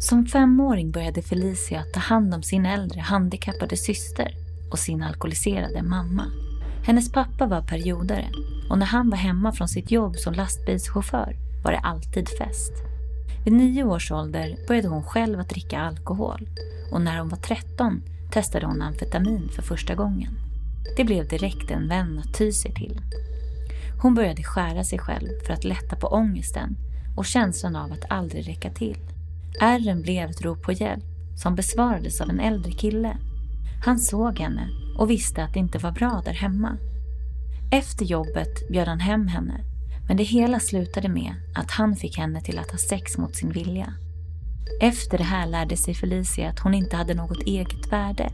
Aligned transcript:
Som 0.00 0.26
femåring 0.26 0.90
började 0.90 1.22
Felicia 1.22 1.84
ta 1.92 2.00
hand 2.00 2.34
om 2.34 2.42
sin 2.42 2.66
äldre 2.66 3.00
handikappade 3.00 3.76
syster 3.76 4.34
och 4.70 4.78
sin 4.78 5.02
alkoholiserade 5.02 5.82
mamma. 5.82 6.24
Hennes 6.86 7.12
pappa 7.12 7.46
var 7.46 7.62
periodare 7.62 8.30
och 8.70 8.78
när 8.78 8.86
han 8.86 9.10
var 9.10 9.16
hemma 9.16 9.52
från 9.52 9.68
sitt 9.68 9.90
jobb 9.90 10.16
som 10.16 10.34
lastbilschaufför 10.34 11.36
var 11.64 11.72
det 11.72 11.78
alltid 11.78 12.28
fest. 12.28 12.72
Vid 13.44 13.54
nio 13.54 13.84
års 13.84 14.12
ålder 14.12 14.56
började 14.68 14.88
hon 14.88 15.02
själv 15.02 15.40
att 15.40 15.48
dricka 15.48 15.78
alkohol 15.78 16.48
och 16.92 17.00
när 17.00 17.18
hon 17.18 17.28
var 17.28 17.38
13 17.38 18.02
testade 18.30 18.66
hon 18.66 18.82
amfetamin 18.82 19.48
för 19.48 19.62
första 19.62 19.94
gången. 19.94 20.38
Det 20.96 21.04
blev 21.04 21.28
direkt 21.28 21.70
en 21.70 21.88
vän 21.88 22.18
att 22.18 22.34
ty 22.34 22.52
sig 22.52 22.74
till. 22.74 23.00
Hon 24.02 24.14
började 24.14 24.42
skära 24.42 24.84
sig 24.84 24.98
själv 24.98 25.28
för 25.46 25.52
att 25.52 25.64
lätta 25.64 25.96
på 25.96 26.06
ångesten 26.06 26.76
och 27.16 27.26
känslan 27.26 27.76
av 27.76 27.92
att 27.92 28.10
aldrig 28.10 28.48
räcka 28.48 28.70
till. 28.70 28.98
Ärren 29.60 30.02
blev 30.02 30.30
ett 30.30 30.42
rop 30.42 30.62
på 30.62 30.72
hjälp 30.72 31.04
som 31.36 31.54
besvarades 31.54 32.20
av 32.20 32.30
en 32.30 32.40
äldre 32.40 32.72
kille. 32.72 33.16
Han 33.84 33.98
såg 33.98 34.38
henne 34.38 34.68
och 34.98 35.10
visste 35.10 35.44
att 35.44 35.54
det 35.54 35.60
inte 35.60 35.78
var 35.78 35.92
bra 35.92 36.22
där 36.24 36.32
hemma. 36.32 36.76
Efter 37.72 38.04
jobbet 38.04 38.68
bjöd 38.68 38.88
han 38.88 39.00
hem 39.00 39.26
henne 39.26 39.64
men 40.08 40.16
det 40.16 40.22
hela 40.22 40.60
slutade 40.60 41.08
med 41.08 41.34
att 41.54 41.70
han 41.70 41.96
fick 41.96 42.18
henne 42.18 42.40
till 42.40 42.58
att 42.58 42.70
ha 42.70 42.78
sex 42.78 43.18
mot 43.18 43.36
sin 43.36 43.52
vilja. 43.52 43.94
Efter 44.80 45.18
det 45.18 45.24
här 45.24 45.46
lärde 45.46 45.76
sig 45.76 45.94
Felicia 45.94 46.48
att 46.48 46.58
hon 46.58 46.74
inte 46.74 46.96
hade 46.96 47.14
något 47.14 47.42
eget 47.42 47.92
värde 47.92 48.30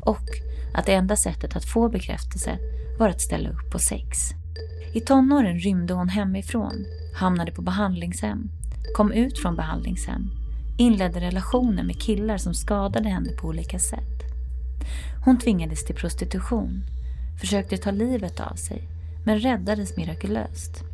och 0.00 0.28
att 0.74 0.86
det 0.86 0.94
enda 0.94 1.16
sättet 1.16 1.56
att 1.56 1.64
få 1.64 1.88
bekräftelse 1.88 2.58
var 2.98 3.08
att 3.08 3.20
ställa 3.20 3.48
upp 3.48 3.70
på 3.70 3.78
sex. 3.78 4.18
I 4.94 5.00
tonåren 5.00 5.58
rymde 5.58 5.94
hon 5.94 6.08
hemifrån, 6.08 6.86
hamnade 7.14 7.52
på 7.52 7.62
behandlingshem, 7.62 8.50
kom 8.96 9.12
ut 9.12 9.38
från 9.38 9.56
behandlingshem, 9.56 10.30
inledde 10.78 11.20
relationer 11.20 11.82
med 11.82 12.00
killar 12.00 12.38
som 12.38 12.54
skadade 12.54 13.08
henne 13.08 13.32
på 13.32 13.48
olika 13.48 13.78
sätt. 13.78 14.22
Hon 15.24 15.38
tvingades 15.38 15.84
till 15.84 15.94
prostitution, 15.94 16.82
försökte 17.40 17.76
ta 17.76 17.90
livet 17.90 18.40
av 18.40 18.54
sig, 18.54 18.88
men 19.24 19.38
räddades 19.38 19.96
mirakulöst. 19.96 20.84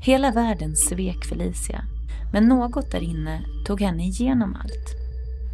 Hela 0.00 0.30
världen 0.30 0.76
svek 0.76 1.24
Felicia, 1.24 1.84
men 2.32 2.48
något 2.48 2.90
där 2.90 3.00
inne 3.00 3.42
tog 3.66 3.80
henne 3.80 4.04
igenom 4.04 4.56
allt. 4.56 4.94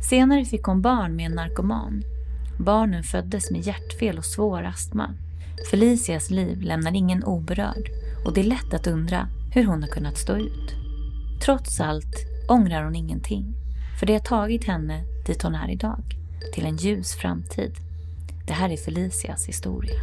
Senare 0.09 0.45
fick 0.45 0.63
hon 0.63 0.83
barn 0.83 1.17
med 1.17 1.27
en 1.27 1.33
narkoman. 1.33 2.03
Barnen 2.59 3.03
föddes 3.03 3.51
med 3.51 3.61
hjärtfel 3.61 4.19
och 4.19 4.25
svår 4.25 4.63
astma. 4.63 5.15
Felicias 5.71 6.31
liv 6.31 6.63
lämnar 6.63 6.97
ingen 6.97 7.25
oberörd 7.25 7.91
och 8.25 8.35
det 8.35 8.41
är 8.41 8.45
lätt 8.45 8.75
att 8.75 8.87
undra 8.87 9.29
hur 9.55 9.65
hon 9.65 9.83
har 9.83 9.89
kunnat 9.89 10.19
stå 10.19 10.37
ut. 10.37 10.75
Trots 11.45 11.81
allt 11.81 12.17
ångrar 12.49 12.85
hon 12.85 12.97
ingenting, 12.97 13.55
för 14.01 14.07
det 14.07 14.13
har 14.13 14.21
tagit 14.21 14.65
henne 14.65 15.05
dit 15.27 15.43
hon 15.43 15.55
är 15.55 15.71
idag, 15.71 16.03
till 16.55 16.67
en 16.67 16.77
ljus 16.77 17.15
framtid. 17.15 17.73
Det 18.47 18.53
här 18.53 18.71
är 18.71 18.77
Felicias 18.77 19.49
historia. 19.49 20.01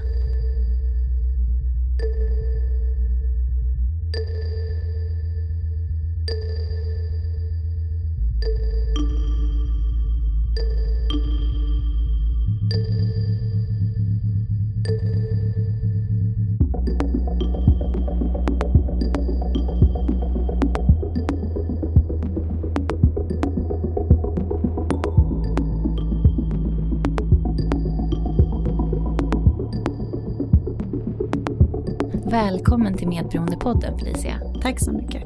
Välkommen 32.31 32.97
till 32.97 33.07
Medberoendepodden 33.07 33.99
Felicia. 33.99 34.41
Tack 34.61 34.79
så 34.79 34.91
mycket. 34.91 35.23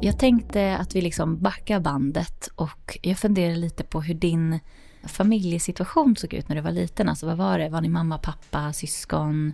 Jag 0.00 0.18
tänkte 0.18 0.76
att 0.76 0.96
vi 0.96 1.00
liksom 1.00 1.38
backar 1.42 1.80
bandet 1.80 2.48
och 2.54 2.98
jag 3.02 3.18
funderar 3.18 3.54
lite 3.54 3.84
på 3.84 4.00
hur 4.00 4.14
din 4.14 4.58
familjesituation 5.04 6.16
såg 6.16 6.34
ut 6.34 6.48
när 6.48 6.56
du 6.56 6.62
var 6.62 6.70
liten. 6.70 7.08
Alltså 7.08 7.26
vad 7.26 7.36
var 7.36 7.58
det? 7.58 7.68
Var 7.68 7.80
ni 7.80 7.88
mamma, 7.88 8.18
pappa, 8.18 8.72
syskon? 8.72 9.52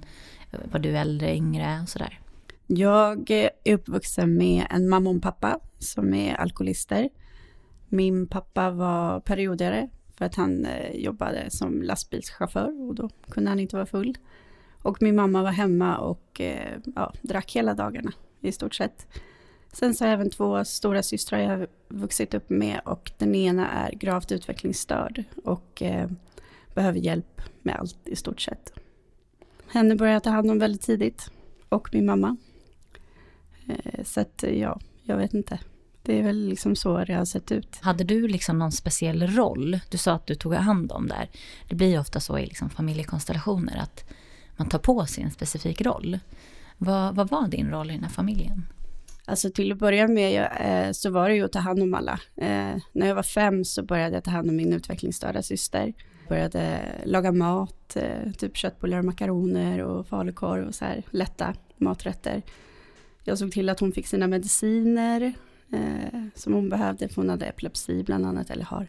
Var 0.72 0.78
du 0.80 0.96
äldre, 0.96 1.36
yngre 1.36 1.80
och 1.82 1.88
sådär? 1.88 2.20
Jag 2.66 3.30
är 3.30 3.50
uppvuxen 3.74 4.36
med 4.36 4.66
en 4.70 4.88
mamma 4.88 5.10
och 5.10 5.14
en 5.14 5.20
pappa 5.20 5.58
som 5.78 6.14
är 6.14 6.34
alkoholister. 6.34 7.08
Min 7.88 8.26
pappa 8.26 8.70
var 8.70 9.20
periodare 9.20 9.88
för 10.16 10.24
att 10.24 10.34
han 10.34 10.64
eh, 10.64 10.96
jobbade 10.96 11.50
som 11.50 11.82
lastbilschaufför 11.82 12.88
och 12.88 12.94
då 12.94 13.10
kunde 13.30 13.50
han 13.50 13.60
inte 13.60 13.76
vara 13.76 13.86
full. 13.86 14.16
Och 14.84 15.02
min 15.02 15.16
mamma 15.16 15.42
var 15.42 15.50
hemma 15.50 15.98
och 15.98 16.40
eh, 16.40 16.78
ja, 16.94 17.12
drack 17.22 17.52
hela 17.52 17.74
dagarna 17.74 18.12
i 18.40 18.52
stort 18.52 18.74
sett. 18.74 19.06
Sen 19.72 19.94
så 19.94 20.04
har 20.04 20.08
jag 20.08 20.14
även 20.14 20.30
två 20.30 20.64
stora 20.64 21.02
systrar 21.02 21.38
jag 21.38 21.48
har 21.48 21.66
vuxit 21.88 22.34
upp 22.34 22.50
med 22.50 22.80
och 22.84 23.12
den 23.18 23.34
ena 23.34 23.70
är 23.70 23.92
gravt 23.92 24.32
utvecklingsstörd 24.32 25.24
och 25.44 25.82
eh, 25.82 26.10
behöver 26.74 26.98
hjälp 26.98 27.40
med 27.62 27.76
allt 27.76 27.98
i 28.04 28.16
stort 28.16 28.40
sett. 28.40 28.72
Henne 29.72 29.96
började 29.96 30.14
jag 30.14 30.22
ta 30.22 30.30
hand 30.30 30.50
om 30.50 30.58
väldigt 30.58 30.82
tidigt 30.82 31.30
och 31.68 31.88
min 31.92 32.06
mamma. 32.06 32.36
Eh, 33.68 34.04
så 34.04 34.20
att 34.20 34.44
ja, 34.48 34.80
jag 35.02 35.16
vet 35.16 35.34
inte. 35.34 35.58
Det 36.02 36.18
är 36.18 36.22
väl 36.22 36.48
liksom 36.48 36.76
så 36.76 37.04
det 37.04 37.14
har 37.14 37.24
sett 37.24 37.52
ut. 37.52 37.78
Hade 37.80 38.04
du 38.04 38.28
liksom 38.28 38.58
någon 38.58 38.72
speciell 38.72 39.26
roll? 39.26 39.80
Du 39.90 39.98
sa 39.98 40.12
att 40.12 40.26
du 40.26 40.34
tog 40.34 40.54
hand 40.54 40.92
om 40.92 41.08
där. 41.08 41.30
Det 41.68 41.74
blir 41.74 41.88
ju 41.88 41.98
ofta 41.98 42.20
så 42.20 42.38
i 42.38 42.46
liksom 42.46 42.70
familjekonstellationer 42.70 43.76
att 43.76 44.04
man 44.56 44.68
tar 44.68 44.78
på 44.78 45.06
sig 45.06 45.24
en 45.24 45.30
specifik 45.30 45.80
roll. 45.80 46.18
Vad, 46.78 47.14
vad 47.14 47.30
var 47.30 47.48
din 47.48 47.70
roll 47.70 47.90
i 47.90 47.94
den 47.94 48.02
här 48.02 48.10
familjen? 48.10 48.66
Alltså 49.26 49.50
till 49.50 49.72
att 49.72 49.78
börja 49.78 50.08
med 50.08 50.48
eh, 50.60 50.92
så 50.92 51.10
var 51.10 51.28
det 51.28 51.34
ju 51.34 51.44
att 51.44 51.52
ta 51.52 51.58
hand 51.58 51.82
om 51.82 51.94
alla. 51.94 52.20
Eh, 52.36 52.76
när 52.92 53.06
jag 53.06 53.14
var 53.14 53.22
fem 53.22 53.64
så 53.64 53.82
började 53.82 54.14
jag 54.14 54.24
ta 54.24 54.30
hand 54.30 54.50
om 54.50 54.56
min 54.56 54.72
utvecklingsstörda 54.72 55.42
syster. 55.42 55.92
Började 56.28 56.80
laga 57.04 57.32
mat, 57.32 57.96
eh, 57.96 58.32
typ 58.38 58.56
köttbullar 58.56 58.98
och 58.98 59.04
makaroner 59.04 59.82
och 59.82 60.06
falukorv 60.06 60.66
och 60.66 60.74
så 60.74 60.84
här 60.84 61.02
lätta 61.10 61.54
maträtter. 61.76 62.42
Jag 63.24 63.38
såg 63.38 63.52
till 63.52 63.68
att 63.68 63.80
hon 63.80 63.92
fick 63.92 64.06
sina 64.06 64.26
mediciner 64.26 65.32
eh, 65.72 66.22
som 66.34 66.52
hon 66.52 66.68
behövde, 66.68 67.08
för 67.08 67.16
hon 67.16 67.28
hade 67.28 67.46
epilepsi 67.46 68.02
bland 68.02 68.26
annat, 68.26 68.50
eller 68.50 68.64
har. 68.64 68.86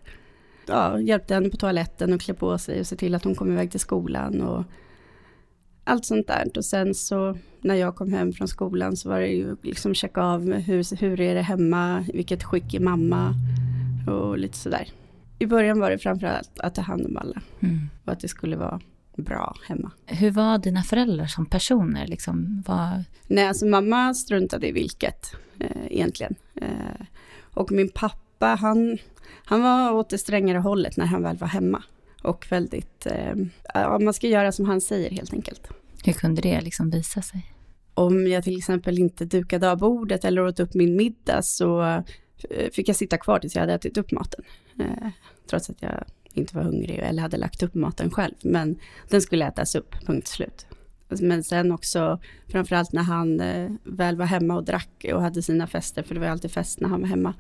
Ja, 0.68 1.00
hjälpte 1.00 1.34
henne 1.34 1.50
på 1.50 1.58
toaletten 1.58 2.14
och 2.14 2.22
klä 2.22 2.34
på 2.34 2.58
sig 2.58 2.80
och 2.80 2.88
se 2.88 2.96
till 2.96 3.16
att 3.16 3.24
hon 3.24 3.36
kom 3.36 3.52
iväg 3.52 3.72
till 3.72 3.80
skolan 3.80 4.42
och 4.42 4.64
allt 5.86 6.06
sånt 6.06 6.28
där. 6.28 6.52
Och 6.58 6.66
sen 6.66 6.94
så 6.94 7.38
när 7.62 7.76
jag 7.76 7.96
kom 7.96 8.14
hem 8.14 8.34
från 8.34 8.48
skolan 8.48 8.98
så 8.98 9.10
var 9.10 9.20
det 9.20 9.28
ju 9.28 9.56
liksom 9.62 9.94
checka 9.94 10.22
av 10.22 10.52
hur, 10.52 10.96
hur 10.96 11.22
är 11.22 11.36
det 11.36 11.42
hemma, 11.42 12.06
vilket 12.14 12.44
skick 12.44 12.74
är 12.74 12.80
mamma 12.80 13.34
och 14.08 14.38
lite 14.38 14.58
sådär. 14.58 14.90
I 15.40 15.46
början 15.46 15.80
var 15.80 15.92
det 15.92 15.98
framförallt 15.98 16.60
att 16.60 16.76
ta 16.76 16.82
hand 16.82 17.06
om 17.06 17.18
alla 17.18 17.42
mm. 17.60 17.80
och 18.06 18.14
att 18.14 18.20
det 18.20 18.28
skulle 18.28 18.56
vara 18.56 18.82
bra 19.18 19.56
hemma. 19.68 19.92
Hur 20.06 20.32
var 20.32 20.58
dina 20.58 20.84
föräldrar 20.84 21.28
som 21.28 21.46
personer? 21.46 22.08
Liksom, 22.08 22.64
var... 22.68 23.04
Nej, 23.28 23.48
alltså 23.48 23.66
mamma 23.66 24.14
struntade 24.14 24.68
i 24.68 24.72
vilket 24.72 25.36
eh, 25.60 25.86
egentligen. 25.90 26.36
Eh, 26.56 27.06
och 27.42 27.72
min 27.72 27.90
pappa, 27.90 28.48
han, 28.48 28.98
han 29.46 29.62
var 29.62 29.92
åt 29.92 30.10
det 30.10 30.18
strängare 30.18 30.58
hållet 30.58 30.98
när 30.98 31.06
han 31.06 31.24
väl 31.24 31.38
var 31.38 31.48
hemma. 31.48 31.84
Och 32.26 32.48
väldigt, 32.50 33.06
eh, 33.06 33.34
ja, 33.74 34.00
man 34.00 34.14
ska 34.14 34.28
göra 34.28 34.52
som 34.52 34.66
han 34.66 34.82
säger 34.82 35.10
helt 35.10 35.34
enkelt. 35.34 35.68
Hur 36.04 36.14
kunde 36.14 36.42
det 36.42 36.62
liksom 36.62 36.90
visa 36.90 37.22
sig? 37.22 37.54
Om 37.94 38.28
jag 38.28 38.44
till 38.44 38.58
exempel 38.58 39.00
inte 39.00 39.26
dukade 39.26 39.72
av 39.72 39.78
bordet 39.78 40.26
eller 40.26 40.42
åt 40.42 40.60
upp 40.60 40.74
min 40.74 40.96
middag 40.96 41.42
så 41.42 41.84
eh, 42.50 42.70
fick 42.72 42.90
jag 42.90 42.96
sitta 42.96 43.18
kvar 43.18 43.40
tills 43.40 43.56
jag 43.56 43.62
hade 43.62 43.74
ätit 43.74 43.98
upp 43.98 44.12
maten. 44.12 44.44
Eh, 44.80 45.10
trots 45.50 45.70
att 45.70 45.82
jag 45.82 46.04
inte 46.34 46.56
var 46.56 46.64
hungrig 46.64 47.00
eller 47.00 47.22
hade 47.22 47.38
lagt 47.38 47.64
upp 47.64 47.74
maten 47.74 48.12
själv. 48.12 48.34
Men 48.42 48.80
den 49.10 49.22
skulle 49.22 49.48
ätas 49.48 49.76
upp, 49.76 49.96
punkt 50.06 50.28
slut. 50.28 50.66
Men 51.22 51.44
sen 51.44 51.72
också, 51.72 52.20
framförallt 52.48 52.92
när 52.92 53.04
han 53.04 53.42
väl 53.84 54.18
var 54.18 54.26
hemma 54.26 54.56
och 54.56 54.64
drack 54.66 55.06
och 55.14 55.22
hade 55.22 55.42
sina 55.42 55.68
fester, 55.68 56.04
för 56.04 56.16
det 56.16 56.22
var 56.22 56.28
alltid 56.28 56.52
fest 56.52 56.80
när 56.80 56.90
han 56.90 57.02
var 57.02 57.08
hemma, 57.08 57.34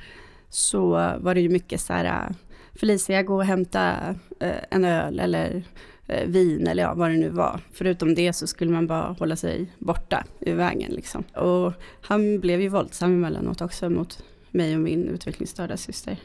så 0.49 0.89
var 1.19 1.35
det 1.35 1.41
ju 1.41 1.49
mycket 1.49 1.81
så 1.81 1.93
här, 1.93 2.35
Felicia, 2.75 3.23
gå 3.23 3.35
och 3.35 3.45
hämta 3.45 4.15
eh, 4.39 4.55
en 4.71 4.85
öl 4.85 5.19
eller 5.19 5.63
eh, 6.07 6.27
vin 6.27 6.67
eller 6.67 6.83
ja, 6.83 6.93
vad 6.93 7.09
det 7.09 7.17
nu 7.17 7.29
var. 7.29 7.59
Förutom 7.71 8.15
det 8.15 8.33
så 8.33 8.47
skulle 8.47 8.71
man 8.71 8.87
bara 8.87 9.11
hålla 9.19 9.35
sig 9.35 9.71
borta 9.79 10.25
ur 10.39 10.55
vägen 10.55 10.91
liksom. 10.91 11.23
Och 11.23 11.73
han 12.01 12.39
blev 12.39 12.61
ju 12.61 12.69
våldsam 12.69 13.13
emellanåt 13.13 13.61
också 13.61 13.89
mot 13.89 14.23
mig 14.51 14.75
och 14.75 14.81
min 14.81 15.07
utvecklingsstörda 15.07 15.77
syster. 15.77 16.17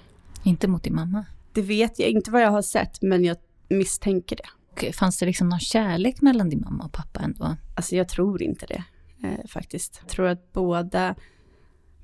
Inte 0.44 0.68
mot 0.68 0.82
din 0.82 0.94
mamma? 0.94 1.24
Det 1.52 1.62
vet 1.62 1.98
jag 1.98 2.08
inte 2.08 2.30
vad 2.30 2.42
jag 2.42 2.50
har 2.50 2.62
sett, 2.62 3.02
men 3.02 3.24
jag 3.24 3.36
misstänker 3.68 4.36
det. 4.36 4.48
Och 4.70 4.94
fanns 4.94 5.18
det 5.18 5.26
liksom 5.26 5.48
någon 5.48 5.60
kärlek 5.60 6.20
mellan 6.20 6.50
din 6.50 6.60
mamma 6.60 6.84
och 6.84 6.92
pappa 6.92 7.20
ändå? 7.20 7.56
Alltså 7.76 7.96
jag 7.96 8.08
tror 8.08 8.42
inte 8.42 8.66
det, 8.66 8.84
eh, 9.28 9.46
faktiskt. 9.48 9.98
Jag 10.02 10.08
tror 10.08 10.26
att 10.26 10.52
båda 10.52 11.14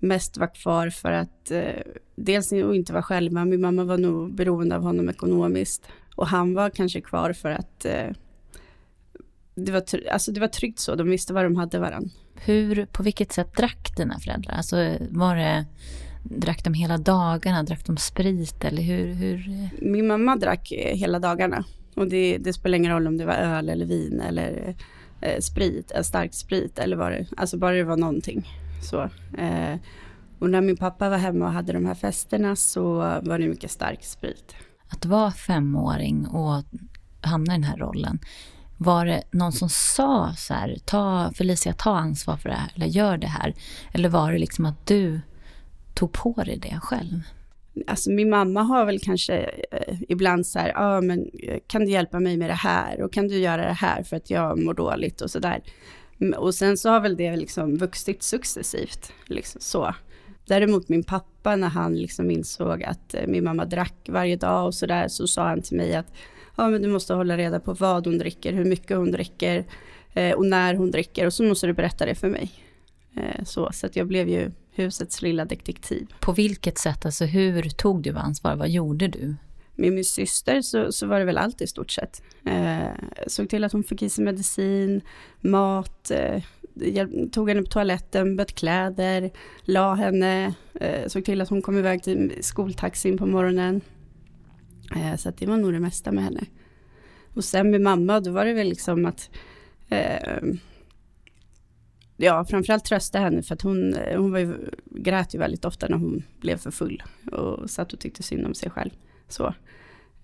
mest 0.06 0.36
var 0.36 0.54
kvar 0.54 0.90
för 0.90 1.12
att 1.12 1.50
eh, 1.50 1.82
dels 2.16 2.52
inte 2.52 2.92
vara 2.92 3.02
själva, 3.02 3.44
min 3.44 3.60
mamma 3.60 3.84
var 3.84 3.98
nog 3.98 4.34
beroende 4.34 4.76
av 4.76 4.82
honom 4.82 5.08
ekonomiskt 5.08 5.88
och 6.14 6.26
han 6.26 6.54
var 6.54 6.70
kanske 6.70 7.00
kvar 7.00 7.32
för 7.32 7.50
att 7.50 7.84
eh, 7.84 8.10
det, 9.54 9.72
var, 9.72 9.82
alltså 10.12 10.32
det 10.32 10.40
var 10.40 10.48
tryggt 10.48 10.78
så, 10.78 10.94
de 10.94 11.10
visste 11.10 11.32
vad 11.32 11.44
de 11.44 11.56
hade 11.56 11.78
varandra. 11.78 12.10
Hur, 12.34 12.86
på 12.86 13.02
vilket 13.02 13.32
sätt 13.32 13.56
drack 13.56 13.96
dina 13.96 14.18
föräldrar? 14.18 14.54
Alltså 14.54 14.76
var 15.10 15.36
det, 15.36 15.66
drack 16.22 16.64
de 16.64 16.74
hela 16.74 16.98
dagarna, 16.98 17.62
drack 17.62 17.86
de 17.86 17.96
sprit 17.96 18.64
eller 18.64 18.82
hur? 18.82 19.14
hur? 19.14 19.68
Min 19.80 20.06
mamma 20.06 20.36
drack 20.36 20.72
hela 20.72 21.18
dagarna 21.18 21.64
och 21.94 22.08
det, 22.08 22.38
det 22.38 22.52
spelar 22.52 22.78
ingen 22.78 22.92
roll 22.92 23.06
om 23.06 23.16
det 23.16 23.24
var 23.24 23.34
öl 23.34 23.68
eller 23.68 23.86
vin 23.86 24.20
eller 24.20 24.74
eh, 25.20 25.40
sprit, 25.40 25.92
eh, 25.94 26.02
stark 26.02 26.34
sprit 26.34 26.78
eller 26.78 26.96
vad 26.96 27.12
det, 27.12 27.26
alltså 27.36 27.58
bara 27.58 27.72
det 27.72 27.84
var 27.84 27.96
någonting. 27.96 28.48
Så, 28.82 29.02
eh, 29.38 29.78
och 30.38 30.50
när 30.50 30.60
min 30.60 30.76
pappa 30.76 31.08
var 31.08 31.18
hemma 31.18 31.46
och 31.46 31.52
hade 31.52 31.72
de 31.72 31.86
här 31.86 31.94
festerna 31.94 32.56
så 32.56 32.94
var 32.98 33.38
det 33.38 33.48
mycket 33.48 33.70
stark 33.70 34.04
sprit. 34.04 34.54
Att 34.88 35.04
vara 35.04 35.30
femåring 35.30 36.26
och 36.26 36.64
hamna 37.20 37.54
i 37.54 37.56
den 37.56 37.64
här 37.64 37.76
rollen, 37.76 38.18
var 38.76 39.06
det 39.06 39.22
någon 39.30 39.52
som 39.52 39.68
sa 39.68 40.34
så 40.36 40.54
här, 40.54 40.76
ta, 40.84 41.32
Felicia, 41.34 41.72
ta 41.72 41.96
ansvar 41.96 42.36
för 42.36 42.48
det 42.48 42.54
här, 42.54 42.72
eller 42.74 42.86
gör 42.86 43.16
det 43.16 43.26
här? 43.26 43.54
Eller 43.92 44.08
var 44.08 44.32
det 44.32 44.38
liksom 44.38 44.64
att 44.64 44.86
du 44.86 45.20
tog 45.94 46.12
på 46.12 46.32
dig 46.32 46.58
det 46.58 46.80
själv? 46.82 47.20
Alltså 47.86 48.10
min 48.10 48.30
mamma 48.30 48.62
har 48.62 48.84
väl 48.84 48.98
kanske 48.98 49.38
eh, 49.70 49.94
ibland 50.08 50.46
så 50.46 50.58
här, 50.58 50.68
ja 50.68 50.96
ah, 50.96 51.00
men 51.00 51.30
eh, 51.42 51.58
kan 51.66 51.84
du 51.84 51.90
hjälpa 51.90 52.20
mig 52.20 52.36
med 52.36 52.50
det 52.50 52.54
här 52.54 53.02
och 53.02 53.12
kan 53.12 53.28
du 53.28 53.38
göra 53.38 53.66
det 53.66 53.72
här 53.72 54.02
för 54.02 54.16
att 54.16 54.30
jag 54.30 54.58
mår 54.64 54.74
dåligt 54.74 55.20
och 55.20 55.30
så 55.30 55.38
där. 55.38 55.62
Mm, 56.20 56.38
och 56.38 56.54
sen 56.54 56.76
så 56.76 56.90
har 56.90 57.00
väl 57.00 57.16
det 57.16 57.36
liksom 57.36 57.76
vuxit 57.76 58.22
successivt, 58.22 59.12
liksom 59.26 59.60
så. 59.60 59.94
Däremot 60.46 60.88
min 60.88 61.04
pappa 61.04 61.56
när 61.56 61.68
han 61.68 61.96
liksom 61.96 62.30
insåg 62.30 62.82
att 62.82 63.14
eh, 63.14 63.26
min 63.26 63.44
mamma 63.44 63.64
drack 63.64 64.08
varje 64.08 64.36
dag 64.36 64.66
och 64.66 64.74
så 64.74 64.86
där 64.86 65.08
så 65.08 65.26
sa 65.26 65.48
han 65.48 65.62
till 65.62 65.76
mig 65.76 65.94
att 65.94 66.12
ja 66.56 66.68
men 66.68 66.82
du 66.82 66.88
måste 66.88 67.14
hålla 67.14 67.36
reda 67.36 67.60
på 67.60 67.72
vad 67.74 68.06
hon 68.06 68.18
dricker, 68.18 68.52
hur 68.52 68.64
mycket 68.64 68.96
hon 68.96 69.12
dricker 69.12 69.64
eh, 70.14 70.32
och 70.32 70.46
när 70.46 70.74
hon 70.74 70.90
dricker 70.90 71.26
och 71.26 71.32
så 71.32 71.42
måste 71.42 71.66
du 71.66 71.72
berätta 71.72 72.06
det 72.06 72.14
för 72.14 72.28
mig. 72.28 72.50
Eh, 73.16 73.44
så, 73.44 73.70
så 73.72 73.86
att 73.86 73.96
jag 73.96 74.06
blev 74.06 74.28
ju 74.28 74.50
husets 74.72 75.22
lilla 75.22 75.44
detektiv. 75.44 76.06
På 76.20 76.32
vilket 76.32 76.78
sätt, 76.78 77.06
alltså 77.06 77.24
hur 77.24 77.62
tog 77.62 78.02
du 78.02 78.14
ansvar, 78.16 78.56
vad 78.56 78.68
gjorde 78.68 79.08
du? 79.08 79.34
Med 79.76 79.92
min 79.92 80.04
syster 80.04 80.60
så, 80.60 80.92
så 80.92 81.06
var 81.06 81.18
det 81.18 81.24
väl 81.24 81.38
allt 81.38 81.60
i 81.60 81.66
stort 81.66 81.90
sett. 81.90 82.22
Eh, 82.44 82.88
såg 83.26 83.48
till 83.48 83.64
att 83.64 83.72
hon 83.72 83.84
fick 83.84 84.02
i 84.02 84.08
sig 84.08 84.24
medicin, 84.24 85.00
mat, 85.40 86.10
eh, 86.10 86.42
tog 87.32 87.48
henne 87.48 87.62
på 87.62 87.68
toaletten, 87.68 88.36
bytte 88.36 88.52
kläder, 88.52 89.30
la 89.64 89.94
henne, 89.94 90.54
eh, 90.74 91.06
såg 91.06 91.24
till 91.24 91.40
att 91.40 91.48
hon 91.48 91.62
kom 91.62 91.78
iväg 91.78 92.02
till 92.02 92.32
skoltaxin 92.40 93.18
på 93.18 93.26
morgonen. 93.26 93.80
Eh, 94.96 95.16
så 95.16 95.30
det 95.38 95.46
var 95.46 95.56
nog 95.56 95.72
det 95.72 95.80
mesta 95.80 96.12
med 96.12 96.24
henne. 96.24 96.44
Och 97.34 97.44
sen 97.44 97.70
med 97.70 97.80
mamma, 97.80 98.20
då 98.20 98.30
var 98.30 98.44
det 98.44 98.52
väl 98.52 98.68
liksom 98.68 99.06
att 99.06 99.30
eh, 99.88 100.42
ja, 102.16 102.44
framförallt 102.44 102.84
trösta 102.84 103.18
henne 103.18 103.42
för 103.42 103.54
att 103.54 103.62
hon, 103.62 103.96
hon 104.16 104.32
var 104.32 104.38
ju, 104.38 104.54
grät 104.84 105.34
ju 105.34 105.38
väldigt 105.38 105.64
ofta 105.64 105.88
när 105.88 105.96
hon 105.96 106.22
blev 106.40 106.56
för 106.56 106.70
full 106.70 107.02
och 107.32 107.70
satt 107.70 107.92
och 107.92 108.00
tyckte 108.00 108.22
synd 108.22 108.46
om 108.46 108.54
sig 108.54 108.70
själv. 108.70 108.90
Så, 109.28 109.54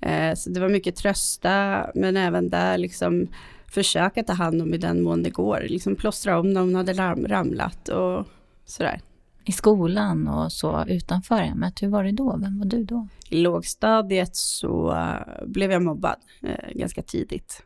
eh, 0.01 0.35
så 0.35 0.51
det 0.51 0.61
var 0.61 0.69
mycket 0.69 0.97
trösta, 0.97 1.87
men 1.95 2.17
även 2.17 2.49
där 2.49 2.79
liksom 2.79 3.29
försöka 3.67 4.23
ta 4.23 4.33
hand 4.33 4.63
om 4.63 4.75
i 4.75 4.79
den 4.79 5.03
mån 5.03 5.23
det 5.23 5.31
går, 5.31 5.67
liksom 5.69 5.97
plåstra 5.97 6.39
om 6.39 6.53
när 6.53 6.61
hon 6.61 6.75
hade 6.75 6.93
ram, 6.93 7.29
ramlat 7.29 7.89
och 7.89 8.27
sådär 8.65 9.01
i 9.45 9.53
skolan 9.53 10.29
och 10.29 10.53
så 10.53 10.85
utanför 10.89 11.37
hemmet. 11.37 11.83
Hur 11.83 11.89
var 11.89 12.05
det 12.05 12.13
då? 12.13 12.37
Vem 12.37 12.59
var 12.59 12.67
du 12.67 12.85
då? 12.85 13.09
I 13.29 13.43
lågstadiet 13.43 14.37
så 14.37 14.93
uh, 14.93 15.47
blev 15.47 15.73
jag 15.73 15.83
mobbad 15.83 16.17
uh, 16.45 16.73
ganska 16.75 17.03
tidigt. 17.03 17.63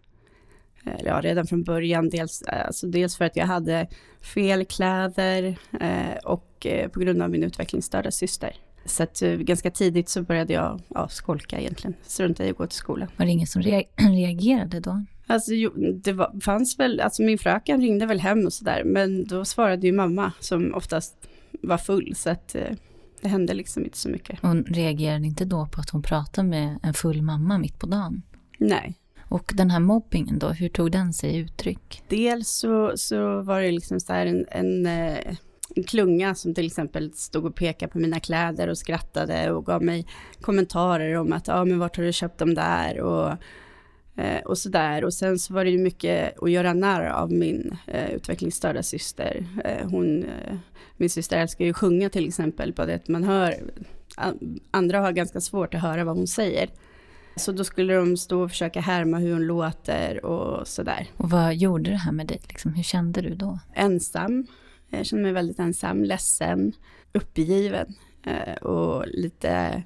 Uh, 0.86 0.92
ja, 1.04 1.20
redan 1.22 1.46
från 1.46 1.62
början. 1.62 2.08
Dels, 2.08 2.42
alltså 2.42 2.86
dels 2.86 3.16
för 3.16 3.24
att 3.24 3.36
jag 3.36 3.46
hade 3.46 3.86
fel 4.20 4.64
kläder 4.64 5.58
och 6.24 6.66
på 6.92 7.00
grund 7.00 7.22
av 7.22 7.30
min 7.30 7.42
utvecklingsstörda 7.42 8.10
syster. 8.10 8.56
Så 8.86 9.02
att 9.02 9.20
ganska 9.20 9.70
tidigt 9.70 10.08
så 10.08 10.22
började 10.22 10.52
jag 10.52 10.80
ja, 10.88 11.08
skolka 11.08 11.60
egentligen, 11.60 11.94
strunta 12.02 12.46
i 12.46 12.50
att 12.50 12.56
gå 12.56 12.66
till 12.66 12.78
skolan. 12.78 13.08
Var 13.16 13.26
det 13.26 13.32
ingen 13.32 13.46
som 13.46 13.62
reagerade 13.96 14.80
då? 14.80 15.04
Alltså 15.26 15.54
jo, 15.54 15.72
det 15.94 16.12
var, 16.12 16.40
fanns 16.40 16.78
väl, 16.78 17.00
alltså 17.00 17.22
min 17.22 17.38
fröken 17.38 17.80
ringde 17.80 18.06
väl 18.06 18.20
hem 18.20 18.46
och 18.46 18.52
sådär, 18.52 18.84
men 18.84 19.24
då 19.24 19.44
svarade 19.44 19.86
ju 19.86 19.92
mamma 19.92 20.32
som 20.40 20.74
oftast 20.74 21.28
var 21.62 21.78
full, 21.78 22.14
så 22.16 22.30
att 22.30 22.54
eh, 22.54 22.76
det 23.20 23.28
hände 23.28 23.54
liksom 23.54 23.84
inte 23.84 23.98
så 23.98 24.08
mycket. 24.08 24.38
Hon 24.42 24.64
reagerade 24.64 25.26
inte 25.26 25.44
då 25.44 25.66
på 25.66 25.80
att 25.80 25.90
hon 25.90 26.02
pratade 26.02 26.48
med 26.48 26.78
en 26.82 26.94
full 26.94 27.22
mamma 27.22 27.58
mitt 27.58 27.78
på 27.78 27.86
dagen? 27.86 28.22
Nej. 28.58 28.94
Och 29.28 29.52
den 29.54 29.70
här 29.70 29.80
mobbingen 29.80 30.38
då, 30.38 30.48
hur 30.48 30.68
tog 30.68 30.92
den 30.92 31.12
sig 31.12 31.36
uttryck? 31.36 32.02
Dels 32.08 32.50
så, 32.50 32.92
så 32.96 33.42
var 33.42 33.60
det 33.60 33.70
liksom 33.70 34.00
så 34.00 34.12
här 34.12 34.26
en, 34.26 34.46
en, 34.50 34.86
eh, 34.86 35.36
en 35.76 35.84
klunga 35.84 36.34
som 36.34 36.54
till 36.54 36.66
exempel 36.66 37.12
stod 37.12 37.46
och 37.46 37.54
pekade 37.54 37.92
på 37.92 37.98
mina 37.98 38.20
kläder 38.20 38.68
och 38.68 38.78
skrattade 38.78 39.50
och 39.50 39.66
gav 39.66 39.82
mig 39.82 40.06
kommentarer 40.40 41.14
om 41.14 41.32
att 41.32 41.48
ja 41.48 41.64
men 41.64 41.78
vart 41.78 41.96
har 41.96 42.04
du 42.04 42.12
köpt 42.12 42.38
dem 42.38 42.54
där 42.54 43.00
och 43.00 43.32
Eh, 44.16 44.40
och 44.40 44.58
sådär. 44.58 45.04
Och 45.04 45.14
sen 45.14 45.38
så 45.38 45.54
var 45.54 45.64
det 45.64 45.70
ju 45.70 45.78
mycket 45.78 46.42
att 46.42 46.50
göra 46.50 46.74
narr 46.74 47.06
av 47.06 47.32
min 47.32 47.76
eh, 47.86 48.10
utvecklingsstörda 48.10 48.82
syster. 48.82 49.46
Eh, 49.64 49.88
hon, 49.90 50.24
eh, 50.24 50.56
min 50.96 51.10
syster 51.10 51.38
älskar 51.38 51.64
ju 51.64 51.70
att 51.70 51.76
sjunga 51.76 52.08
till 52.10 52.28
exempel, 52.28 52.72
på 52.72 52.84
det 52.84 52.94
att 52.94 53.08
man 53.08 53.24
hör, 53.24 53.54
andra 54.70 55.00
har 55.00 55.12
ganska 55.12 55.40
svårt 55.40 55.74
att 55.74 55.82
höra 55.82 56.04
vad 56.04 56.16
hon 56.16 56.26
säger. 56.26 56.70
Så 57.36 57.52
då 57.52 57.64
skulle 57.64 57.94
de 57.94 58.16
stå 58.16 58.42
och 58.42 58.50
försöka 58.50 58.80
härma 58.80 59.18
hur 59.18 59.32
hon 59.32 59.46
låter 59.46 60.24
och 60.24 60.68
sådär. 60.68 61.06
Och 61.16 61.30
vad 61.30 61.54
gjorde 61.54 61.90
det 61.90 61.96
här 61.96 62.12
med 62.12 62.26
dig? 62.26 62.40
Liksom, 62.48 62.74
hur 62.74 62.82
kände 62.82 63.20
du 63.20 63.34
då? 63.34 63.58
Ensam. 63.74 64.46
Jag 64.90 65.06
kände 65.06 65.22
mig 65.22 65.32
väldigt 65.32 65.58
ensam, 65.58 66.04
ledsen, 66.04 66.72
uppgiven 67.12 67.94
eh, 68.26 68.54
och 68.54 69.04
lite 69.06 69.82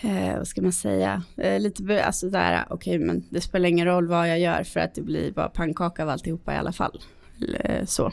eh, 0.00 0.36
vad 0.36 0.48
ska 0.48 0.62
man 0.62 0.72
säga, 0.72 1.22
eh, 1.36 1.60
lite 1.60 2.04
alltså 2.04 2.30
där, 2.30 2.64
okej 2.70 2.96
okay, 2.96 3.06
men 3.06 3.24
det 3.30 3.40
spelar 3.40 3.68
ingen 3.68 3.86
roll 3.86 4.08
vad 4.08 4.30
jag 4.30 4.40
gör 4.40 4.62
för 4.64 4.80
att 4.80 4.94
det 4.94 5.02
blir 5.02 5.32
bara 5.32 5.48
pannkaka 5.48 6.02
av 6.02 6.08
alltihopa 6.08 6.54
i 6.54 6.56
alla 6.56 6.72
fall. 6.72 7.00
Så. 7.84 8.12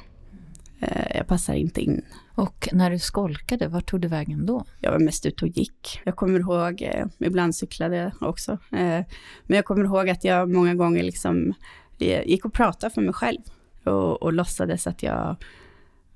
Jag 1.16 1.28
passar 1.28 1.54
inte 1.54 1.81
in. 1.81 2.06
Och 2.36 2.69
när 2.72 2.92
du 2.92 3.00
skolkade, 3.00 3.68
vart 3.68 3.89
tog 3.89 4.01
du 4.01 4.07
vägen 4.07 4.45
då? 4.45 4.66
Jag 4.80 4.92
var 4.92 5.00
mest 5.00 5.26
ute 5.26 5.45
och 5.45 5.52
gick. 5.52 6.02
Jag 6.04 6.16
kommer 6.16 6.40
ihåg, 6.40 6.90
ibland 7.19 7.56
cyklade 7.56 7.95
jag 7.95 8.30
också, 8.30 8.57
men 8.69 9.06
jag 9.47 9.66
kommer 9.66 9.85
ihåg 9.85 10.09
att 10.09 10.23
jag 10.23 10.50
många 10.50 10.76
gånger 10.76 11.04
liksom 11.04 11.54
gick 11.97 12.45
och 12.45 12.54
pratade 12.54 12.94
för 12.94 13.02
mig 13.02 13.14
själv 13.14 13.42
och, 13.83 14.23
och 14.23 14.33
låtsades 14.33 14.88
att 14.88 15.04
jag 15.04 15.35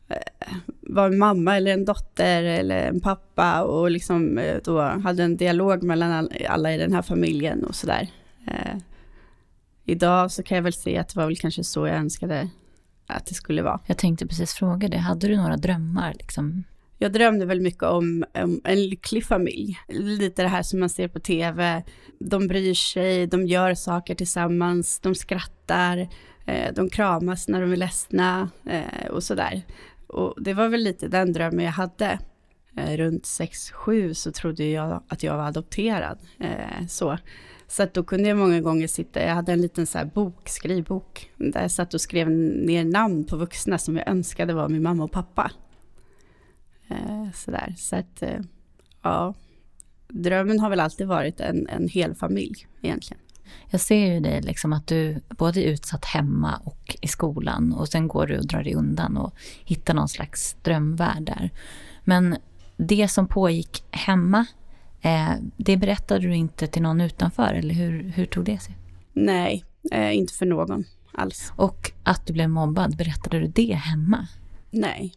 Eh, 0.07 0.53
var 0.81 1.07
en 1.07 1.17
mamma 1.17 1.57
eller 1.57 1.74
en 1.74 1.86
dotter 1.86 2.43
eller 2.43 2.88
en 2.88 3.00
pappa 3.00 3.63
och 3.63 3.91
liksom 3.91 4.38
eh, 4.38 4.57
då 4.63 4.81
hade 4.81 5.24
en 5.24 5.38
dialog 5.38 5.84
mellan 5.84 6.29
alla 6.50 6.74
i 6.74 6.77
den 6.77 6.93
här 6.93 7.01
familjen 7.01 7.63
och 7.63 7.75
sådär. 7.75 8.07
Eh, 8.48 8.77
idag 9.86 10.31
så 10.31 10.43
kan 10.43 10.55
jag 10.55 10.63
väl 10.63 10.74
se 10.74 10.98
att 10.98 11.10
det 11.10 11.19
var 11.19 11.25
väl 11.25 11.38
kanske 11.38 11.63
så 11.63 11.88
jag 11.88 11.98
önskade 11.98 12.50
att 13.07 13.25
det 13.25 13.34
skulle 13.34 13.62
vara. 13.62 13.79
Jag 13.86 13.98
tänkte 13.98 14.27
precis 14.27 14.53
fråga 14.53 14.88
det, 14.88 14.98
hade 14.98 15.27
du 15.27 15.38
några 15.38 15.57
drömmar 15.57 16.13
liksom? 16.13 16.63
Jag 16.98 17.13
drömde 17.13 17.45
väl 17.45 17.62
mycket 17.62 17.84
om, 17.84 18.25
om 18.34 18.62
en 18.63 18.88
lycklig 18.88 19.25
familj. 19.25 19.79
Lite 19.88 20.41
det 20.41 20.48
här 20.48 20.63
som 20.63 20.79
man 20.79 20.89
ser 20.89 21.07
på 21.07 21.19
tv. 21.19 21.84
De 22.19 22.48
bryr 22.48 22.74
sig, 22.74 23.27
de 23.27 23.48
gör 23.48 23.74
saker 23.74 24.15
tillsammans, 24.15 25.00
de 25.00 25.15
skrattar, 25.15 26.07
Eh, 26.45 26.73
de 26.73 26.89
kramas 26.89 27.47
när 27.47 27.61
de 27.61 27.71
är 27.71 27.75
ledsna 27.75 28.49
eh, 28.65 29.07
och 29.09 29.23
sådär. 29.23 29.61
Och 30.07 30.43
det 30.43 30.53
var 30.53 30.69
väl 30.69 30.81
lite 30.81 31.07
den 31.07 31.33
drömmen 31.33 31.65
jag 31.65 31.71
hade. 31.71 32.19
Eh, 32.77 32.97
runt 32.97 33.23
6-7 33.23 34.13
så 34.13 34.31
trodde 34.31 34.65
jag 34.65 35.03
att 35.07 35.23
jag 35.23 35.37
var 35.37 35.47
adopterad. 35.47 36.19
Så 36.89 37.17
så 37.67 37.83
att 37.83 37.93
då 37.93 38.03
kunde 38.03 38.29
jag 38.29 38.37
många 38.37 38.61
gånger 38.61 38.87
sitta, 38.87 39.23
jag 39.23 39.35
hade 39.35 39.51
en 39.51 39.61
liten 39.61 39.87
så 39.87 39.97
här 39.97 40.05
bok, 40.05 40.49
skrivbok, 40.49 41.31
där 41.37 41.61
jag 41.61 41.71
satt 41.71 41.93
och 41.93 42.01
skrev 42.01 42.29
ner 42.29 42.85
namn 42.85 43.23
på 43.23 43.37
vuxna 43.37 43.77
som 43.77 43.97
jag 43.97 44.07
önskade 44.07 44.53
var 44.53 44.69
min 44.69 44.83
mamma 44.83 45.03
och 45.03 45.11
pappa. 45.11 45.51
Så 46.87 47.29
sådär, 47.33 47.73
så 47.77 47.95
att 47.95 48.23
ja, 49.01 49.33
drömmen 50.07 50.59
har 50.59 50.69
väl 50.69 50.79
alltid 50.79 51.07
varit 51.07 51.39
en, 51.39 51.67
en 51.67 51.87
hel 51.87 52.15
familj 52.15 52.67
egentligen. 52.81 53.25
Jag 53.69 53.81
ser 53.81 54.13
ju 54.13 54.19
dig 54.19 54.41
liksom 54.41 54.73
att 54.73 54.87
du 54.87 55.21
både 55.29 55.59
är 55.59 55.67
utsatt 55.67 56.05
hemma 56.05 56.61
och 56.63 56.95
i 57.01 57.07
skolan 57.07 57.73
och 57.73 57.87
sen 57.87 58.07
går 58.07 58.27
du 58.27 58.37
och 58.37 58.47
drar 58.47 58.63
dig 58.63 58.73
undan 58.73 59.17
och 59.17 59.33
hittar 59.65 59.93
någon 59.93 60.09
slags 60.09 60.55
drömvärld 60.61 61.23
där. 61.23 61.49
Men 62.03 62.37
det 62.77 63.07
som 63.07 63.27
pågick 63.27 63.83
hemma, 63.91 64.45
eh, 65.01 65.31
det 65.57 65.77
berättade 65.77 66.27
du 66.27 66.35
inte 66.35 66.67
till 66.67 66.81
någon 66.81 67.01
utanför 67.01 67.53
eller 67.53 67.73
hur, 67.73 68.11
hur 68.15 68.25
tog 68.25 68.45
det 68.45 68.59
sig? 68.59 68.77
Nej, 69.13 69.65
eh, 69.91 70.17
inte 70.17 70.33
för 70.33 70.45
någon 70.45 70.83
alls. 71.13 71.53
Och 71.55 71.91
att 72.03 72.27
du 72.27 72.33
blev 72.33 72.49
mobbad, 72.49 72.97
berättade 72.97 73.39
du 73.39 73.47
det 73.47 73.73
hemma? 73.73 74.27
Nej, 74.71 75.13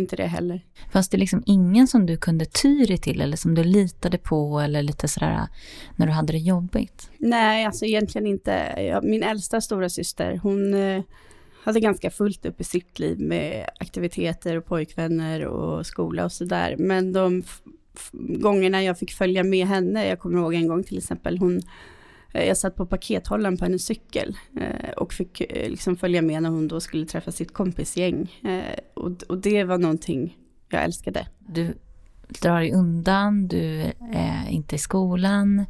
inte 0.00 0.16
det 0.16 0.26
heller. 0.26 0.64
Fanns 0.92 1.08
det 1.08 1.16
liksom 1.16 1.42
ingen 1.46 1.88
som 1.88 2.06
du 2.06 2.16
kunde 2.16 2.44
ty 2.44 2.84
dig 2.84 2.98
till 2.98 3.20
eller 3.20 3.36
som 3.36 3.54
du 3.54 3.64
litade 3.64 4.18
på 4.18 4.60
eller 4.60 4.82
lite 4.82 5.08
sådär 5.08 5.46
när 5.96 6.06
du 6.06 6.12
hade 6.12 6.32
det 6.32 6.38
jobbigt? 6.38 7.10
Nej, 7.18 7.66
alltså 7.66 7.84
egentligen 7.84 8.26
inte. 8.26 9.00
Min 9.02 9.22
äldsta 9.22 9.60
stora 9.60 9.88
syster, 9.88 10.40
hon 10.42 10.74
eh, 10.74 11.02
hade 11.64 11.80
ganska 11.80 12.10
fullt 12.10 12.46
upp 12.46 12.60
i 12.60 12.64
sitt 12.64 12.98
liv 12.98 13.20
med 13.20 13.66
aktiviteter 13.80 14.56
och 14.56 14.66
pojkvänner 14.66 15.44
och 15.46 15.86
skola 15.86 16.24
och 16.24 16.32
sådär. 16.32 16.76
Men 16.78 17.12
de 17.12 17.42
gångerna 18.12 18.82
jag 18.82 18.98
fick 18.98 19.12
följa 19.12 19.44
med 19.44 19.66
henne, 19.66 20.06
jag 20.06 20.18
kommer 20.18 20.38
ihåg 20.38 20.54
en 20.54 20.68
gång 20.68 20.84
till 20.84 20.98
exempel, 20.98 21.38
hon 21.38 21.62
jag 22.32 22.56
satt 22.56 22.76
på 22.76 22.86
pakethållaren 22.86 23.56
på 23.56 23.64
hennes 23.64 23.84
cykel 23.84 24.36
eh, 24.60 24.90
och 24.90 25.12
fick 25.12 25.40
eh, 25.40 25.70
liksom 25.70 25.96
följa 25.96 26.22
med 26.22 26.42
när 26.42 26.50
hon 26.50 26.68
då 26.68 26.80
skulle 26.80 27.06
träffa 27.06 27.32
sitt 27.32 27.52
kompisgäng. 27.52 28.42
Och, 28.94 29.38
det 29.38 29.64
var 29.64 29.78
någonting 29.78 30.38
jag 30.68 30.84
älskade. 30.84 31.26
Du 31.38 31.74
drar 32.42 32.60
dig 32.60 32.72
undan, 32.72 33.48
du 33.48 33.92
är 34.12 34.48
inte 34.48 34.74
i 34.74 34.78
skolan. 34.78 35.64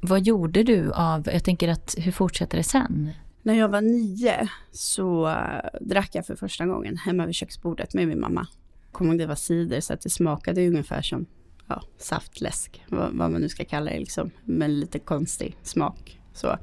Vad 0.00 0.26
gjorde 0.26 0.62
du 0.62 0.92
av, 0.92 1.28
jag 1.32 1.44
tänker 1.44 1.68
att 1.68 1.94
hur 1.98 2.12
fortsätter 2.12 2.56
det 2.58 2.64
sen? 2.64 3.10
När 3.42 3.54
jag 3.54 3.68
var 3.68 3.80
nio 3.80 4.48
så 4.70 5.34
drack 5.80 6.10
jag 6.12 6.26
för 6.26 6.36
första 6.36 6.66
gången 6.66 6.96
hemma 6.96 7.26
vid 7.26 7.34
köksbordet 7.34 7.94
med 7.94 8.08
min 8.08 8.20
mamma. 8.20 8.46
Kommer 8.92 9.10
ihåg 9.10 9.18
det 9.18 9.26
var 9.26 9.34
cider 9.34 9.80
så 9.80 9.92
att 9.92 10.00
det 10.00 10.10
smakade 10.10 10.68
ungefär 10.68 11.02
som 11.02 11.26
ja, 11.68 11.82
saftläsk, 11.98 12.84
vad, 12.88 13.12
vad, 13.12 13.30
man 13.30 13.40
nu 13.40 13.48
ska 13.48 13.64
kalla 13.64 13.90
det, 13.90 13.98
liksom, 13.98 14.30
med 14.44 14.70
lite 14.70 14.98
konstig 14.98 15.56
smak. 15.62 16.20
Så 16.32 16.58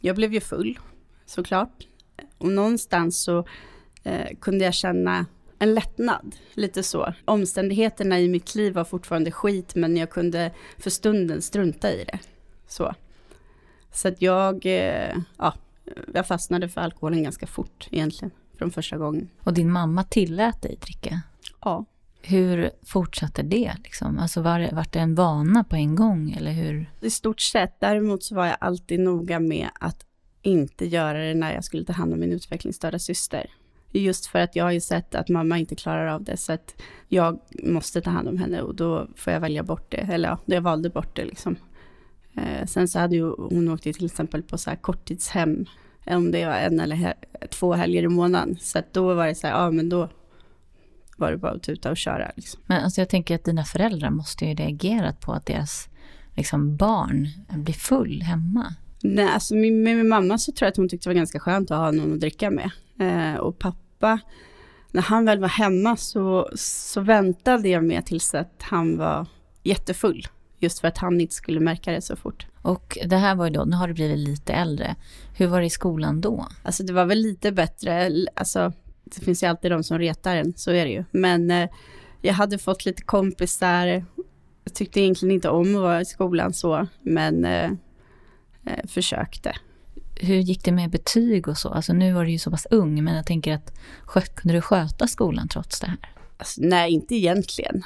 jag 0.00 0.16
blev 0.16 0.34
ju 0.34 0.40
full, 0.40 0.78
såklart. 1.26 1.86
Och 2.38 2.48
någonstans 2.48 3.22
så 3.22 3.46
eh, 4.02 4.36
kunde 4.40 4.64
jag 4.64 4.74
känna 4.74 5.26
en 5.58 5.74
lättnad, 5.74 6.36
lite 6.54 6.82
så. 6.82 7.14
Omständigheterna 7.24 8.20
i 8.20 8.28
mitt 8.28 8.54
liv 8.54 8.74
var 8.74 8.84
fortfarande 8.84 9.30
skit, 9.30 9.74
men 9.74 9.96
jag 9.96 10.10
kunde 10.10 10.52
för 10.78 10.90
stunden 10.90 11.42
strunta 11.42 11.92
i 11.92 12.04
det. 12.04 12.18
Så, 12.68 12.94
så 13.92 14.08
att 14.08 14.22
jag, 14.22 14.66
eh, 14.66 15.16
ja, 15.38 15.54
jag 16.14 16.26
fastnade 16.26 16.68
för 16.68 16.80
alkoholen 16.80 17.22
ganska 17.22 17.46
fort 17.46 17.88
egentligen, 17.90 18.30
från 18.58 18.70
första 18.70 18.96
gången. 18.96 19.28
Och 19.44 19.54
din 19.54 19.72
mamma 19.72 20.04
tillät 20.04 20.62
dig 20.62 20.76
dricka? 20.80 21.20
Ja. 21.60 21.84
Hur 22.22 22.70
fortsatte 22.82 23.42
det? 23.42 23.72
Liksom? 23.84 24.18
Alltså 24.18 24.40
var, 24.42 24.58
det, 24.58 24.70
var 24.72 24.86
det 24.90 24.98
en 24.98 25.14
vana 25.14 25.64
på 25.64 25.76
en 25.76 25.94
gång? 25.94 26.30
Eller 26.30 26.52
hur? 26.52 26.90
I 27.00 27.10
stort 27.10 27.40
sett. 27.40 27.80
Däremot 27.80 28.22
så 28.22 28.34
var 28.34 28.46
jag 28.46 28.56
alltid 28.60 29.00
noga 29.00 29.40
med 29.40 29.68
att 29.80 30.06
inte 30.42 30.86
göra 30.86 31.18
det 31.18 31.34
när 31.34 31.54
jag 31.54 31.64
skulle 31.64 31.84
ta 31.84 31.92
hand 31.92 32.12
om 32.12 32.20
min 32.20 32.32
utvecklingsstörda 32.32 32.98
syster. 32.98 33.50
Just 33.92 34.26
för 34.26 34.38
att 34.38 34.56
jag 34.56 34.64
har 34.64 34.70
ju 34.70 34.80
sett 34.80 35.14
att 35.14 35.28
mamma 35.28 35.58
inte 35.58 35.74
klarar 35.74 36.06
av 36.06 36.24
det, 36.24 36.36
så 36.36 36.52
att 36.52 36.82
jag 37.08 37.40
måste 37.62 38.00
ta 38.00 38.10
hand 38.10 38.28
om 38.28 38.38
henne 38.38 38.62
och 38.62 38.74
då 38.74 39.08
får 39.16 39.32
jag 39.32 39.40
välja 39.40 39.62
bort 39.62 39.90
det. 39.90 39.96
Eller 40.12 40.28
ja, 40.28 40.38
jag 40.44 40.60
valde 40.60 40.90
bort 40.90 41.16
det 41.16 41.24
liksom. 41.24 41.56
Eh, 42.34 42.66
sen 42.66 42.88
så 42.88 42.98
hade 42.98 43.16
ju 43.16 43.30
hon 43.30 43.68
åkt 43.68 43.82
till 43.82 44.04
exempel 44.04 44.42
på 44.42 44.58
så 44.58 44.70
här 44.70 44.76
korttidshem, 44.76 45.66
om 46.06 46.30
det 46.30 46.46
var 46.46 46.54
en 46.54 46.80
eller 46.80 47.14
två 47.50 47.72
helger 47.72 48.02
i 48.02 48.08
månaden. 48.08 48.56
Så 48.60 48.78
att 48.78 48.92
då 48.92 49.14
var 49.14 49.26
det 49.26 49.34
så 49.34 49.46
här, 49.46 49.54
ja 49.54 49.70
men 49.70 49.88
då 49.88 50.08
var 51.20 51.30
det 51.30 51.36
bara 51.36 51.52
att 51.52 51.62
tuta 51.62 51.90
och 51.90 51.96
köra. 51.96 52.30
Liksom. 52.36 52.60
Men 52.66 52.84
alltså 52.84 53.00
jag 53.00 53.08
tänker 53.08 53.34
att 53.34 53.44
dina 53.44 53.64
föräldrar 53.64 54.10
måste 54.10 54.44
ju 54.46 54.54
reagerat 54.54 55.20
på 55.20 55.32
att 55.32 55.46
deras 55.46 55.88
liksom, 56.36 56.76
barn 56.76 57.28
blir 57.48 57.74
full 57.74 58.22
hemma. 58.22 58.74
Nej, 59.02 59.28
alltså 59.28 59.54
med, 59.54 59.72
med 59.72 59.96
min 59.96 60.08
mamma 60.08 60.38
så 60.38 60.52
tror 60.52 60.66
jag 60.66 60.70
att 60.70 60.76
hon 60.76 60.88
tyckte 60.88 61.08
det 61.08 61.10
var 61.10 61.18
ganska 61.18 61.40
skönt 61.40 61.70
att 61.70 61.78
ha 61.78 61.90
någon 61.90 62.12
att 62.12 62.20
dricka 62.20 62.50
med. 62.50 62.70
Eh, 62.98 63.40
och 63.40 63.58
pappa, 63.58 64.18
när 64.92 65.02
han 65.02 65.24
väl 65.24 65.38
var 65.38 65.48
hemma 65.48 65.96
så, 65.96 66.50
så 66.54 67.00
väntade 67.00 67.68
jag 67.68 67.84
med 67.84 68.06
tills 68.06 68.34
att 68.34 68.62
han 68.62 68.98
var 68.98 69.26
jättefull. 69.62 70.26
Just 70.58 70.80
för 70.80 70.88
att 70.88 70.98
han 70.98 71.20
inte 71.20 71.34
skulle 71.34 71.60
märka 71.60 71.92
det 71.92 72.00
så 72.00 72.16
fort. 72.16 72.46
Och 72.62 72.98
det 73.06 73.16
här 73.16 73.34
var 73.34 73.46
ju 73.46 73.52
då, 73.52 73.64
nu 73.64 73.76
har 73.76 73.88
du 73.88 73.94
blivit 73.94 74.18
lite 74.18 74.52
äldre. 74.52 74.94
Hur 75.36 75.46
var 75.46 75.60
det 75.60 75.66
i 75.66 75.70
skolan 75.70 76.20
då? 76.20 76.46
Alltså 76.62 76.82
det 76.82 76.92
var 76.92 77.04
väl 77.04 77.18
lite 77.18 77.52
bättre. 77.52 78.10
Alltså 78.34 78.72
det 79.14 79.24
finns 79.24 79.42
ju 79.42 79.46
alltid 79.46 79.70
de 79.70 79.84
som 79.84 79.98
retar 79.98 80.36
en, 80.36 80.52
så 80.56 80.70
är 80.70 80.84
det 80.84 80.92
ju. 80.92 81.04
Men 81.10 81.50
eh, 81.50 81.70
jag 82.22 82.34
hade 82.34 82.58
fått 82.58 82.84
lite 82.84 83.02
kompisar, 83.02 84.04
jag 84.64 84.74
tyckte 84.74 85.00
egentligen 85.00 85.34
inte 85.34 85.48
om 85.48 85.76
att 85.76 85.82
vara 85.82 86.00
i 86.00 86.04
skolan 86.04 86.52
så, 86.52 86.86
men 87.02 87.44
eh, 87.44 87.70
eh, 88.66 88.86
försökte. 88.88 89.52
Hur 90.20 90.36
gick 90.36 90.64
det 90.64 90.72
med 90.72 90.90
betyg 90.90 91.48
och 91.48 91.58
så? 91.58 91.68
Alltså 91.68 91.92
nu 91.92 92.12
var 92.12 92.24
du 92.24 92.30
ju 92.30 92.38
så 92.38 92.50
pass 92.50 92.66
ung, 92.70 93.04
men 93.04 93.14
jag 93.14 93.26
tänker 93.26 93.54
att 93.54 93.72
kunde 94.34 94.58
du 94.58 94.60
sköta 94.60 95.06
skolan 95.06 95.48
trots 95.48 95.80
det 95.80 95.86
här? 95.86 95.98
Alltså, 96.36 96.60
nej, 96.64 96.92
inte 96.92 97.14
egentligen. 97.14 97.82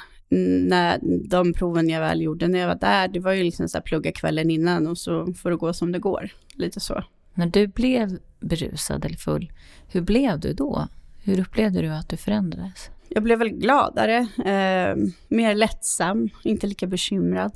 När 0.69 0.99
de 1.29 1.53
proven 1.53 1.89
jag 1.89 1.99
väl 2.01 2.21
gjorde 2.21 2.47
när 2.47 2.59
jag 2.59 2.67
var 2.67 2.75
där, 2.75 3.07
det 3.07 3.19
var 3.19 3.31
ju 3.31 3.43
liksom 3.43 3.69
så 3.69 3.77
här 3.77 3.83
plugga 3.83 4.11
kvällen 4.11 4.51
innan 4.51 4.87
och 4.87 4.97
så 4.97 5.33
får 5.33 5.51
det 5.51 5.57
gå 5.57 5.73
som 5.73 5.91
det 5.91 5.99
går. 5.99 6.29
Lite 6.53 6.79
så. 6.79 7.03
När 7.33 7.45
du 7.45 7.67
blev 7.67 8.17
berusad 8.39 9.05
eller 9.05 9.17
full, 9.17 9.51
hur 9.87 10.01
blev 10.01 10.39
du 10.39 10.53
då? 10.53 10.87
Hur 11.25 11.39
upplevde 11.39 11.81
du 11.81 11.89
att 11.89 12.09
du 12.09 12.17
förändrades? 12.17 12.89
Jag 13.09 13.23
blev 13.23 13.39
väl 13.39 13.49
gladare, 13.49 14.17
eh, 14.37 14.95
mer 15.27 15.55
lättsam, 15.55 16.29
inte 16.43 16.67
lika 16.67 16.87
bekymrad. 16.87 17.51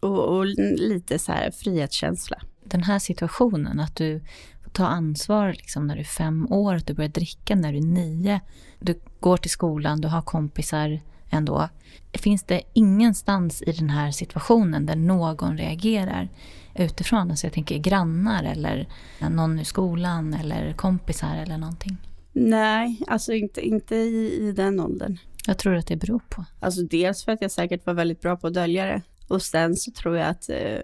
Och, 0.00 0.36
och, 0.36 0.46
lite 0.78 1.18
så 1.18 1.32
här 1.32 1.50
frihetskänsla. 1.50 2.36
Den 2.64 2.82
här 2.82 2.98
situationen, 2.98 3.80
att 3.80 3.96
du 3.96 4.20
får 4.64 4.70
ta 4.70 4.86
ansvar 4.86 5.52
liksom 5.52 5.86
när 5.86 5.94
du 5.94 6.00
är 6.00 6.04
fem 6.04 6.52
år, 6.52 6.74
att 6.74 6.86
du 6.86 6.94
börjar 6.94 7.08
dricka 7.08 7.54
när 7.54 7.72
du 7.72 7.78
är 7.78 7.82
nio. 7.82 8.40
Du 8.78 9.00
går 9.20 9.36
till 9.36 9.50
skolan, 9.50 10.00
du 10.00 10.08
har 10.08 10.22
kompisar 10.22 11.00
ändå. 11.30 11.68
Finns 12.12 12.44
det 12.44 12.62
ingenstans 12.72 13.62
i 13.62 13.72
den 13.72 13.90
här 13.90 14.10
situationen 14.10 14.86
där 14.86 14.96
någon 14.96 15.58
reagerar 15.58 16.28
utifrån? 16.74 17.30
Alltså 17.30 17.46
jag 17.46 17.54
tänker 17.54 17.78
grannar 17.78 18.44
eller 18.44 18.88
någon 19.30 19.58
i 19.58 19.64
skolan 19.64 20.34
eller 20.34 20.72
kompisar 20.72 21.36
eller 21.36 21.58
någonting. 21.58 21.96
Nej, 22.38 23.02
alltså 23.06 23.32
inte, 23.32 23.66
inte 23.66 23.96
i, 23.96 24.48
i 24.48 24.52
den 24.52 24.80
åldern. 24.80 25.18
Jag 25.46 25.58
tror 25.58 25.74
att 25.74 25.86
det 25.86 25.96
beror 25.96 26.20
på? 26.28 26.44
Alltså 26.60 26.82
dels 26.82 27.24
för 27.24 27.32
att 27.32 27.42
jag 27.42 27.50
säkert 27.50 27.86
var 27.86 27.94
väldigt 27.94 28.20
bra 28.20 28.36
på 28.36 28.46
att 28.46 28.54
dölja 28.54 28.84
det. 28.84 29.02
Och 29.28 29.42
sen 29.42 29.76
så 29.76 29.90
tror 29.90 30.16
jag 30.16 30.28
att 30.28 30.48
eh, 30.48 30.78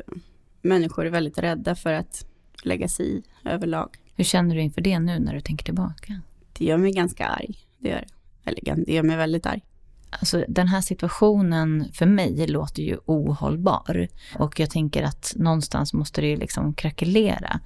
människor 0.63 1.07
är 1.07 1.11
väldigt 1.11 1.39
rädda 1.39 1.75
för 1.75 1.93
att 1.93 2.27
lägga 2.63 2.89
sig 2.89 3.07
i 3.07 3.23
överlag. 3.45 3.89
Hur 4.17 4.25
känner 4.25 4.55
du 4.55 4.61
inför 4.61 4.81
det 4.81 4.99
nu 4.99 5.19
när 5.19 5.35
du 5.35 5.41
tänker 5.41 5.65
tillbaka? 5.65 6.21
Det 6.53 6.65
gör 6.65 6.77
mig 6.77 6.93
ganska 6.93 7.27
arg. 7.27 7.59
Det 7.79 7.89
gör 7.89 7.97
det. 7.97 8.51
Eller 8.51 8.85
det 8.85 8.93
gör 8.93 9.03
mig 9.03 9.17
väldigt 9.17 9.47
arg. 9.47 9.63
Alltså 10.11 10.45
den 10.49 10.69
här 10.69 10.81
situationen 10.81 11.85
för 11.93 12.07
mig 12.07 12.47
låter 12.47 12.83
ju 12.83 12.97
ohållbar. 13.05 14.09
Och 14.39 14.61
jag 14.61 14.71
tänker 14.71 15.03
att 15.03 15.33
någonstans 15.37 15.93
måste 15.93 16.21
det 16.21 16.27
ju 16.27 16.37
liksom 16.37 16.75
krackelera. 16.75 17.61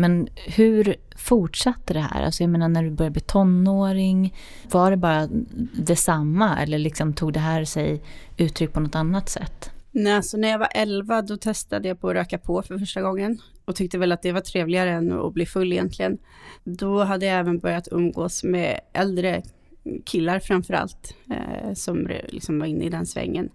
Men 0.00 0.28
hur 0.36 0.96
fortsatte 1.16 1.94
det 1.94 2.00
här? 2.00 2.22
Alltså 2.22 2.42
jag 2.42 2.50
menar 2.50 2.68
när 2.68 2.82
du 2.82 2.90
började 2.90 3.12
bli 3.12 3.20
tonåring, 3.22 4.34
var 4.70 4.90
det 4.90 4.96
bara 4.96 5.28
detsamma 5.72 6.58
eller 6.62 6.78
liksom 6.78 7.14
tog 7.14 7.32
det 7.32 7.40
här 7.40 7.64
sig 7.64 8.02
uttryck 8.36 8.72
på 8.72 8.80
något 8.80 8.94
annat 8.94 9.28
sätt? 9.28 9.70
Nej, 9.90 10.12
alltså 10.12 10.36
när 10.36 10.48
jag 10.48 10.58
var 10.58 10.68
11 10.74 11.22
då 11.22 11.36
testade 11.36 11.88
jag 11.88 12.00
på 12.00 12.08
att 12.08 12.14
röka 12.14 12.38
på 12.38 12.62
för 12.62 12.78
första 12.78 13.02
gången 13.02 13.38
och 13.64 13.76
tyckte 13.76 13.98
väl 13.98 14.12
att 14.12 14.22
det 14.22 14.32
var 14.32 14.40
trevligare 14.40 14.90
än 14.90 15.12
att 15.12 15.34
bli 15.34 15.46
full 15.46 15.72
egentligen. 15.72 16.18
Då 16.64 17.04
hade 17.04 17.26
jag 17.26 17.38
även 17.38 17.58
börjat 17.58 17.88
umgås 17.90 18.44
med 18.44 18.80
äldre 18.92 19.42
killar 20.04 20.40
framför 20.40 20.74
allt, 20.74 21.14
eh, 21.30 21.74
som 21.74 22.08
liksom 22.28 22.58
var 22.58 22.66
inne 22.66 22.84
i 22.84 22.90
den 22.90 23.06
svängen. 23.06 23.48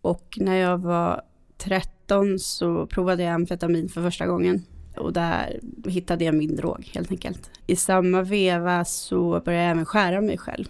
Och 0.00 0.38
när 0.40 0.56
jag 0.56 0.78
var 0.78 1.22
13 1.58 2.38
så 2.38 2.86
provade 2.86 3.22
jag 3.22 3.34
amfetamin 3.34 3.88
för 3.88 4.02
första 4.02 4.26
gången 4.26 4.64
och 4.98 5.12
där 5.12 5.60
hittade 5.86 6.24
jag 6.24 6.34
min 6.34 6.56
drog 6.56 6.90
helt 6.94 7.10
enkelt. 7.10 7.50
I 7.66 7.76
samma 7.76 8.22
veva 8.22 8.84
så 8.84 9.40
började 9.44 9.64
jag 9.64 9.70
även 9.70 9.86
skära 9.86 10.20
mig 10.20 10.38
själv 10.38 10.64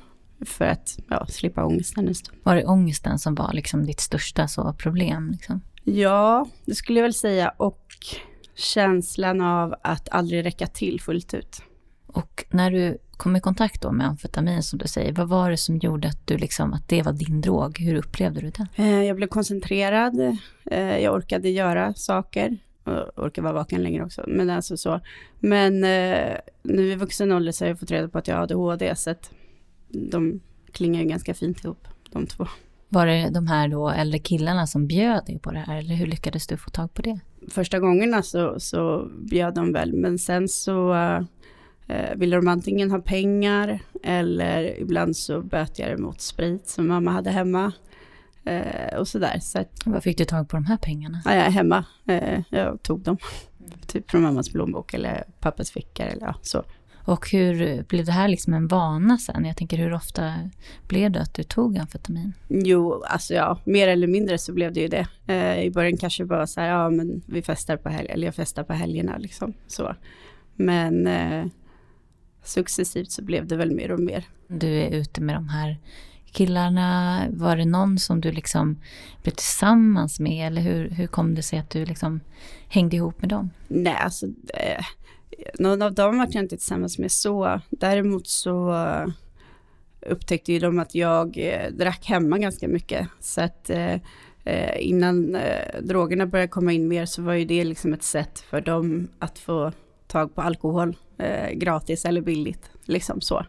för 0.47 0.65
att 0.65 0.99
ja, 1.09 1.27
slippa 1.27 1.65
ångesten 1.65 2.09
en 2.09 2.15
stund. 2.15 2.39
Var 2.43 2.57
det 2.57 2.67
ångesten 2.67 3.19
som 3.19 3.35
var 3.35 3.53
liksom 3.53 3.87
ditt 3.87 4.01
största 4.01 4.49
så 4.49 4.73
problem? 4.73 5.31
Liksom? 5.31 5.61
Ja, 5.85 6.47
det 6.65 6.75
skulle 6.75 6.99
jag 6.99 7.05
väl 7.05 7.15
säga. 7.15 7.49
Och 7.57 7.97
känslan 8.55 9.41
av 9.41 9.75
att 9.83 10.09
aldrig 10.09 10.45
räcka 10.45 10.67
till 10.67 11.01
fullt 11.01 11.35
ut. 11.35 11.63
Och 12.07 12.45
när 12.51 12.71
du 12.71 12.99
kom 13.17 13.37
i 13.37 13.41
kontakt 13.41 13.83
då 13.83 13.93
med 13.93 14.07
amfetamin 14.07 14.63
som 14.63 14.79
du 14.79 14.89
säger, 14.89 15.13
vad 15.13 15.29
var 15.29 15.51
det 15.51 15.57
som 15.57 15.77
gjorde 15.77 16.09
att, 16.09 16.27
du 16.27 16.37
liksom, 16.37 16.73
att 16.73 16.89
det 16.89 17.03
var 17.03 17.13
din 17.13 17.41
drog? 17.41 17.79
Hur 17.79 17.95
upplevde 17.95 18.41
du 18.41 18.51
det? 18.51 18.67
Eh, 18.77 19.03
jag 19.03 19.17
blev 19.17 19.27
koncentrerad, 19.27 20.39
eh, 20.71 20.99
jag 20.99 21.15
orkade 21.15 21.49
göra 21.49 21.95
saker 21.95 22.59
och 22.89 23.25
orkar 23.25 23.43
vara 23.43 23.53
vaken 23.53 23.83
längre 23.83 24.05
också. 24.05 24.25
Men 24.27 24.51
alltså 24.51 24.77
så. 24.77 25.01
Men 25.41 25.85
eh, 25.85 26.37
nu 26.63 26.93
i 26.93 26.95
vuxen 26.95 27.33
ålder 27.33 27.53
så 27.53 27.65
har 27.65 27.69
jag 27.69 27.81
fått 27.81 27.91
reda 27.91 28.09
på 28.09 28.19
att 28.19 28.29
jag 28.29 28.37
har 28.37 28.43
ADHD, 28.43 28.97
så 28.97 29.11
att 29.11 29.31
de 29.89 30.41
klingar 30.73 31.03
ju 31.03 31.09
ganska 31.09 31.35
fint 31.35 31.65
ihop, 31.65 31.89
de 32.11 32.27
två. 32.27 32.47
Var 32.89 33.07
det 33.07 33.31
de 33.31 33.47
här 33.47 33.69
då 33.69 33.89
äldre 33.89 34.19
killarna 34.19 34.67
som 34.67 34.87
bjöd 34.87 35.27
dig 35.27 35.39
på 35.39 35.51
det 35.51 35.59
här, 35.59 35.79
eller 35.79 35.95
hur 35.95 36.07
lyckades 36.07 36.47
du 36.47 36.57
få 36.57 36.71
tag 36.71 36.95
på 36.95 37.03
det? 37.03 37.21
Första 37.51 37.79
gångerna 37.79 38.23
så, 38.23 38.61
så 38.61 39.11
bjöd 39.19 39.55
de 39.55 39.73
väl, 39.73 39.93
men 39.93 40.19
sen 40.19 40.49
så 40.49 40.95
eh, 41.87 42.17
ville 42.17 42.37
de 42.37 42.49
antingen 42.49 42.91
ha 42.91 42.99
pengar 42.99 43.79
eller 44.03 44.81
ibland 44.81 45.17
så 45.17 45.43
böt 45.43 45.79
jag 45.79 46.01
mot 46.01 46.21
sprit 46.21 46.69
som 46.69 46.89
mamma 46.89 47.11
hade 47.11 47.31
hemma. 47.31 47.73
Eh, 48.45 48.99
och 48.99 49.09
sådär. 49.09 49.39
Så 49.41 49.59
att, 49.61 49.87
Var 49.87 50.01
fick 50.01 50.19
du 50.19 50.25
tag 50.25 50.49
på 50.49 50.57
de 50.57 50.65
här 50.65 50.77
pengarna? 50.77 51.23
ja, 51.25 51.35
jag 51.35 51.47
är 51.47 51.51
hemma. 51.51 51.85
Eh, 52.07 52.41
jag 52.51 52.83
tog 52.83 53.01
dem. 53.01 53.19
Typ 53.87 54.11
från 54.11 54.23
mammas 54.23 54.49
plånbok 54.49 54.95
eller 54.95 55.25
pappas 55.41 55.71
fickor 55.71 56.07
eller 56.07 56.27
ja, 56.27 56.35
så. 56.43 56.65
Och 57.05 57.31
hur 57.31 57.83
blev 57.83 58.05
det 58.05 58.13
här 58.13 58.29
liksom 58.29 58.55
en 58.55 58.69
vana 58.69 59.19
sen? 59.19 59.45
Jag 59.45 59.57
tänker 59.57 59.77
hur 59.77 59.93
ofta 59.95 60.35
blev 60.89 61.11
det 61.11 61.21
att 61.21 61.35
du 61.35 61.43
tog 61.43 61.79
amfetamin? 61.79 62.33
Jo, 62.49 63.03
alltså 63.03 63.35
ja, 63.35 63.59
mer 63.65 63.89
eller 63.89 64.07
mindre 64.07 64.39
så 64.39 64.53
blev 64.53 64.73
det 64.73 64.81
ju 64.81 64.89
det. 64.89 65.07
Eh, 65.27 65.63
I 65.63 65.71
början 65.71 65.97
kanske 65.97 66.25
bara 66.25 66.47
så 66.47 66.61
här, 66.61 66.69
ja 66.69 66.91
men 66.91 67.23
vi 67.27 67.43
festar 67.43 67.77
på 67.77 67.89
helgerna, 67.89 68.15
eller 68.15 68.27
jag 68.27 68.35
festar 68.35 68.65
på 68.65 68.73
helgerna 68.73 69.19
liksom 69.19 69.55
så. 69.67 69.95
Men 70.57 71.07
eh, 71.07 71.47
successivt 72.43 73.11
så 73.11 73.23
blev 73.23 73.47
det 73.47 73.57
väl 73.57 73.75
mer 73.75 73.91
och 73.91 74.01
mer. 74.01 74.25
Du 74.49 74.69
är 74.69 74.91
ute 74.91 75.21
med 75.21 75.35
de 75.35 75.49
här 75.49 75.79
killarna. 76.33 77.25
Var 77.31 77.57
det 77.57 77.65
någon 77.65 77.99
som 77.99 78.21
du 78.21 78.33
liksom 78.33 78.77
blev 79.23 79.33
tillsammans 79.33 80.21
med? 80.21 80.47
Eller 80.47 80.63
hur, 80.63 80.91
hur 80.91 81.07
kom 81.07 81.35
det 81.35 81.43
sig 81.43 81.59
att 81.59 81.71
du 81.71 81.85
liksom 81.85 82.21
hängde 82.69 82.97
ihop 82.97 83.21
med 83.21 83.31
dem? 83.31 83.51
Nej, 83.69 83.97
alltså 83.97 84.27
eh, 84.55 84.85
någon 85.59 85.83
av 85.83 85.95
dem 85.95 86.19
var 86.19 86.29
jag 86.31 86.45
inte 86.45 86.57
tillsammans 86.57 86.99
med 86.99 87.13
så. 87.13 87.61
Däremot 87.71 88.27
så 88.27 88.75
upptäckte 90.01 90.53
ju 90.53 90.59
de 90.59 90.79
att 90.79 90.95
jag 90.95 91.39
eh, 91.39 91.73
drack 91.73 92.07
hemma 92.07 92.39
ganska 92.39 92.69
mycket. 92.69 93.09
Så 93.21 93.41
att 93.41 93.71
eh, 93.71 93.95
eh, 94.45 94.89
innan 94.89 95.35
eh, 95.35 95.81
drogerna 95.83 96.27
började 96.27 96.49
komma 96.49 96.73
in 96.73 96.89
mer 96.89 97.07
så 97.07 97.23
var 97.23 97.33
ju 97.33 97.45
det 97.45 97.65
liksom 97.65 97.95
ett 97.95 98.03
sätt 98.03 98.39
för 98.39 98.61
dem 98.61 99.09
att 99.19 99.39
få 99.39 99.73
tag 100.07 100.35
på 100.35 100.43
alkohol 100.43 100.97
eh, 101.19 101.51
gratis 101.51 102.05
eller 102.05 102.21
billigt. 102.21 102.71
Liksom 102.85 103.21
så. 103.21 103.47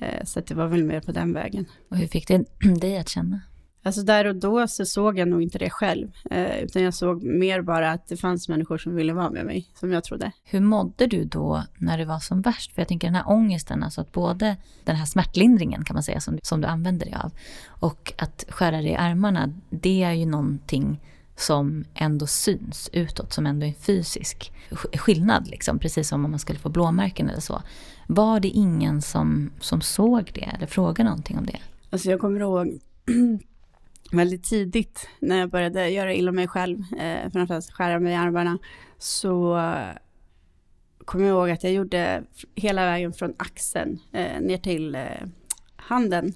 Eh, 0.00 0.24
så 0.24 0.38
att 0.38 0.46
det 0.46 0.54
var 0.54 0.66
väl 0.66 0.84
mer 0.84 1.00
på 1.00 1.12
den 1.12 1.32
vägen. 1.32 1.66
Och 1.88 1.96
hur 1.96 2.06
fick 2.06 2.28
det 2.28 2.44
dig 2.80 2.98
att 2.98 3.08
känna? 3.08 3.40
Alltså 3.82 4.02
där 4.02 4.24
och 4.26 4.36
då 4.36 4.68
så 4.68 4.86
såg 4.86 5.18
jag 5.18 5.28
nog 5.28 5.42
inte 5.42 5.58
det 5.58 5.70
själv, 5.70 6.10
eh, 6.30 6.58
utan 6.58 6.82
jag 6.82 6.94
såg 6.94 7.22
mer 7.22 7.62
bara 7.62 7.90
att 7.90 8.08
det 8.08 8.16
fanns 8.16 8.48
människor 8.48 8.78
som 8.78 8.94
ville 8.94 9.12
vara 9.12 9.30
med 9.30 9.46
mig, 9.46 9.70
som 9.74 9.92
jag 9.92 10.04
trodde. 10.04 10.32
Hur 10.44 10.60
mådde 10.60 11.06
du 11.06 11.24
då 11.24 11.64
när 11.78 11.98
det 11.98 12.04
var 12.04 12.18
som 12.18 12.42
värst? 12.42 12.72
För 12.74 12.82
jag 12.82 12.88
tänker 12.88 13.06
den 13.06 13.14
här 13.14 13.28
ångesten, 13.28 13.82
alltså 13.82 14.00
att 14.00 14.12
både 14.12 14.56
den 14.84 14.96
här 14.96 15.04
smärtlindringen 15.04 15.84
kan 15.84 15.94
man 15.94 16.02
säga 16.02 16.20
som, 16.20 16.38
som 16.42 16.60
du 16.60 16.66
använder 16.66 17.06
dig 17.06 17.14
av 17.24 17.32
och 17.66 18.12
att 18.18 18.44
skära 18.48 18.76
dig 18.76 18.90
i 18.90 18.96
armarna, 18.96 19.54
det 19.70 20.02
är 20.02 20.12
ju 20.12 20.26
någonting 20.26 21.00
som 21.38 21.84
ändå 21.94 22.26
syns 22.26 22.90
utåt, 22.92 23.32
som 23.32 23.46
ändå 23.46 23.66
är 23.66 23.68
en 23.68 23.74
fysisk 23.74 24.52
skillnad, 24.94 25.48
liksom, 25.48 25.78
precis 25.78 26.08
som 26.08 26.24
om 26.24 26.30
man 26.30 26.40
skulle 26.40 26.58
få 26.58 26.68
blåmärken 26.68 27.28
eller 27.28 27.40
så. 27.40 27.62
Var 28.06 28.40
det 28.40 28.48
ingen 28.48 29.02
som, 29.02 29.50
som 29.60 29.80
såg 29.80 30.30
det 30.34 30.50
eller 30.56 30.66
frågade 30.66 31.04
någonting 31.04 31.38
om 31.38 31.46
det? 31.46 31.58
Alltså 31.90 32.10
jag 32.10 32.20
kommer 32.20 32.40
ihåg 32.40 32.80
väldigt 34.12 34.44
tidigt 34.44 35.08
när 35.18 35.38
jag 35.38 35.50
började 35.50 35.88
göra 35.88 36.14
illa 36.14 36.32
mig 36.32 36.48
själv, 36.48 36.78
eh, 36.98 37.30
framförallt 37.32 37.70
skära 37.72 38.00
mig 38.00 38.12
i 38.12 38.16
armarna, 38.16 38.58
så 38.98 39.60
kommer 41.08 41.24
jag 41.24 41.32
ihåg 41.32 41.50
att 41.50 41.64
jag 41.64 41.72
gjorde 41.72 42.22
hela 42.54 42.84
vägen 42.84 43.12
från 43.12 43.34
axeln 43.36 43.98
eh, 44.12 44.40
ner 44.40 44.58
till 44.58 44.94
eh, 44.94 45.02
handen 45.76 46.34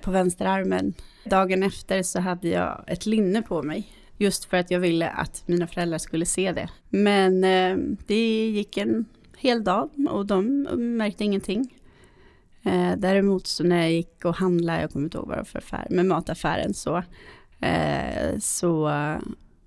på 0.00 0.10
vänsterarmen. 0.10 0.94
Dagen 1.30 1.62
efter 1.62 2.02
så 2.02 2.20
hade 2.20 2.48
jag 2.48 2.84
ett 2.86 3.06
linne 3.06 3.42
på 3.42 3.62
mig, 3.62 3.88
just 4.16 4.44
för 4.44 4.56
att 4.56 4.70
jag 4.70 4.80
ville 4.80 5.08
att 5.08 5.42
mina 5.46 5.66
föräldrar 5.66 5.98
skulle 5.98 6.26
se 6.26 6.52
det. 6.52 6.68
Men 6.88 7.44
eh, 7.44 7.76
det 8.06 8.48
gick 8.48 8.76
en 8.76 9.04
hel 9.36 9.64
dag 9.64 9.90
och 10.10 10.26
de 10.26 10.62
märkte 10.96 11.24
ingenting. 11.24 11.74
Eh, 12.62 12.92
däremot 12.96 13.46
så 13.46 13.64
när 13.64 13.82
jag 13.82 13.92
gick 13.92 14.24
och 14.24 14.36
handlade, 14.36 14.80
jag 14.80 14.90
kommer 14.90 15.06
inte 15.06 15.18
ihåg 15.18 15.26
vad 15.26 15.36
det 15.36 15.40
var 15.40 15.44
för 15.44 15.58
affär, 15.58 15.86
med 15.90 16.06
mataffären 16.06 16.74
så, 16.74 17.02
eh, 17.60 18.38
så 18.38 18.88
eh, 18.88 19.18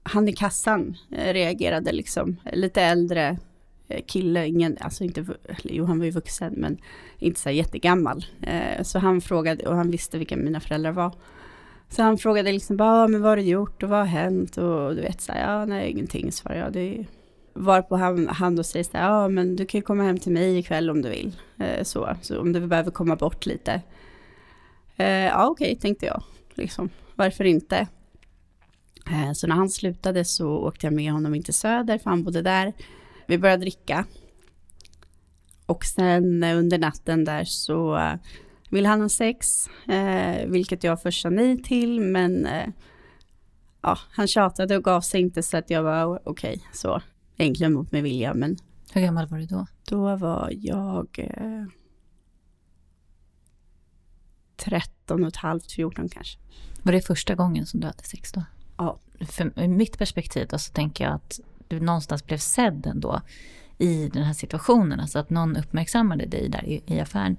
han 0.03 0.27
i 0.27 0.33
kassan 0.33 0.97
eh, 1.11 1.33
reagerade 1.33 1.91
liksom, 1.91 2.35
lite 2.53 2.81
äldre 2.81 3.37
eh, 3.87 4.03
kille, 4.07 4.47
ingen, 4.47 4.77
alltså 4.81 5.03
inte, 5.03 5.25
jo 5.63 5.85
han 5.85 5.97
var 5.99 6.05
ju 6.05 6.11
vuxen 6.11 6.53
men 6.57 6.77
inte 7.19 7.39
så 7.39 7.49
jättegammal. 7.49 8.25
Eh, 8.41 8.83
så 8.83 8.99
han 8.99 9.21
frågade, 9.21 9.67
och 9.67 9.75
han 9.75 9.91
visste 9.91 10.17
vilka 10.17 10.37
mina 10.37 10.59
föräldrar 10.59 10.91
var. 10.91 11.13
Så 11.89 12.03
han 12.03 12.17
frågade 12.17 12.51
liksom 12.51 12.77
bara, 12.77 13.07
men 13.07 13.21
vad 13.21 13.31
har 13.31 13.37
du 13.37 13.43
gjort 13.43 13.83
och 13.83 13.89
vad 13.89 13.99
har 13.99 14.05
hänt? 14.05 14.57
Och 14.57 14.95
du 14.95 15.01
vet 15.01 15.21
så 15.21 15.31
här, 15.31 15.51
ja 15.51 15.65
nej 15.65 15.91
ingenting 15.91 16.31
svarade 16.31 16.59
jag, 16.59 16.73
det 16.73 16.79
är 16.79 17.07
Varpå 17.53 17.95
han, 17.95 18.27
han 18.27 18.55
då 18.55 18.63
säger 18.63 18.83
så 18.83 18.97
här, 18.97 19.09
ja 19.09 19.27
men 19.27 19.55
du 19.55 19.65
kan 19.65 19.77
ju 19.77 19.81
komma 19.81 20.03
hem 20.03 20.17
till 20.17 20.31
mig 20.31 20.57
ikväll 20.57 20.89
om 20.89 21.01
du 21.01 21.09
vill. 21.09 21.35
Eh, 21.57 21.83
så, 21.83 22.15
så 22.21 22.41
om 22.41 22.53
du 22.53 22.67
behöver 22.67 22.91
komma 22.91 23.15
bort 23.15 23.45
lite. 23.45 23.81
Eh, 24.97 25.07
ja 25.07 25.47
okej, 25.47 25.71
okay, 25.71 25.81
tänkte 25.81 26.05
jag. 26.05 26.23
Liksom, 26.53 26.89
varför 27.15 27.43
inte? 27.43 27.87
Eh, 29.11 29.31
så 29.33 29.47
när 29.47 29.55
han 29.55 29.69
slutade 29.69 30.25
så 30.25 30.49
åkte 30.49 30.85
jag 30.85 30.93
med 30.93 31.11
honom 31.11 31.35
in 31.35 31.43
till 31.43 31.53
Söder, 31.53 31.97
för 31.97 32.09
han 32.09 32.23
bodde 32.23 32.41
där. 32.41 32.73
Vi 33.27 33.37
började 33.37 33.61
dricka. 33.61 34.05
Och 35.65 35.85
sen 35.85 36.43
under 36.43 36.77
natten 36.77 37.25
där 37.25 37.43
så 37.43 37.95
vill 38.69 38.85
han 38.85 39.01
ha 39.01 39.09
sex, 39.09 39.67
eh, 39.87 40.47
vilket 40.47 40.83
jag 40.83 41.01
först 41.01 41.21
sa 41.21 41.29
nej 41.29 41.63
till, 41.63 41.99
men 41.99 42.45
eh, 42.45 42.67
ja, 43.81 43.97
han 44.11 44.27
tjatade 44.27 44.77
och 44.77 44.83
gav 44.83 45.01
sig 45.01 45.21
inte 45.21 45.43
så 45.43 45.57
att 45.57 45.69
jag 45.69 45.83
var 45.83 46.19
okej, 46.23 46.53
okay, 46.53 46.59
så 46.73 47.01
egentligen 47.37 47.73
mot 47.73 47.91
min 47.91 48.03
vilja, 48.03 48.33
men... 48.33 48.57
Hur 48.93 49.01
gammal 49.01 49.27
var 49.27 49.37
du 49.37 49.45
då? 49.45 49.67
Då 49.89 50.15
var 50.15 50.49
jag 50.53 51.07
eh, 51.17 51.65
13 54.57 55.23
och 55.23 55.27
ett 55.27 55.35
halvt, 55.35 55.71
14 55.71 56.09
kanske. 56.09 56.39
Var 56.83 56.93
det 56.93 57.01
första 57.01 57.35
gången 57.35 57.65
som 57.65 57.79
du 57.79 57.87
hade 57.87 58.03
sex 58.03 58.31
då? 58.31 58.43
Ja. 58.77 58.99
För 59.19 59.67
mitt 59.67 59.97
perspektiv 59.97 60.47
då 60.49 60.57
så 60.57 60.73
tänker 60.73 61.03
jag 61.03 61.13
att 61.13 61.39
du 61.67 61.79
någonstans 61.79 62.25
blev 62.25 62.37
sedd 62.37 62.85
ändå 62.85 63.21
i 63.77 64.09
den 64.13 64.23
här 64.23 64.33
situationen. 64.33 64.99
Alltså 64.99 65.19
att 65.19 65.29
någon 65.29 65.57
uppmärksammade 65.57 66.25
dig 66.25 66.49
där 66.49 66.65
i, 66.65 66.83
i 66.85 66.99
affären. 66.99 67.37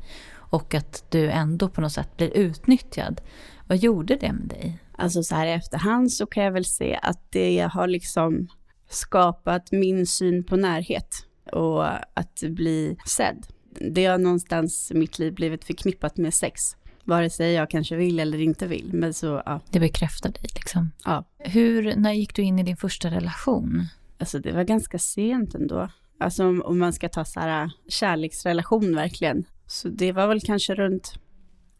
Och 0.50 0.74
att 0.74 1.04
du 1.10 1.30
ändå 1.30 1.68
på 1.68 1.80
något 1.80 1.92
sätt 1.92 2.16
blir 2.16 2.36
utnyttjad. 2.36 3.20
Vad 3.66 3.78
gjorde 3.78 4.16
det 4.16 4.32
med 4.32 4.48
dig? 4.48 4.78
Alltså 4.92 5.22
så 5.22 5.34
här 5.34 5.46
i 5.46 5.52
efterhand 5.52 6.12
så 6.12 6.26
kan 6.26 6.44
jag 6.44 6.52
väl 6.52 6.64
se 6.64 6.98
att 7.02 7.32
det 7.32 7.68
har 7.72 7.86
liksom 7.86 8.48
skapat 8.88 9.72
min 9.72 10.06
syn 10.06 10.44
på 10.44 10.56
närhet 10.56 11.26
och 11.52 11.86
att 12.18 12.40
bli 12.42 12.96
sedd. 13.06 13.46
Det 13.90 14.06
har 14.06 14.18
någonstans 14.18 14.90
i 14.90 14.94
mitt 14.94 15.18
liv 15.18 15.34
blivit 15.34 15.64
förknippat 15.64 16.16
med 16.16 16.34
sex. 16.34 16.76
Vare 17.04 17.30
sig 17.30 17.52
jag 17.52 17.70
kanske 17.70 17.96
vill 17.96 18.20
eller 18.20 18.40
inte 18.40 18.66
vill. 18.66 18.90
Men 18.92 19.14
så, 19.14 19.42
ja. 19.46 19.60
Det 19.70 19.80
bekräftar 19.80 20.30
dig 20.30 20.46
liksom. 20.54 20.92
Ja. 21.04 21.24
Hur, 21.38 21.96
när 21.96 22.12
gick 22.12 22.34
du 22.34 22.42
in 22.42 22.58
i 22.58 22.62
din 22.62 22.76
första 22.76 23.10
relation? 23.10 23.86
Alltså 24.18 24.38
det 24.38 24.52
var 24.52 24.64
ganska 24.64 24.98
sent 24.98 25.54
ändå. 25.54 25.88
Alltså 26.18 26.46
om, 26.46 26.62
om 26.62 26.78
man 26.78 26.92
ska 26.92 27.08
ta 27.08 27.24
så 27.24 27.40
här 27.40 27.70
kärleksrelation 27.88 28.94
verkligen. 28.94 29.44
Så 29.70 29.88
det 29.88 30.12
var 30.12 30.26
väl 30.26 30.40
kanske 30.40 30.74
runt 30.74 31.14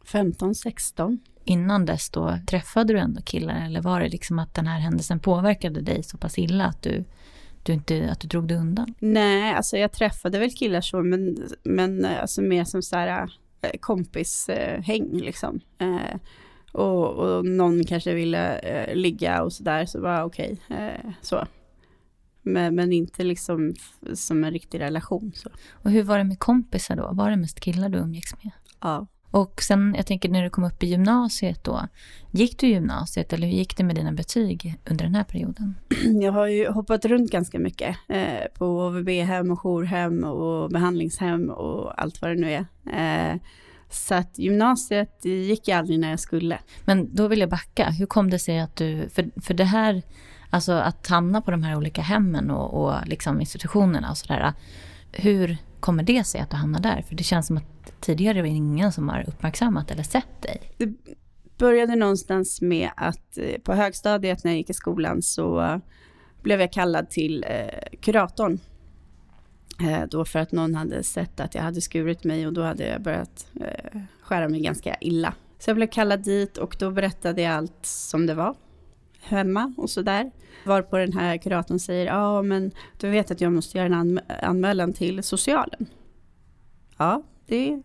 15, 0.05 0.55
16 0.55 1.19
innan 1.45 1.87
dess 1.87 2.11
då, 2.11 2.39
träffade 2.47 2.93
du 2.93 2.99
ändå 2.99 3.23
killar 3.23 3.67
eller 3.67 3.81
var 3.81 4.01
det 4.01 4.09
liksom 4.09 4.39
att 4.39 4.55
den 4.55 4.67
här 4.67 4.81
händelsen 4.81 5.21
påverkade 5.21 5.81
dig 5.81 6.03
så 6.03 6.19
pass 6.19 6.39
illa 6.39 6.65
att 6.65 6.83
du, 6.83 7.05
du, 7.63 7.73
inte, 7.73 8.11
att 8.13 8.21
du 8.21 8.29
drog 8.29 8.49
dig 8.49 8.57
undan? 8.57 8.95
Nej, 8.99 9.55
alltså 9.55 9.77
jag 9.77 9.93
träffade 9.93 10.39
väl 10.39 10.51
killar 10.51 10.81
så, 10.81 11.03
men, 11.03 11.49
men 11.63 12.05
alltså 12.05 12.43
mer 12.43 12.65
som 12.65 12.83
så 12.83 12.97
här 12.97 13.31
eh, 13.63 13.71
kompishäng 13.81 15.11
liksom. 15.13 15.61
Eh, 15.79 16.17
och, 16.73 17.07
och 17.09 17.47
någon 17.47 17.85
kanske 17.85 18.15
ville 18.15 18.59
eh, 18.59 18.95
ligga 18.95 19.43
och 19.43 19.53
sådär, 19.53 19.87
så 19.87 20.01
var 20.01 20.23
okej, 20.23 20.59
okay, 20.69 20.87
eh, 20.87 21.13
så. 21.23 21.47
Men, 22.43 22.75
men, 22.75 22.93
inte 22.93 23.25
liksom 23.25 23.75
som 24.15 24.45
en 24.45 24.51
riktig 24.51 24.81
relation. 24.81 25.33
Så. 25.35 25.49
Och 25.73 25.91
hur 25.91 26.03
var 26.03 26.19
det 26.19 26.25
med 26.25 26.39
kompisar 26.39 26.97
då? 26.97 27.11
Var 27.13 27.31
det 27.31 27.37
mest 27.37 27.61
killar 27.61 27.89
du 27.89 27.99
umgicks 27.99 28.35
med? 28.43 28.53
Ja. 28.81 29.07
Och 29.31 29.63
sen, 29.63 29.95
jag 29.97 30.07
tänker 30.07 30.29
när 30.29 30.43
du 30.43 30.51
kom 30.51 30.65
upp 30.65 30.83
i 30.83 30.87
gymnasiet 30.87 31.65
då, 31.65 31.89
gick 32.31 32.59
du 32.59 32.67
i 32.67 32.71
gymnasiet 32.71 33.33
eller 33.33 33.47
hur 33.47 33.55
gick 33.55 33.77
det 33.77 33.85
med 33.85 33.97
dina 33.97 34.13
betyg 34.13 34.75
under 34.91 35.05
den 35.05 35.15
här 35.15 35.25
perioden? 35.25 35.75
Jag 36.23 36.33
har 36.33 36.47
ju 36.47 36.69
hoppat 36.69 37.05
runt 37.05 37.31
ganska 37.31 37.59
mycket 37.59 37.97
eh, 38.09 38.59
på 38.59 38.67
OVB-hem 38.67 39.51
och 39.51 39.59
jourhem 39.59 40.25
och 40.25 40.71
behandlingshem 40.71 41.51
och 41.51 42.03
allt 42.03 42.23
vad 42.23 42.31
det 42.31 42.41
nu 42.41 42.53
är. 42.53 43.33
Eh, 43.33 43.41
så 43.91 44.15
att 44.15 44.39
gymnasiet 44.39 45.25
gick 45.25 45.69
jag 45.69 45.79
aldrig 45.79 46.01
när 46.01 46.11
jag 46.11 46.21
skulle. 46.21 46.59
Men 46.85 47.15
då 47.15 47.29
vill 47.29 47.41
jag 47.41 47.49
backa, 47.49 47.91
hur 47.91 48.07
kom 48.07 48.31
det 48.31 48.39
sig 48.39 48.61
att 48.61 48.77
du, 48.77 49.09
för, 49.09 49.41
för 49.41 49.55
det 49.55 49.65
här, 49.65 50.03
alltså 50.51 50.73
att 50.73 51.07
hamna 51.07 51.41
på 51.41 51.51
de 51.51 51.63
här 51.63 51.77
olika 51.77 52.03
hemmen 52.03 52.51
och, 52.51 52.85
och 52.85 53.07
liksom 53.07 53.41
institutionerna 53.41 54.11
och 54.11 54.19
sådär, 54.19 54.53
hur 55.13 55.57
kommer 55.81 56.03
det 56.03 56.25
sig 56.25 56.41
att 56.41 56.51
du 56.51 56.57
hamnar 56.57 56.81
där? 56.81 57.03
För 57.09 57.15
det 57.15 57.25
känns 57.25 57.47
som 57.47 57.57
att 57.57 58.01
tidigare 58.01 58.39
var 58.39 58.49
det 58.49 58.55
ingen 58.55 58.93
som 58.93 59.09
har 59.09 59.25
uppmärksammat 59.29 59.91
eller 59.91 60.03
sett 60.03 60.43
dig. 60.43 60.61
Det 60.77 60.89
började 61.59 61.97
någonstans 61.97 62.61
med 62.61 62.91
att 62.97 63.39
eh, 63.39 63.61
på 63.63 63.75
högstadiet 63.75 64.45
när 64.45 64.51
jag 64.51 64.59
gick 64.59 64.71
i 64.71 64.75
skolan 64.75 65.23
så 65.23 65.81
blev 66.43 66.61
jag 66.61 66.73
kallad 66.73 67.11
till 67.11 67.45
eh, 67.49 67.99
kuratorn. 68.01 68.59
Eh, 69.81 70.03
då 70.11 70.25
för 70.25 70.39
att 70.39 70.53
någon 70.53 70.75
hade 70.75 71.03
sett 71.03 71.41
att 71.41 71.55
jag 71.55 71.63
hade 71.63 71.81
skurit 71.81 72.25
mig 72.25 72.47
och 72.47 72.53
då 72.53 72.63
hade 72.63 72.87
jag 72.87 73.03
börjat 73.03 73.47
eh, 73.61 74.01
skära 74.23 74.49
mig 74.49 74.61
ganska 74.61 74.97
illa. 75.01 75.35
Så 75.59 75.71
jag 75.71 75.77
blev 75.77 75.87
kallad 75.87 76.23
dit 76.23 76.57
och 76.57 76.77
då 76.79 76.91
berättade 76.91 77.43
jag 77.43 77.55
allt 77.55 77.87
som 77.87 78.27
det 78.27 78.35
var 78.35 78.55
hemma 79.21 79.73
och 79.77 79.91
sådär. 79.91 80.31
Varpå 80.65 80.97
den 80.97 81.13
här 81.13 81.37
kuratorn 81.37 81.79
säger, 81.79 82.07
ja 82.07 82.43
men 82.43 82.73
du 82.99 83.11
vet 83.11 83.31
att 83.31 83.41
jag 83.41 83.53
måste 83.53 83.79
göra 83.79 83.87
en 83.87 83.95
anm 83.95 84.21
anmälan 84.43 84.93
till 84.93 85.23
socialen. 85.23 85.87
Ja, 86.97 87.23
det 87.47 87.83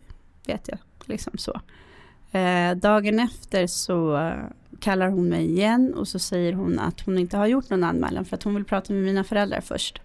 vet 0.48 0.68
jag, 0.68 0.78
liksom 1.06 1.38
så. 1.38 1.62
Eh, 2.38 2.76
dagen 2.76 3.20
efter 3.20 3.68
så 3.68 4.32
kallar 4.80 5.10
hon 5.10 5.30
mig 5.30 5.46
igen 5.46 5.94
och 5.94 6.08
så 6.08 6.20
säger 6.20 6.54
hon 6.54 6.80
att 6.80 7.02
hon 7.02 7.18
inte 7.18 7.38
har 7.38 7.48
gjort 7.48 7.70
någon 7.70 7.84
anmälan 7.84 8.26
för 8.26 8.36
att 8.36 8.44
hon 8.44 8.56
vill 8.56 8.66
prata 8.66 8.94
med 8.94 9.04
mina 9.04 9.24
föräldrar 9.24 9.62
först. 9.62 10.02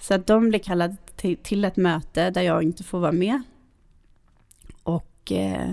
Så 0.00 0.14
att 0.14 0.26
de 0.26 0.48
blir 0.48 0.58
kallade 0.58 0.96
till, 1.16 1.36
till 1.36 1.64
ett 1.64 1.76
möte 1.76 2.30
där 2.30 2.42
jag 2.42 2.62
inte 2.62 2.84
får 2.84 2.98
vara 3.00 3.12
med. 3.12 3.42
Och 4.82 5.32
eh, 5.32 5.70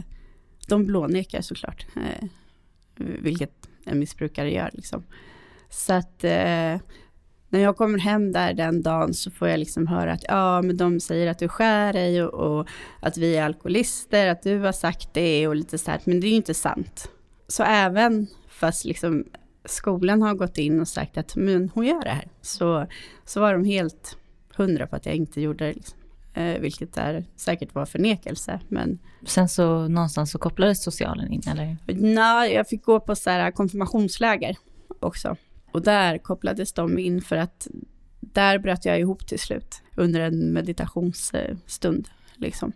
de 0.68 0.86
blånekar 0.86 1.42
såklart, 1.42 1.86
eh, 1.96 2.28
vilket 2.96 3.69
en 3.90 4.00
missbrukare 4.00 4.52
gör. 4.52 4.70
Liksom. 4.74 5.04
Så 5.70 5.94
att 5.94 6.24
eh, 6.24 6.78
när 7.50 7.60
jag 7.60 7.78
kommer 7.78 8.00
hem 8.00 8.32
där 8.32 8.54
den 8.54 8.82
dagen 8.82 9.14
så 9.14 9.32
får 9.32 9.48
jag 9.48 9.60
liksom 9.60 9.88
höra 9.88 10.12
att 10.12 10.24
ja, 10.28 10.62
men 10.62 10.78
de 10.78 11.00
säger 11.00 11.28
att 11.28 11.40
du 11.40 11.48
skär 11.48 11.94
dig 11.94 12.24
och, 12.24 12.60
och, 12.60 12.68
att 13.00 13.18
vi 13.18 13.38
är 13.38 13.44
alkoholister, 13.44 14.28
att 14.28 14.44
du 14.44 14.60
har 14.60 14.72
sagt 14.72 15.14
det 15.14 15.48
och 15.48 15.56
lite 15.56 15.78
så 15.78 15.92
här, 15.92 16.00
men 16.04 16.20
det 16.20 16.28
är 16.28 16.30
ju 16.30 16.36
inte 16.36 16.54
sant. 16.54 17.10
Så 17.48 17.64
även 17.64 18.28
fast 18.50 18.86
liksom 18.86 19.26
skolan 19.66 20.22
har 20.22 20.34
gått 20.34 20.58
in 20.58 20.80
och 20.80 20.88
sagt 20.88 21.18
att 21.18 21.36
men 21.36 21.70
hon 21.74 21.86
gör 21.86 22.04
det 22.04 22.10
här, 22.10 22.28
så, 22.42 22.88
så 23.26 23.40
var 23.40 23.54
de 23.54 23.66
helt 23.66 24.18
hundra 24.56 24.88
på 24.88 24.96
att 24.96 25.06
jag 25.06 25.16
inte 25.16 25.42
gjorde 25.42 25.66
det. 25.66 25.74
Liksom. 25.74 25.99
Eh, 26.40 26.60
vilket 26.60 26.98
är, 26.98 27.26
säkert 27.36 27.76
var 27.76 27.86
förnekelse. 27.86 28.60
Men... 28.68 29.00
Sen 29.26 29.50
så 29.50 29.88
någonstans 29.88 30.32
så 30.32 30.38
kopplades 30.38 30.84
socialen 30.84 31.32
in 31.32 31.42
eller? 31.48 31.78
Nej, 31.88 32.54
jag 32.54 32.68
fick 32.68 32.84
gå 32.84 33.00
på 33.00 33.16
så 33.16 33.30
här 33.30 33.52
konfirmationsläger 33.52 34.58
också. 35.00 35.36
Och 35.72 35.82
där 35.82 36.18
kopplades 36.18 36.74
de 36.74 37.00
in 37.00 37.22
för 37.22 37.36
att 37.36 37.68
där 38.20 38.60
bröt 38.60 38.86
jag 38.86 39.00
ihop 39.00 39.28
till 39.28 39.40
slut 39.40 39.82
under 39.96 40.20
en 40.20 40.54
meditationsstund. 40.54 42.10
Liksom. 42.36 42.72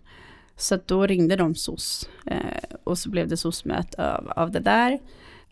Så 0.57 0.79
då 0.85 1.07
ringde 1.07 1.35
de 1.35 1.55
SOS 1.55 2.09
eh, 2.25 2.77
och 2.83 2.97
så 2.97 3.09
blev 3.09 3.27
det 3.27 3.37
SOS-möte 3.37 4.13
av, 4.13 4.29
av 4.35 4.51
det 4.51 4.59
där. 4.59 4.99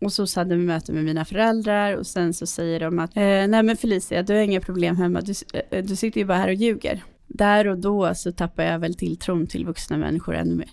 Och 0.01 0.13
så 0.13 0.39
hade 0.39 0.55
vi 0.55 0.65
möte 0.65 0.93
med 0.93 1.03
mina 1.03 1.25
föräldrar 1.25 1.97
och 1.97 2.07
sen 2.07 2.33
så 2.33 2.45
säger 2.45 2.79
de 2.79 2.99
att 2.99 3.17
eh, 3.17 3.21
nej 3.23 3.63
men 3.63 3.77
Felicia, 3.77 4.23
du 4.23 4.33
har 4.33 4.41
inga 4.41 4.61
problem 4.61 4.97
hemma, 4.97 5.21
du, 5.21 5.33
eh, 5.69 5.83
du 5.83 5.95
sitter 5.95 6.19
ju 6.19 6.25
bara 6.25 6.37
här 6.37 6.47
och 6.47 6.53
ljuger. 6.53 7.03
Där 7.33 7.67
och 7.67 7.77
då 7.77 8.15
så 8.15 8.31
tappar 8.31 8.63
jag 8.63 8.79
väl 8.79 8.95
tilltron 8.95 9.47
till 9.47 9.65
vuxna 9.65 9.97
människor 9.97 10.35
ännu 10.35 10.55
mer. 10.55 10.69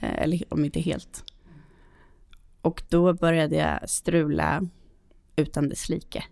Eh, 0.00 0.22
eller 0.22 0.42
om 0.48 0.64
inte 0.64 0.80
helt. 0.80 1.24
Och 2.62 2.82
då 2.88 3.12
började 3.12 3.56
jag 3.56 3.90
strula 3.90 4.62
utan 5.36 5.68
dess 5.68 5.88
like 5.88 6.24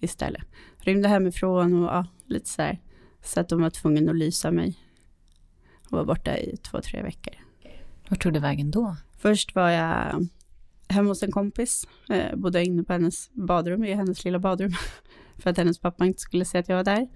istället. 0.00 0.42
Rymde 0.78 1.08
hemifrån 1.08 1.84
och 1.84 1.94
ja, 1.94 2.06
lite 2.26 2.48
så 2.48 2.62
här. 2.62 2.80
Så 3.22 3.40
att 3.40 3.48
de 3.48 3.62
var 3.62 3.70
tvungna 3.70 4.10
att 4.10 4.16
lysa 4.16 4.50
mig. 4.50 4.78
Och 5.84 5.98
var 5.98 6.04
borta 6.04 6.38
i 6.38 6.56
två, 6.56 6.80
tre 6.80 7.02
veckor. 7.02 7.34
Vart 8.08 8.22
tog 8.22 8.32
du 8.32 8.40
vägen 8.40 8.70
då? 8.70 8.96
Först 9.18 9.54
var 9.54 9.70
jag 9.70 10.28
hemma 10.88 11.08
hos 11.08 11.22
en 11.22 11.32
kompis. 11.32 11.88
Eh, 12.08 12.36
bodde 12.36 12.64
inne 12.64 12.84
på 12.84 12.92
hennes 12.92 13.30
badrum, 13.32 13.84
i 13.84 13.94
hennes 13.94 14.24
lilla 14.24 14.38
badrum. 14.38 14.72
för 15.38 15.50
att 15.50 15.56
hennes 15.56 15.78
pappa 15.78 16.06
inte 16.06 16.20
skulle 16.20 16.44
se 16.44 16.58
att 16.58 16.68
jag 16.68 16.76
var 16.76 16.84
där. 16.84 17.08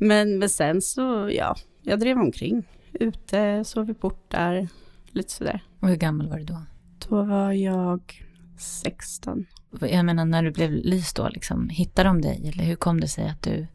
Men, 0.00 0.38
men 0.38 0.48
sen 0.48 0.82
så, 0.82 1.30
ja, 1.32 1.56
jag 1.82 2.00
drev 2.00 2.18
omkring. 2.18 2.62
Ute, 2.92 3.64
sov 3.64 3.90
i 3.90 3.94
portar, 3.94 4.68
lite 5.10 5.32
sådär. 5.32 5.64
Och 5.80 5.88
hur 5.88 5.96
gammal 5.96 6.28
var 6.28 6.38
du 6.38 6.44
då? 6.44 6.62
Då 7.08 7.22
var 7.22 7.52
jag 7.52 8.24
16. 8.58 9.46
Jag 9.80 10.04
menar 10.04 10.24
när 10.24 10.42
du 10.42 10.50
blev 10.50 10.70
lyst 10.70 11.16
då, 11.16 11.28
liksom, 11.28 11.68
hittade 11.68 12.08
de 12.08 12.20
dig? 12.20 12.52
Eller 12.54 12.64
hur 12.64 12.76
kom 12.76 13.00
det 13.00 13.08
sig 13.08 13.28
att 13.28 13.42
du, 13.42 13.66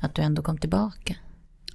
att 0.00 0.14
du 0.14 0.22
ändå 0.22 0.42
kom 0.42 0.58
tillbaka? 0.58 1.16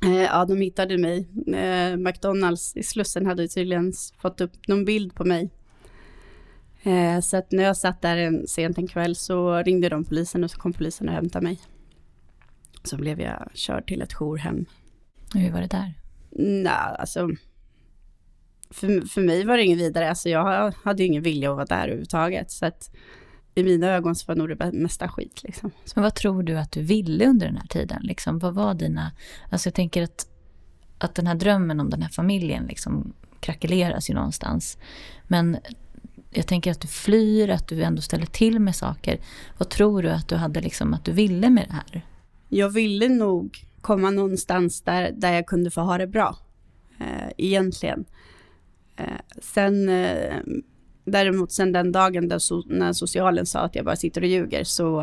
Eh, 0.03 0.21
ja, 0.23 0.45
de 0.45 0.61
hittade 0.61 0.97
mig. 0.97 1.27
Eh, 1.55 1.97
McDonalds 1.97 2.75
i 2.75 2.83
Slussen 2.83 3.25
hade 3.25 3.47
tydligen 3.47 3.93
fått 4.21 4.41
upp 4.41 4.67
någon 4.67 4.85
bild 4.85 5.15
på 5.15 5.25
mig. 5.25 5.49
Eh, 6.83 7.19
så 7.19 7.37
att 7.37 7.51
när 7.51 7.63
jag 7.63 7.77
satt 7.77 8.01
där 8.01 8.17
en, 8.17 8.47
sent 8.47 8.77
en 8.77 8.87
kväll 8.87 9.15
så 9.15 9.57
ringde 9.57 9.89
de 9.89 10.03
polisen 10.03 10.43
och 10.43 10.51
så 10.51 10.57
kom 10.57 10.73
polisen 10.73 11.09
och 11.09 11.15
hämtade 11.15 11.43
mig. 11.43 11.59
Så 12.85 12.97
blev 12.97 13.21
jag 13.21 13.49
körd 13.53 13.87
till 13.87 14.01
ett 14.01 14.13
jourhem. 14.13 14.65
Hur 15.33 15.51
var 15.51 15.61
det 15.61 15.67
där? 15.67 15.93
Nej, 16.29 16.73
alltså. 16.73 17.29
För, 18.69 19.07
för 19.07 19.21
mig 19.21 19.45
var 19.45 19.57
det 19.57 19.63
ingen 19.63 19.77
vidare. 19.77 20.09
Alltså 20.09 20.29
jag 20.29 20.73
hade 20.83 21.03
ju 21.03 21.09
ingen 21.09 21.23
vilja 21.23 21.49
att 21.49 21.55
vara 21.55 21.65
där 21.65 21.83
överhuvudtaget. 21.83 22.51
Så 22.51 22.65
att 22.65 22.91
i 23.55 23.63
mina 23.63 23.87
ögon 23.87 24.15
så 24.15 24.25
var 24.27 24.35
nog 24.35 24.49
det 24.49 24.71
mesta 24.71 25.07
skit. 25.07 25.43
Liksom. 25.43 25.71
Men 25.95 26.03
vad 26.03 26.15
tror 26.15 26.43
du 26.43 26.57
att 26.57 26.71
du 26.71 26.81
ville 26.81 27.25
under 27.25 27.45
den 27.45 27.57
här 27.57 27.67
tiden? 27.67 28.01
Liksom, 28.03 28.39
vad 28.39 28.53
var 28.53 28.73
dina... 28.73 29.11
Alltså 29.49 29.67
jag 29.67 29.73
tänker 29.73 30.03
att, 30.03 30.27
att 30.97 31.15
den 31.15 31.27
här 31.27 31.35
drömmen 31.35 31.79
om 31.79 31.89
den 31.89 32.01
här 32.01 32.09
familjen 32.09 32.65
liksom 32.65 33.13
krackeleras 33.39 34.09
ju 34.09 34.13
någonstans. 34.13 34.77
Men 35.27 35.57
jag 36.31 36.47
tänker 36.47 36.71
att 36.71 36.81
du 36.81 36.87
flyr, 36.87 37.49
att 37.49 37.67
du 37.67 37.83
ändå 37.83 38.01
ställer 38.01 38.25
till 38.25 38.59
med 38.59 38.75
saker. 38.75 39.19
Vad 39.57 39.69
tror 39.69 40.01
du 40.01 40.09
att 40.09 40.27
du 40.27 40.35
hade 40.35 40.61
liksom, 40.61 40.93
att 40.93 41.05
du 41.05 41.11
ville 41.11 41.49
med 41.49 41.65
det 41.67 41.73
här? 41.73 42.05
Jag 42.49 42.69
ville 42.69 43.09
nog 43.09 43.65
komma 43.81 44.09
någonstans 44.09 44.81
där, 44.81 45.11
där 45.11 45.33
jag 45.33 45.45
kunde 45.45 45.71
få 45.71 45.81
ha 45.81 45.97
det 45.97 46.07
bra. 46.07 46.37
Eh, 46.99 47.29
egentligen. 47.37 48.05
Eh, 48.95 49.19
sen 49.41 49.89
eh, 49.89 50.37
däremot 51.05 51.51
sen 51.51 51.71
den 51.71 51.91
dagen 51.91 52.27
där 52.27 52.39
so 52.39 52.63
när 52.65 52.93
socialen 52.93 53.45
sa 53.45 53.59
att 53.59 53.75
jag 53.75 53.85
bara 53.85 53.95
sitter 53.95 54.21
och 54.21 54.27
ljuger 54.27 54.63
så 54.63 55.01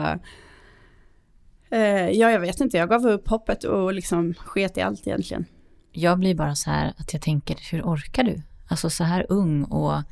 eh, 1.70 2.10
ja, 2.10 2.30
jag 2.30 2.40
vet 2.40 2.60
inte, 2.60 2.76
jag 2.76 2.88
gav 2.88 3.06
upp 3.06 3.28
hoppet 3.28 3.64
och 3.64 3.92
liksom 3.92 4.34
sket 4.34 4.78
i 4.78 4.80
allt 4.80 5.06
egentligen. 5.06 5.44
Jag 5.92 6.18
blir 6.18 6.34
bara 6.34 6.54
så 6.54 6.70
här 6.70 6.94
att 6.96 7.12
jag 7.12 7.22
tänker, 7.22 7.56
hur 7.70 7.82
orkar 7.82 8.24
du? 8.24 8.42
Alltså 8.68 8.90
så 8.90 9.04
här 9.04 9.26
ung 9.28 9.64
och 9.64 10.02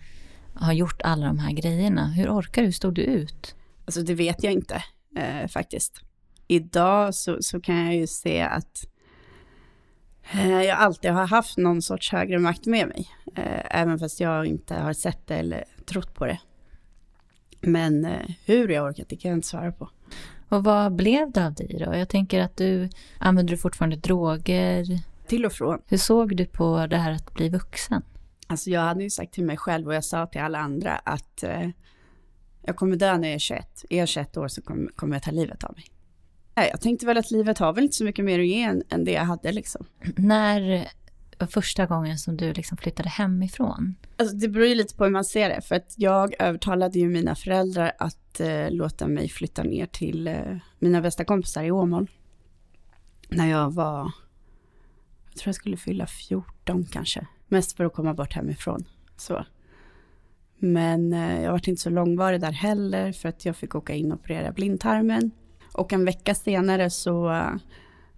har 0.55 0.73
gjort 0.73 1.03
alla 1.03 1.27
de 1.27 1.39
här 1.39 1.53
grejerna. 1.53 2.07
Hur 2.07 2.31
orkar 2.31 2.63
du? 2.63 2.73
Stod 2.73 2.95
du 2.95 3.03
ut? 3.03 3.55
Alltså 3.85 4.03
det 4.03 4.15
vet 4.15 4.43
jag 4.43 4.53
inte 4.53 4.83
eh, 5.17 5.49
faktiskt. 5.49 6.03
Idag 6.51 7.15
så, 7.15 7.43
så 7.43 7.61
kan 7.61 7.85
jag 7.85 7.97
ju 7.97 8.07
se 8.07 8.41
att 8.41 8.87
eh, 10.33 10.63
jag 10.63 10.79
alltid 10.79 11.11
har 11.11 11.27
haft 11.27 11.59
någon 11.59 11.83
sorts 11.83 12.13
högre 12.13 12.39
makt 12.39 12.67
med 12.67 12.89
mig. 12.89 13.09
Eh, 13.37 13.81
även 13.81 13.99
fast 13.99 14.21
jag 14.21 14.47
inte 14.47 14.75
har 14.75 14.93
sett 14.93 15.27
det 15.27 15.35
eller 15.35 15.65
trott 15.87 16.15
på 16.15 16.27
det. 16.27 16.41
Men 17.61 18.05
eh, 18.05 18.31
hur 18.45 18.69
jag 18.69 18.85
orkat, 18.85 19.09
det 19.09 19.17
kan 19.17 19.29
jag 19.29 19.39
inte 19.39 19.49
svara 19.49 19.73
på. 19.73 19.91
Och 20.49 20.65
vad 20.65 20.95
blev 20.95 21.33
det 21.33 21.47
av 21.47 21.55
dig 21.55 21.85
då? 21.87 21.95
Jag 21.95 22.09
tänker 22.09 22.41
att 22.41 22.57
du, 22.57 22.89
använder 23.19 23.51
du 23.51 23.59
fortfarande 23.59 23.97
droger? 23.97 25.01
Till 25.27 25.47
och 25.47 25.53
från. 25.53 25.83
Hur 25.87 25.99
såg 25.99 26.37
du 26.37 26.47
på 26.47 26.87
det 26.87 26.97
här 26.97 27.13
att 27.13 27.35
bli 27.35 27.49
vuxen? 27.49 28.03
Alltså 28.47 28.71
jag 28.71 28.81
hade 28.81 29.03
ju 29.03 29.11
sagt 29.11 29.33
till 29.33 29.45
mig 29.45 29.57
själv 29.57 29.87
och 29.87 29.95
jag 29.95 30.05
sa 30.05 30.27
till 30.27 30.41
alla 30.41 30.59
andra 30.59 30.97
att 31.05 31.43
eh, 31.43 31.69
jag 32.63 32.77
kommer 32.77 32.97
dö 32.97 33.19
när 33.19 33.29
jag 33.29 33.35
är 33.35 33.39
21. 33.39 33.85
Är 33.91 33.99
jag 33.99 34.09
21 34.09 34.37
år 34.37 34.49
så 34.49 34.63
kommer, 34.63 34.91
kommer 34.91 35.17
jag 35.17 35.23
ta 35.23 35.31
livet 35.31 35.65
av 35.65 35.75
mig. 35.75 35.85
Jag 36.69 36.81
tänkte 36.81 37.07
väl 37.07 37.19
att 37.19 37.31
livet 37.31 37.59
har 37.59 37.73
väl 37.73 37.85
inte 37.85 37.97
så 37.97 38.05
mycket 38.05 38.25
mer 38.25 38.39
att 38.39 38.47
ge 38.47 38.63
än, 38.63 38.83
än 38.89 39.05
det 39.05 39.13
jag 39.13 39.25
hade 39.25 39.53
liksom. 39.53 39.87
När 40.17 40.89
var 41.41 41.47
första 41.47 41.87
gången 41.87 42.19
som 42.19 42.37
du 42.37 42.53
liksom 42.53 42.77
flyttade 42.77 43.09
hemifrån? 43.09 43.95
Alltså 44.17 44.37
det 44.37 44.49
beror 44.49 44.67
ju 44.67 44.75
lite 44.75 44.95
på 44.95 45.05
hur 45.05 45.11
man 45.11 45.25
ser 45.25 45.49
det. 45.49 45.61
För 45.61 45.75
att 45.75 45.95
jag 45.97 46.35
övertalade 46.39 46.99
ju 46.99 47.09
mina 47.09 47.35
föräldrar 47.35 47.93
att 47.99 48.41
eh, 48.41 48.71
låta 48.71 49.09
mig 49.09 49.29
flytta 49.29 49.63
ner 49.63 49.87
till 49.87 50.27
eh, 50.27 50.57
mina 50.79 51.01
bästa 51.01 51.25
kompisar 51.25 51.65
i 51.65 51.71
Åmål. 51.71 52.11
När 53.29 53.51
jag 53.51 53.75
var, 53.75 54.13
jag 55.29 55.37
tror 55.37 55.49
jag 55.49 55.55
skulle 55.55 55.77
fylla 55.77 56.07
14 56.07 56.87
kanske. 56.91 57.27
Mest 57.49 57.77
för 57.77 57.85
att 57.85 57.95
komma 57.95 58.15
bort 58.15 58.33
hemifrån. 58.33 58.85
Så. 59.17 59.45
Men 60.59 61.13
eh, 61.13 61.43
jag 61.43 61.51
var 61.51 61.69
inte 61.69 61.83
så 61.83 61.91
långvarig 61.91 62.41
där 62.41 62.53
heller 62.53 63.13
för 63.13 63.29
att 63.29 63.45
jag 63.45 63.57
fick 63.57 63.75
åka 63.75 63.95
in 63.95 64.13
och 64.13 64.19
operera 64.19 64.53
blindtarmen. 64.53 65.31
Och 65.81 65.93
en 65.93 66.05
vecka 66.05 66.35
senare 66.35 66.91
så 66.91 67.31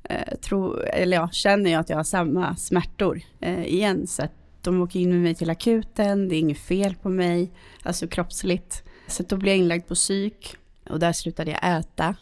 eh, 0.02 0.34
tro, 0.40 0.76
eller 0.76 1.16
ja, 1.16 1.28
känner 1.32 1.70
jag 1.70 1.80
att 1.80 1.90
jag 1.90 1.96
har 1.96 2.04
samma 2.04 2.56
smärtor 2.56 3.20
eh, 3.40 3.64
igen. 3.64 4.06
Så 4.06 4.24
att 4.24 4.32
de 4.62 4.80
åker 4.82 5.00
in 5.00 5.10
med 5.10 5.20
mig 5.20 5.34
till 5.34 5.50
akuten, 5.50 6.28
det 6.28 6.36
är 6.36 6.38
inget 6.38 6.58
fel 6.58 6.94
på 6.94 7.08
mig, 7.08 7.50
alltså 7.82 8.08
kroppsligt. 8.08 8.82
Så 9.06 9.22
då 9.22 9.36
blev 9.36 9.54
jag 9.54 9.58
inlagd 9.58 9.88
på 9.88 9.94
psyk 9.94 10.56
och 10.88 10.98
där 10.98 11.12
slutade 11.12 11.50
jag 11.50 11.78
äta. 11.78 12.16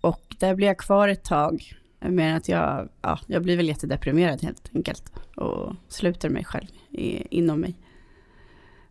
Och 0.00 0.36
där 0.38 0.54
blev 0.54 0.66
jag 0.66 0.78
kvar 0.78 1.08
ett 1.08 1.24
tag. 1.24 1.72
Men 2.00 2.36
att 2.36 2.48
jag, 2.48 2.88
ja, 3.02 3.18
jag 3.26 3.42
blir 3.42 3.56
väl 3.56 3.68
jättedeprimerad 3.68 4.42
helt 4.42 4.70
enkelt. 4.74 5.12
Och 5.36 5.74
sluter 5.88 6.28
mig 6.28 6.44
själv 6.44 6.68
i, 6.90 7.36
inom 7.38 7.60
mig. 7.60 7.74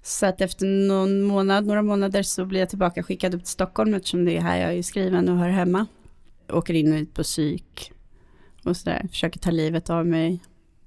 Så 0.04 0.26
att 0.26 0.42
efter 0.42 0.66
någon 0.66 1.22
månad, 1.22 1.66
några 1.66 1.82
månader 1.82 2.24
så 2.24 2.46
blir 2.46 2.60
jag 2.60 2.70
tillbaka 2.70 3.04
skickad 3.04 3.36
upp 3.36 3.42
till 3.42 3.52
Stockholm 3.52 3.94
eftersom 3.94 4.26
det 4.26 4.38
är 4.38 4.42
här 4.42 4.58
jag 4.58 4.74
är 4.74 4.84
skriven 4.84 5.30
och 5.30 5.38
hör 5.38 5.50
hemma. 5.50 5.86
Åker 6.50 6.74
in 6.74 6.94
och 6.94 7.00
ut 7.00 7.14
på 7.14 7.24
psyk. 7.24 7.92
och 8.64 8.78
sådär. 8.78 9.08
Försöker 9.10 9.40
ta 9.40 9.52
livet 9.52 9.90
av 9.90 10.06
mig 10.06 10.40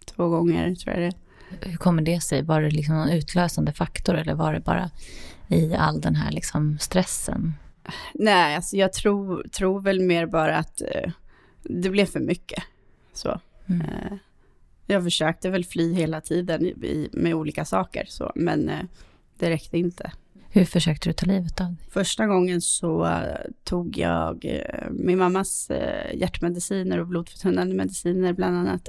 två 0.05 0.29
gånger 0.29 0.75
tror 0.75 0.97
jag 0.97 1.03
det 1.03 1.69
Hur 1.69 1.77
kommer 1.77 2.03
det 2.03 2.21
sig? 2.21 2.43
Var 2.43 2.63
det 2.63 2.71
liksom 2.71 2.95
någon 2.95 3.11
utlösande 3.11 3.73
faktor 3.73 4.15
eller 4.15 4.35
var 4.35 4.53
det 4.53 4.61
bara 4.61 4.91
i 5.49 5.75
all 5.75 6.01
den 6.01 6.15
här 6.15 6.33
liksom 6.33 6.79
stressen? 6.79 7.55
Nej, 8.15 8.57
alltså 8.57 8.77
jag 8.77 8.93
tror, 8.93 9.49
tror 9.49 9.81
väl 9.81 10.01
mer 10.01 10.27
bara 10.27 10.57
att 10.57 10.81
eh, 10.81 11.13
det 11.63 11.91
blev 11.91 12.07
för 12.07 12.21
mycket. 12.21 12.63
Så. 13.13 13.41
Mm. 13.67 14.19
Jag 14.87 15.05
försökte 15.05 15.51
väl 15.51 15.65
fly 15.65 15.93
hela 15.93 16.21
tiden 16.21 16.67
i, 16.67 17.09
med 17.13 17.35
olika 17.35 17.65
saker, 17.65 18.05
så, 18.09 18.33
men 18.35 18.69
eh, 18.69 18.81
det 19.39 19.51
räckte 19.51 19.79
inte. 19.79 20.13
Hur 20.51 20.65
försökte 20.65 21.09
du 21.09 21.13
ta 21.13 21.27
livet 21.27 21.61
av 21.61 21.67
dig? 21.67 21.77
Första 21.91 22.27
gången 22.27 22.61
så 22.61 23.07
eh, 23.07 23.37
tog 23.65 23.99
jag 23.99 24.45
eh, 24.45 24.91
min 24.91 25.19
mammas 25.19 25.71
hjärtmediciner 26.15 26.99
och 26.99 27.07
blodförtunnande 27.07 27.75
mediciner 27.75 28.33
bland 28.33 28.57
annat. 28.57 28.89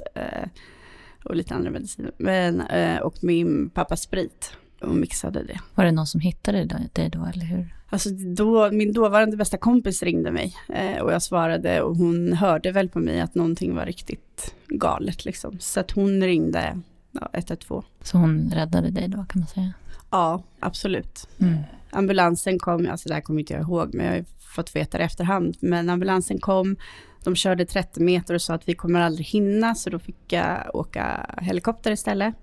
och 1.24 1.36
lite 1.36 1.54
andra 1.54 1.70
mediciner. 1.70 2.12
Men, 2.18 2.62
och 3.02 3.24
min 3.24 3.70
pappas 3.70 4.02
sprit 4.02 4.52
och 4.80 4.94
mixade 4.94 5.42
det. 5.44 5.60
Var 5.74 5.84
det 5.84 5.92
någon 5.92 6.06
som 6.06 6.20
hittade 6.20 6.64
dig 6.94 7.10
då 7.10 7.24
eller 7.34 7.44
hur? 7.44 7.77
Alltså 7.90 8.10
då, 8.10 8.70
min 8.70 8.92
dåvarande 8.92 9.36
bästa 9.36 9.56
kompis 9.56 10.02
ringde 10.02 10.30
mig 10.30 10.54
eh, 10.68 11.02
och 11.02 11.12
jag 11.12 11.22
svarade 11.22 11.82
och 11.82 11.96
hon 11.96 12.32
hörde 12.32 12.72
väl 12.72 12.88
på 12.88 12.98
mig 12.98 13.20
att 13.20 13.34
någonting 13.34 13.74
var 13.74 13.86
riktigt 13.86 14.54
galet 14.68 15.24
liksom. 15.24 15.58
Så 15.60 15.80
att 15.80 15.90
hon 15.90 16.22
ringde 16.22 16.80
ja, 17.12 17.30
112. 17.32 17.82
Så 18.02 18.18
hon 18.18 18.50
räddade 18.54 18.90
dig 18.90 19.08
då 19.08 19.16
kan 19.16 19.40
man 19.40 19.46
säga? 19.46 19.72
Ja, 20.10 20.42
absolut. 20.60 21.28
Mm. 21.38 21.58
Ambulansen 21.90 22.58
kom, 22.58 22.88
alltså 22.90 23.08
det 23.08 23.14
här 23.14 23.20
kommer 23.20 23.40
inte 23.40 23.52
jag 23.52 23.62
ihåg, 23.62 23.94
men 23.94 24.06
jag 24.06 24.12
har 24.12 24.24
fått 24.54 24.76
veta 24.76 24.98
det 24.98 25.04
efterhand. 25.04 25.56
Men 25.60 25.90
ambulansen 25.90 26.38
kom, 26.38 26.76
de 27.24 27.36
körde 27.36 27.66
30 27.66 28.00
meter 28.00 28.34
och 28.34 28.42
sa 28.42 28.54
att 28.54 28.68
vi 28.68 28.74
kommer 28.74 29.00
aldrig 29.00 29.26
hinna, 29.26 29.74
så 29.74 29.90
då 29.90 29.98
fick 29.98 30.32
jag 30.32 30.74
åka 30.74 31.26
helikopter 31.38 31.90
istället. 31.90 32.34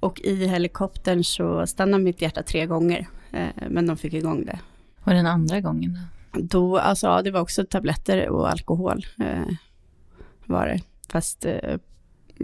Och 0.00 0.20
i 0.20 0.46
helikoptern 0.46 1.24
så 1.24 1.66
stannade 1.66 2.04
mitt 2.04 2.22
hjärta 2.22 2.42
tre 2.42 2.66
gånger, 2.66 3.08
eh, 3.32 3.48
men 3.68 3.86
de 3.86 3.96
fick 3.96 4.12
igång 4.12 4.44
det. 4.44 4.58
Och 5.04 5.12
den 5.12 5.26
andra 5.26 5.60
gången 5.60 5.98
då? 6.32 6.78
Alltså 6.78 7.06
ja, 7.06 7.22
det 7.22 7.30
var 7.30 7.40
också 7.40 7.64
tabletter 7.64 8.28
och 8.28 8.50
alkohol 8.50 9.06
eh, 9.20 9.54
var 10.44 10.66
det, 10.66 10.80
fast 11.08 11.44
eh, 11.44 11.76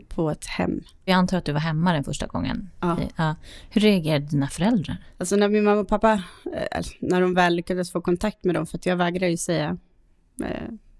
på 0.08 0.30
ett 0.30 0.46
hem. 0.46 0.80
Jag 1.04 1.14
antar 1.14 1.38
att 1.38 1.44
du 1.44 1.52
var 1.52 1.60
hemma 1.60 1.92
den 1.92 2.04
första 2.04 2.26
gången. 2.26 2.70
Ja. 2.80 2.98
Ja. 3.16 3.34
Hur 3.70 3.80
reagerade 3.80 4.26
dina 4.26 4.48
föräldrar? 4.48 4.96
Alltså 5.18 5.36
när 5.36 5.48
min 5.48 5.64
mamma 5.64 5.80
och 5.80 5.88
pappa, 5.88 6.22
alltså, 6.70 6.94
när 7.00 7.20
de 7.20 7.34
väl 7.34 7.54
lyckades 7.54 7.92
få 7.92 8.00
kontakt 8.00 8.44
med 8.44 8.54
dem, 8.54 8.66
för 8.66 8.78
att 8.78 8.86
jag 8.86 8.96
vägrade 8.96 9.30
ju 9.30 9.36
säga 9.36 9.76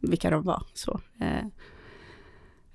vilka 0.01 0.31
de 0.31 0.43
var. 0.43 0.63
Så. 0.75 1.01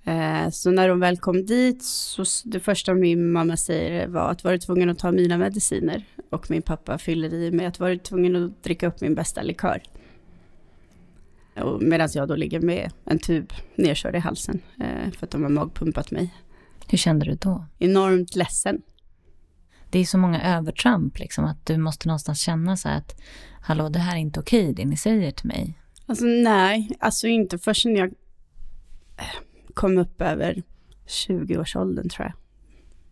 Eh, 0.08 0.50
så 0.50 0.72
när 0.72 0.90
de 0.90 1.00
väl 1.00 1.18
kom 1.18 1.46
dit, 1.46 1.84
så 1.84 2.24
det 2.46 2.60
första 2.60 2.94
min 2.94 3.32
mamma 3.32 3.58
säger 3.58 4.08
var 4.08 4.32
att 4.32 4.44
var 4.44 4.52
du 4.52 4.58
tvungen 4.58 4.90
att 4.90 5.00
ta 5.00 5.12
mina 5.12 5.38
mediciner? 5.38 6.06
Och 6.30 6.52
min 6.52 6.62
pappa 6.62 6.98
fyller 6.98 7.34
i 7.34 7.52
med 7.52 7.68
att 7.68 7.80
var 7.80 7.90
du 7.90 7.98
tvungen 7.98 8.36
att 8.36 8.64
dricka 8.64 8.88
upp 8.88 9.02
min 9.02 9.16
bästa 9.16 9.42
likör? 9.42 9.84
Medan 11.82 12.10
jag 12.14 12.28
då 12.28 12.36
ligger 12.36 12.60
med 12.62 12.92
en 13.06 13.20
tub 13.20 13.54
nedkörd 13.76 14.16
i 14.16 14.20
halsen, 14.20 14.62
eh, 14.80 15.12
för 15.12 15.26
att 15.26 15.32
de 15.32 15.44
har 15.44 15.50
magpumpat 15.50 16.12
mig. 16.12 16.34
Hur 16.88 16.98
kände 16.98 17.26
du 17.26 17.36
då? 17.36 17.66
Enormt 17.80 18.36
ledsen. 18.36 18.82
Det 19.90 20.00
är 20.00 20.06
så 20.06 20.18
många 20.18 20.58
övertramp 20.58 21.20
liksom 21.20 21.46
att 21.46 21.66
du 21.66 21.78
måste 21.78 22.08
någonstans 22.08 22.40
känna 22.40 22.78
så 22.78 22.90
här 22.90 22.98
att 22.98 23.22
hallå 23.62 23.90
det 23.90 24.00
här 24.00 24.16
är 24.16 24.20
inte 24.20 24.40
okej 24.40 24.74
det 24.74 24.86
ni 24.86 24.98
säger 24.98 25.32
till 25.32 25.48
mig. 25.48 25.80
Alltså 26.06 26.26
nej, 26.26 26.90
alltså 27.00 27.28
inte 27.28 27.58
förrän 27.58 27.96
jag 27.96 28.14
kom 29.78 29.98
upp 29.98 30.22
över 30.22 30.64
20-årsåldern 31.08 32.10
tror 32.10 32.26
jag. 32.26 32.34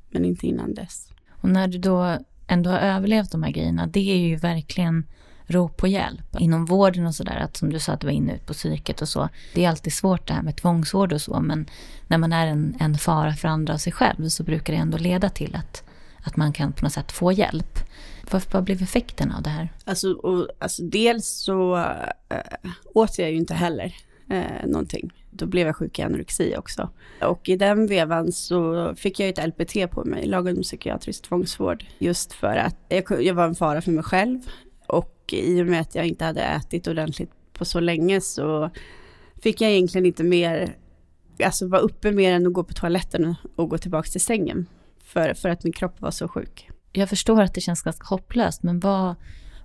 Men 0.10 0.26
inte 0.26 0.48
innan 0.48 0.74
dess. 0.74 1.10
Och 1.30 1.50
när 1.50 1.68
du 1.68 1.78
då 1.78 2.18
ändå 2.48 2.70
har 2.70 2.80
överlevt 2.80 3.32
de 3.32 3.44
här 3.44 3.52
grejerna, 3.52 3.88
det 3.88 4.12
är 4.12 4.18
ju 4.18 4.36
verkligen 4.36 5.06
rop 5.46 5.78
på 5.78 5.88
hjälp. 5.88 6.40
Inom 6.40 6.66
vården 6.66 7.06
och 7.06 7.16
sådär, 7.16 7.38
att 7.38 7.58
som 7.58 7.70
du 7.70 7.80
sa 7.80 7.94
att 7.94 8.02
du 8.02 8.08
var 8.08 8.12
inne 8.12 8.36
ut 8.36 8.46
på 8.46 8.54
psyket 8.54 9.02
och 9.02 9.10
så. 9.10 9.30
Det 9.54 9.66
är 9.66 9.70
alltid 9.70 9.94
svårt 9.94 10.28
det 10.28 10.34
här 10.34 10.42
med 10.42 10.56
tvångsvård 10.56 11.14
och 11.14 11.22
så, 11.22 11.40
men 11.40 11.70
när 12.08 12.18
man 12.18 12.34
är 12.34 12.48
en, 12.48 12.76
en 12.80 12.98
fara 12.98 13.34
för 13.34 13.48
andra 13.48 13.74
och 13.74 13.82
sig 13.82 13.94
själv 13.94 14.30
så 14.30 14.44
brukar 14.44 14.74
det 14.74 14.80
ändå 14.80 14.98
leda 14.98 15.30
till 15.30 15.56
att, 15.56 15.84
att 16.24 16.36
man 16.36 16.54
kan 16.54 16.74
på 16.74 16.86
något 16.86 16.94
sätt 16.94 17.12
få 17.12 17.32
hjälp. 17.32 17.80
Vad, 18.32 18.44
vad 18.52 18.64
blev 18.64 18.82
effekten 18.82 19.32
av 19.32 19.44
det 19.44 19.50
här? 19.50 19.74
Alltså, 19.84 20.12
och, 20.12 20.48
alltså 20.60 20.84
dels 20.84 21.28
så 21.28 21.78
äh, 22.30 22.72
åt 22.94 23.20
jag 23.20 23.32
ju 23.32 23.38
inte 23.38 23.54
heller 23.54 23.96
äh, 24.30 24.68
någonting. 24.68 25.12
Då 25.38 25.46
blev 25.46 25.68
jag 25.68 25.76
sjuk 25.76 26.00
i 26.00 26.02
anorexi 26.02 26.56
också. 26.58 26.90
Och 27.22 27.50
i 27.50 27.56
den 27.56 27.88
vevan 27.88 28.32
så 28.32 28.94
fick 28.96 29.20
jag 29.20 29.30
ett 29.30 29.48
LPT 29.48 29.92
på 29.92 30.06
mig, 30.06 30.26
lagom 30.26 30.62
psykiatrisk 30.62 31.24
tvångsvård. 31.24 31.86
Just 32.00 32.34
för 32.34 32.56
att 32.56 32.78
jag, 32.90 33.24
jag 33.24 33.34
var 33.34 33.46
en 33.46 33.56
fara 33.56 33.82
för 33.82 33.92
mig 33.92 34.04
själv. 34.04 34.40
Och 34.88 35.34
i 35.34 35.62
och 35.62 35.68
med 35.68 35.82
att 35.82 35.96
jag 35.96 36.08
inte 36.08 36.26
hade 36.26 36.42
ätit 36.42 36.88
ordentligt 36.88 37.32
på 37.54 37.66
så 37.66 37.80
länge 37.80 38.22
så 38.22 38.70
fick 39.42 39.62
jag 39.62 39.72
egentligen 39.72 40.06
inte 40.06 40.24
mer, 40.24 40.76
alltså 41.44 41.68
vara 41.68 41.82
uppe 41.82 42.12
mer 42.12 42.34
än 42.34 42.48
att 42.48 42.54
gå 42.54 42.64
på 42.64 42.74
toaletten 42.74 43.36
och 43.56 43.70
gå 43.70 43.78
tillbaka 43.78 44.10
till 44.10 44.22
sängen. 44.22 44.66
För, 45.04 45.34
för 45.34 45.50
att 45.50 45.64
min 45.64 45.74
kropp 45.74 46.02
var 46.02 46.12
så 46.12 46.28
sjuk. 46.28 46.70
Jag 46.92 47.10
förstår 47.10 47.42
att 47.42 47.54
det 47.54 47.62
känns 47.62 47.82
ganska 47.82 48.06
hopplöst, 48.06 48.64
men 48.64 48.80
vad, 48.80 49.16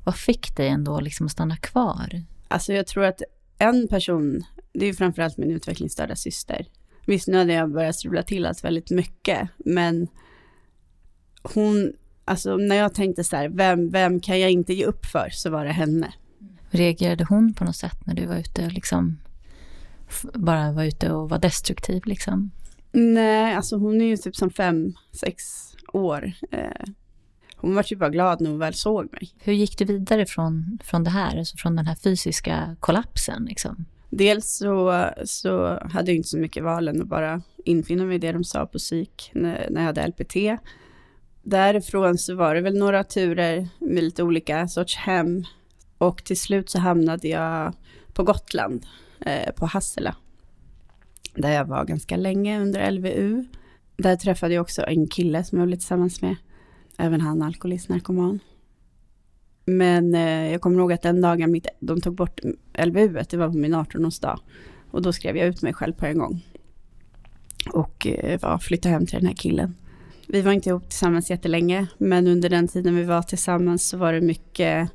vad 0.05 0.17
fick 0.17 0.57
dig 0.57 0.69
ändå 0.69 1.01
liksom 1.01 1.27
att 1.27 1.33
stanna 1.33 1.57
kvar? 1.57 2.23
Alltså 2.49 2.73
jag 2.73 2.87
tror 2.87 3.05
att 3.05 3.23
en 3.59 3.89
person, 3.89 4.45
det 4.73 4.85
är 4.85 4.87
ju 4.87 4.95
framförallt 4.95 5.37
min 5.37 5.51
utvecklingsstörda 5.51 6.17
syster. 6.17 6.67
Visst, 7.07 7.29
nu 7.29 7.39
hade 7.39 7.53
jag 7.53 7.73
börjat 7.73 7.97
strula 7.97 8.23
till 8.23 8.47
allt 8.47 8.65
väldigt 8.65 8.91
mycket, 8.91 9.49
men 9.57 10.09
hon, 11.43 11.93
alltså 12.25 12.57
när 12.57 12.77
jag 12.77 12.95
tänkte 12.95 13.25
så 13.25 13.37
här, 13.37 13.49
vem, 13.49 13.91
vem 13.91 14.21
kan 14.21 14.41
jag 14.41 14.51
inte 14.51 14.75
ge 14.75 14.85
upp 14.85 15.07
för, 15.07 15.29
så 15.33 15.51
var 15.51 15.65
det 15.65 15.73
henne. 15.73 16.15
Reagerade 16.71 17.25
hon 17.29 17.55
på 17.55 17.65
något 17.65 17.77
sätt 17.77 18.07
när 18.07 18.15
du 18.15 18.27
var 18.27 18.37
ute 18.37 18.67
och 18.67 18.73
liksom 18.73 19.19
bara 20.35 20.73
var 20.73 20.85
ute 20.85 21.13
och 21.13 21.31
var 21.31 21.39
destruktiv 21.39 22.03
liksom? 22.05 22.51
Nej, 22.93 23.55
alltså 23.55 23.77
hon 23.77 24.01
är 24.01 24.05
ju 24.05 24.17
typ 24.17 24.37
som 24.37 24.51
fem, 24.51 24.95
sex 25.13 25.43
år. 25.93 26.33
Eh, 26.51 26.89
hon 27.57 27.75
var 27.75 27.83
typ 27.83 27.99
bara 27.99 28.11
glad 28.11 28.41
när 28.41 28.51
hon 28.51 28.59
väl 28.59 28.75
såg 28.75 29.13
mig. 29.13 29.35
Hur 29.39 29.53
gick 29.53 29.79
du 29.79 29.85
vidare 29.85 30.27
från, 30.27 30.79
från 30.85 31.05
det 31.05 31.11
här, 31.11 31.39
alltså 31.39 31.57
från 31.57 31.77
den 31.77 31.87
här 31.87 31.95
fysiska 31.95 32.77
kollapsen 32.81 33.45
liksom? 33.45 33.85
Dels 34.11 34.57
så, 34.57 35.07
så 35.25 35.79
hade 35.93 36.11
jag 36.11 36.17
inte 36.17 36.29
så 36.29 36.39
mycket 36.39 36.65
val 36.65 36.89
än 36.89 37.03
att 37.03 37.09
bara 37.09 37.43
infinna 37.65 38.05
mig 38.05 38.15
i 38.17 38.19
det 38.19 38.33
de 38.33 38.45
sa 38.45 38.67
på 38.67 38.79
psyk 38.79 39.31
när, 39.35 39.67
när 39.71 39.81
jag 39.81 39.87
hade 39.87 40.07
LPT. 40.07 40.37
Därifrån 41.43 42.19
så 42.19 42.35
var 42.35 42.55
det 42.55 42.61
väl 42.61 42.79
några 42.79 43.05
turer 43.05 43.69
med 43.79 44.05
lite 44.05 44.23
olika 44.23 44.69
sorts 44.69 44.97
hem. 44.97 45.45
Och 45.99 46.25
till 46.25 46.41
slut 46.41 46.71
så 46.71 46.79
hamnade 46.79 47.29
jag 47.29 47.75
på 48.13 48.23
Gotland, 48.23 48.87
eh, 49.21 49.53
på 49.53 49.67
Hassela. 49.67 50.17
Där 51.35 51.53
jag 51.53 51.65
var 51.65 51.85
ganska 51.85 52.17
länge 52.17 52.61
under 52.61 52.91
LVU. 52.91 53.45
Där 53.97 54.17
träffade 54.17 54.55
jag 54.55 54.63
också 54.63 54.83
en 54.87 55.07
kille 55.07 55.45
som 55.45 55.59
jag 55.59 55.67
blev 55.67 55.77
tillsammans 55.77 56.23
med. 56.23 56.37
Även 56.99 57.21
han 57.21 57.43
alkoholist, 57.43 57.89
narkoman. 57.89 58.41
Men 59.65 60.15
eh, 60.15 60.53
jag 60.53 60.61
kommer 60.61 60.79
ihåg 60.79 60.93
att 60.93 61.03
den 61.03 61.21
dagen 61.21 61.51
mitt, 61.51 61.67
de 61.81 62.01
tog 62.01 62.15
bort 62.15 62.41
LVU, 62.85 63.23
det 63.31 63.37
var 63.37 63.49
på 63.49 63.57
min 63.57 63.75
18-årsdag. 63.75 64.39
Och 64.91 65.03
då 65.03 65.13
skrev 65.13 65.37
jag 65.37 65.47
ut 65.47 65.63
mig 65.63 65.75
själv 65.75 65.93
på 65.93 66.07
en 66.07 66.19
gång. 66.19 66.45
Och 67.73 68.07
eh, 68.07 68.41
var, 68.41 68.59
flyttade 68.59 68.93
hem 68.93 69.07
till 69.07 69.19
den 69.19 69.27
här 69.27 69.35
killen. 69.35 69.75
Vi 70.29 70.43
var 70.43 70.53
inte 70.53 70.69
ihop 70.69 70.89
tillsammans 70.89 71.31
jättelänge, 71.31 71.87
men 71.99 72.27
under 72.27 72.49
den 72.49 72.69
tiden 72.69 72.97
vi 72.97 73.05
var 73.05 73.23
tillsammans 73.23 73.89
så 73.89 73.97
var 73.97 74.13
det 74.13 74.21
mycket, 74.21 74.91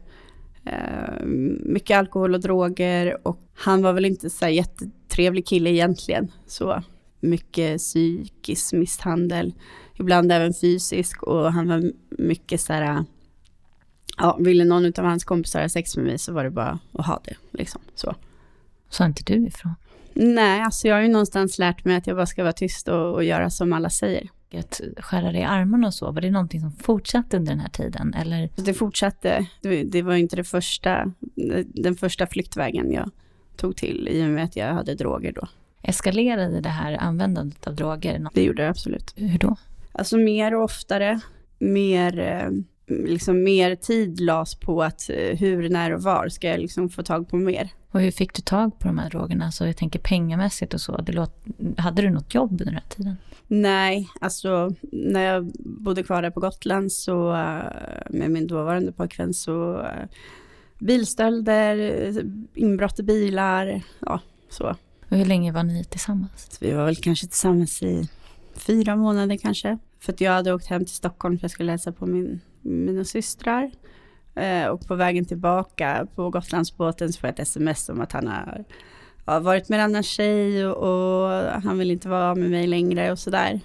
eh, 0.66 1.26
mycket 1.60 1.98
alkohol 1.98 2.34
och 2.34 2.42
droger. 2.42 3.28
Och 3.28 3.40
han 3.54 3.82
var 3.82 3.94
väl 3.94 4.06
inte 4.06 4.30
så 4.30 4.46
här 4.46 4.52
jättetrevlig 4.52 5.46
kille 5.46 5.70
egentligen. 5.70 6.32
Så 6.48 6.84
mycket 7.20 7.78
psykisk 7.78 8.74
misshandel, 8.74 9.54
ibland 10.00 10.32
även 10.32 10.54
fysisk. 10.54 11.24
Och 11.24 11.54
han 11.54 11.68
var 11.68 11.92
mycket 12.10 12.62
så 12.62 12.74
här 12.74 13.06
ja, 14.18 14.38
ville 14.40 14.66
någon 14.66 14.86
av 14.86 15.06
hans 15.06 15.24
kompisar 15.24 15.62
ha 15.62 15.70
sex 15.70 15.98
med 15.98 16.06
mig 16.06 16.18
så 16.18 16.34
var 16.34 16.44
det 16.44 16.52
bara 16.52 16.80
att 16.92 17.06
ha 17.06 17.22
det. 17.26 17.36
Liksom, 17.52 17.82
så. 17.96 18.16
Sa 18.90 19.06
inte 19.06 19.24
du 19.24 19.48
ifrån? 19.48 19.76
Nej, 20.14 20.62
alltså 20.62 20.88
jag 20.88 20.96
har 20.96 21.02
ju 21.02 21.08
någonstans 21.08 21.60
lärt 21.60 21.86
mig 21.86 21.96
att 21.96 22.08
jag 22.08 22.16
bara 22.16 22.26
ska 22.26 22.44
vara 22.44 22.54
tyst 22.54 22.88
och, 22.88 23.14
och 23.14 23.24
göra 23.24 23.50
som 23.50 23.74
alla 23.74 23.90
säger. 23.90 24.30
Att 24.54 24.82
skära 24.98 25.32
dig 25.32 25.42
i 25.42 25.44
armarna 25.44 25.88
och 25.88 25.94
så, 25.94 26.12
var 26.12 26.22
det 26.22 26.32
någonting 26.32 26.62
som 26.62 26.72
fortsatte 26.72 27.38
under 27.38 27.52
den 27.52 27.60
här 27.60 27.70
tiden? 27.70 28.14
Eller 28.14 28.50
det 28.56 28.74
fortsatte, 28.74 29.46
det, 29.62 29.84
det 29.84 30.02
var 30.02 30.16
inte 30.16 30.36
det 30.36 30.44
första, 30.44 31.12
den 31.66 31.96
första 31.96 32.28
flyktvägen 32.28 32.92
jag 32.92 33.12
tog 33.56 33.76
till 33.76 34.08
i 34.12 34.24
och 34.24 34.30
med 34.30 34.44
att 34.44 34.56
jag 34.56 34.74
hade 34.74 34.96
droger 34.96 35.32
då. 35.32 35.48
eskalerade 35.82 36.62
det 36.62 36.70
här 36.70 36.98
användandet 36.98 37.68
av 37.68 37.76
droger? 37.76 38.28
Det 38.34 38.44
gjorde 38.44 38.64
det 38.64 38.70
absolut. 38.70 39.14
Hur 39.16 39.40
då? 39.40 39.56
Alltså 39.92 40.18
mer 40.18 40.56
och 40.56 40.64
oftare, 40.64 41.20
mer, 41.60 42.20
eh, 42.20 42.50
liksom 42.88 43.44
mer 43.44 43.76
tid 43.76 44.20
las 44.20 44.56
på 44.56 44.84
att 44.84 45.10
eh, 45.10 45.38
hur, 45.38 45.70
när 45.70 45.94
och 45.94 46.04
var 46.04 46.30
ska 46.30 46.48
jag 46.48 46.60
liksom 46.60 46.90
få 46.90 47.04
tag 47.04 47.30
på 47.30 47.38
mer. 47.38 47.70
Och 47.92 48.02
hur 48.02 48.12
fick 48.12 48.34
du 48.34 48.42
tag 48.42 48.80
på 48.80 48.88
de 48.88 48.98
här 48.98 49.10
drogerna? 49.10 49.46
Alltså 49.46 49.66
jag 49.68 49.78
tänker 49.78 50.00
pengamässigt 50.00 50.74
och 50.74 50.82
så. 50.82 50.98
Det 50.98 51.12
låt, 51.12 51.46
hade 51.78 52.02
du 52.02 52.10
något 52.10 52.34
jobb 52.34 52.52
under 52.52 52.66
den 52.66 52.74
här 52.74 52.90
tiden? 52.90 53.18
Nej, 53.48 54.10
alltså 54.22 54.76
när 54.92 55.22
jag 55.22 55.52
bodde 55.60 56.04
kvar 56.04 56.22
där 56.22 56.32
på 56.32 56.40
Gotland 56.40 56.92
så 56.92 57.34
eh, 57.34 58.10
med 58.10 58.32
min 58.32 58.48
dåvarande 58.48 58.92
pojkvän 58.92 59.34
så 59.34 59.82
eh, 59.82 60.08
bilstölder, 60.80 61.78
inbrott 62.54 63.00
i 63.00 63.04
bilar, 63.04 63.82
ja 64.00 64.22
så. 64.50 64.76
Och 65.10 65.18
hur 65.18 65.26
länge 65.26 65.52
var 65.52 65.64
ni 65.64 65.84
tillsammans? 65.84 66.48
Så 66.50 66.66
vi 66.66 66.74
var 66.74 66.86
väl 66.86 66.96
kanske 66.96 67.28
tillsammans 67.28 67.84
i 67.84 68.10
fyra 68.56 68.96
månader 68.96 69.38
kanske. 69.38 69.78
För 70.00 70.14
att 70.14 70.22
jag 70.22 70.32
hade 70.32 70.54
åkt 70.54 70.66
hem 70.66 70.86
till 70.86 70.96
Stockholm 70.96 71.38
för 71.38 71.40
att 71.40 71.44
jag 71.44 71.52
skulle 71.52 71.72
hälsa 71.72 71.92
på 71.92 72.06
min, 72.06 72.42
mina 72.66 73.04
systrar. 73.04 73.72
Eh, 74.36 74.68
och 74.68 74.88
på 74.88 74.96
vägen 74.96 75.26
tillbaka 75.26 76.08
på 76.16 76.30
Gotlandsbåten 76.30 77.14
så 77.14 77.20
får 77.20 77.28
jag 77.28 77.34
ett 77.34 77.40
sms 77.40 77.90
om 77.90 78.02
att 78.02 78.12
han 78.12 78.28
har 78.28 78.66
ja, 79.26 79.40
varit 79.40 79.70
med 79.70 79.80
en 79.80 79.86
annan 79.86 80.04
tjej 80.04 80.68
och, 80.68 80.78
och, 80.78 81.30
han 81.64 81.78
vill 81.78 81.92
inte 81.92 82.10
vara 82.10 82.36
med 82.36 82.50
mig 82.50 82.68
längre 82.68 83.12
och 83.12 83.20
sådär. 83.20 83.60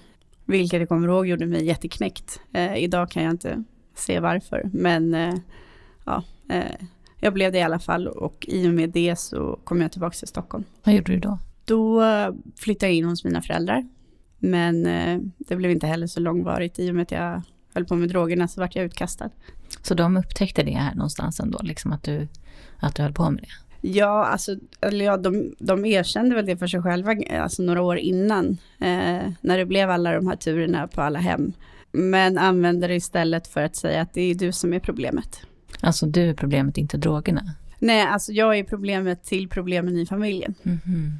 Vilket 0.45 0.79
jag 0.79 0.89
kommer 0.89 1.07
ihåg 1.07 1.27
gjorde 1.27 1.45
mig 1.45 1.65
jätteknäckt. 1.65 2.39
Eh, 2.53 2.77
idag 2.77 3.11
kan 3.11 3.23
jag 3.23 3.31
inte 3.31 3.63
se 3.95 4.19
varför, 4.19 4.69
men 4.73 5.13
eh, 5.13 5.35
ja, 6.05 6.23
eh, 6.49 6.87
jag 7.19 7.33
blev 7.33 7.51
det 7.51 7.57
i 7.57 7.61
alla 7.61 7.79
fall 7.79 8.07
och 8.07 8.45
i 8.47 8.67
och 8.67 8.73
med 8.73 8.89
det 8.89 9.19
så 9.19 9.59
kom 9.63 9.81
jag 9.81 9.91
tillbaka 9.91 10.13
till 10.13 10.27
Stockholm. 10.27 10.63
Vad 10.83 10.95
gjorde 10.95 11.11
du 11.11 11.19
då? 11.19 11.39
Då 11.65 12.03
flyttade 12.57 12.91
jag 12.91 12.97
in 12.97 13.05
hos 13.05 13.23
mina 13.23 13.41
föräldrar. 13.41 13.83
Men 14.43 14.85
eh, 14.85 15.19
det 15.37 15.55
blev 15.55 15.71
inte 15.71 15.87
heller 15.87 16.07
så 16.07 16.19
långvarigt 16.19 16.79
i 16.79 16.91
och 16.91 16.95
med 16.95 17.01
att 17.01 17.11
jag 17.11 17.41
höll 17.73 17.85
på 17.85 17.95
med 17.95 18.09
drogerna 18.09 18.47
så 18.47 18.61
vart 18.61 18.75
jag 18.75 18.85
utkastad. 18.85 19.29
Så 19.81 19.93
de 19.93 20.17
upptäckte 20.17 20.63
det 20.63 20.71
här 20.71 20.95
någonstans 20.95 21.39
ändå, 21.39 21.59
liksom 21.63 21.91
att 21.91 22.03
du, 22.03 22.27
att 22.79 22.95
du 22.95 23.03
höll 23.03 23.13
på 23.13 23.29
med 23.29 23.43
det? 23.43 23.87
Ja, 23.89 24.25
alltså, 24.25 24.55
eller 24.81 25.05
ja, 25.05 25.17
de, 25.17 25.55
de 25.59 25.85
erkände 25.85 26.35
väl 26.35 26.45
det 26.45 26.57
för 26.57 26.67
sig 26.67 26.81
själva, 26.81 27.15
alltså 27.39 27.63
några 27.63 27.81
år 27.81 27.97
innan, 27.97 28.57
eh, 28.79 29.31
när 29.41 29.57
det 29.57 29.65
blev 29.65 29.89
alla 29.89 30.11
de 30.13 30.27
här 30.27 30.35
turerna 30.35 30.87
på 30.87 31.01
alla 31.01 31.19
hem. 31.19 31.53
Men 31.91 32.37
använde 32.37 32.87
det 32.87 32.95
istället 32.95 33.47
för 33.47 33.63
att 33.63 33.75
säga 33.75 34.01
att 34.01 34.13
det 34.13 34.21
är 34.21 34.35
du 34.35 34.51
som 34.51 34.73
är 34.73 34.79
problemet. 34.79 35.41
Alltså 35.79 36.05
du 36.05 36.29
är 36.29 36.33
problemet, 36.33 36.77
inte 36.77 36.97
drogerna? 36.97 37.41
Nej, 37.79 38.01
alltså 38.01 38.31
jag 38.31 38.57
är 38.57 38.63
problemet 38.63 39.23
till 39.23 39.49
problemen 39.49 39.97
i 39.97 40.05
familjen. 40.05 40.55
Mm 40.63 40.79
-hmm. 40.85 41.11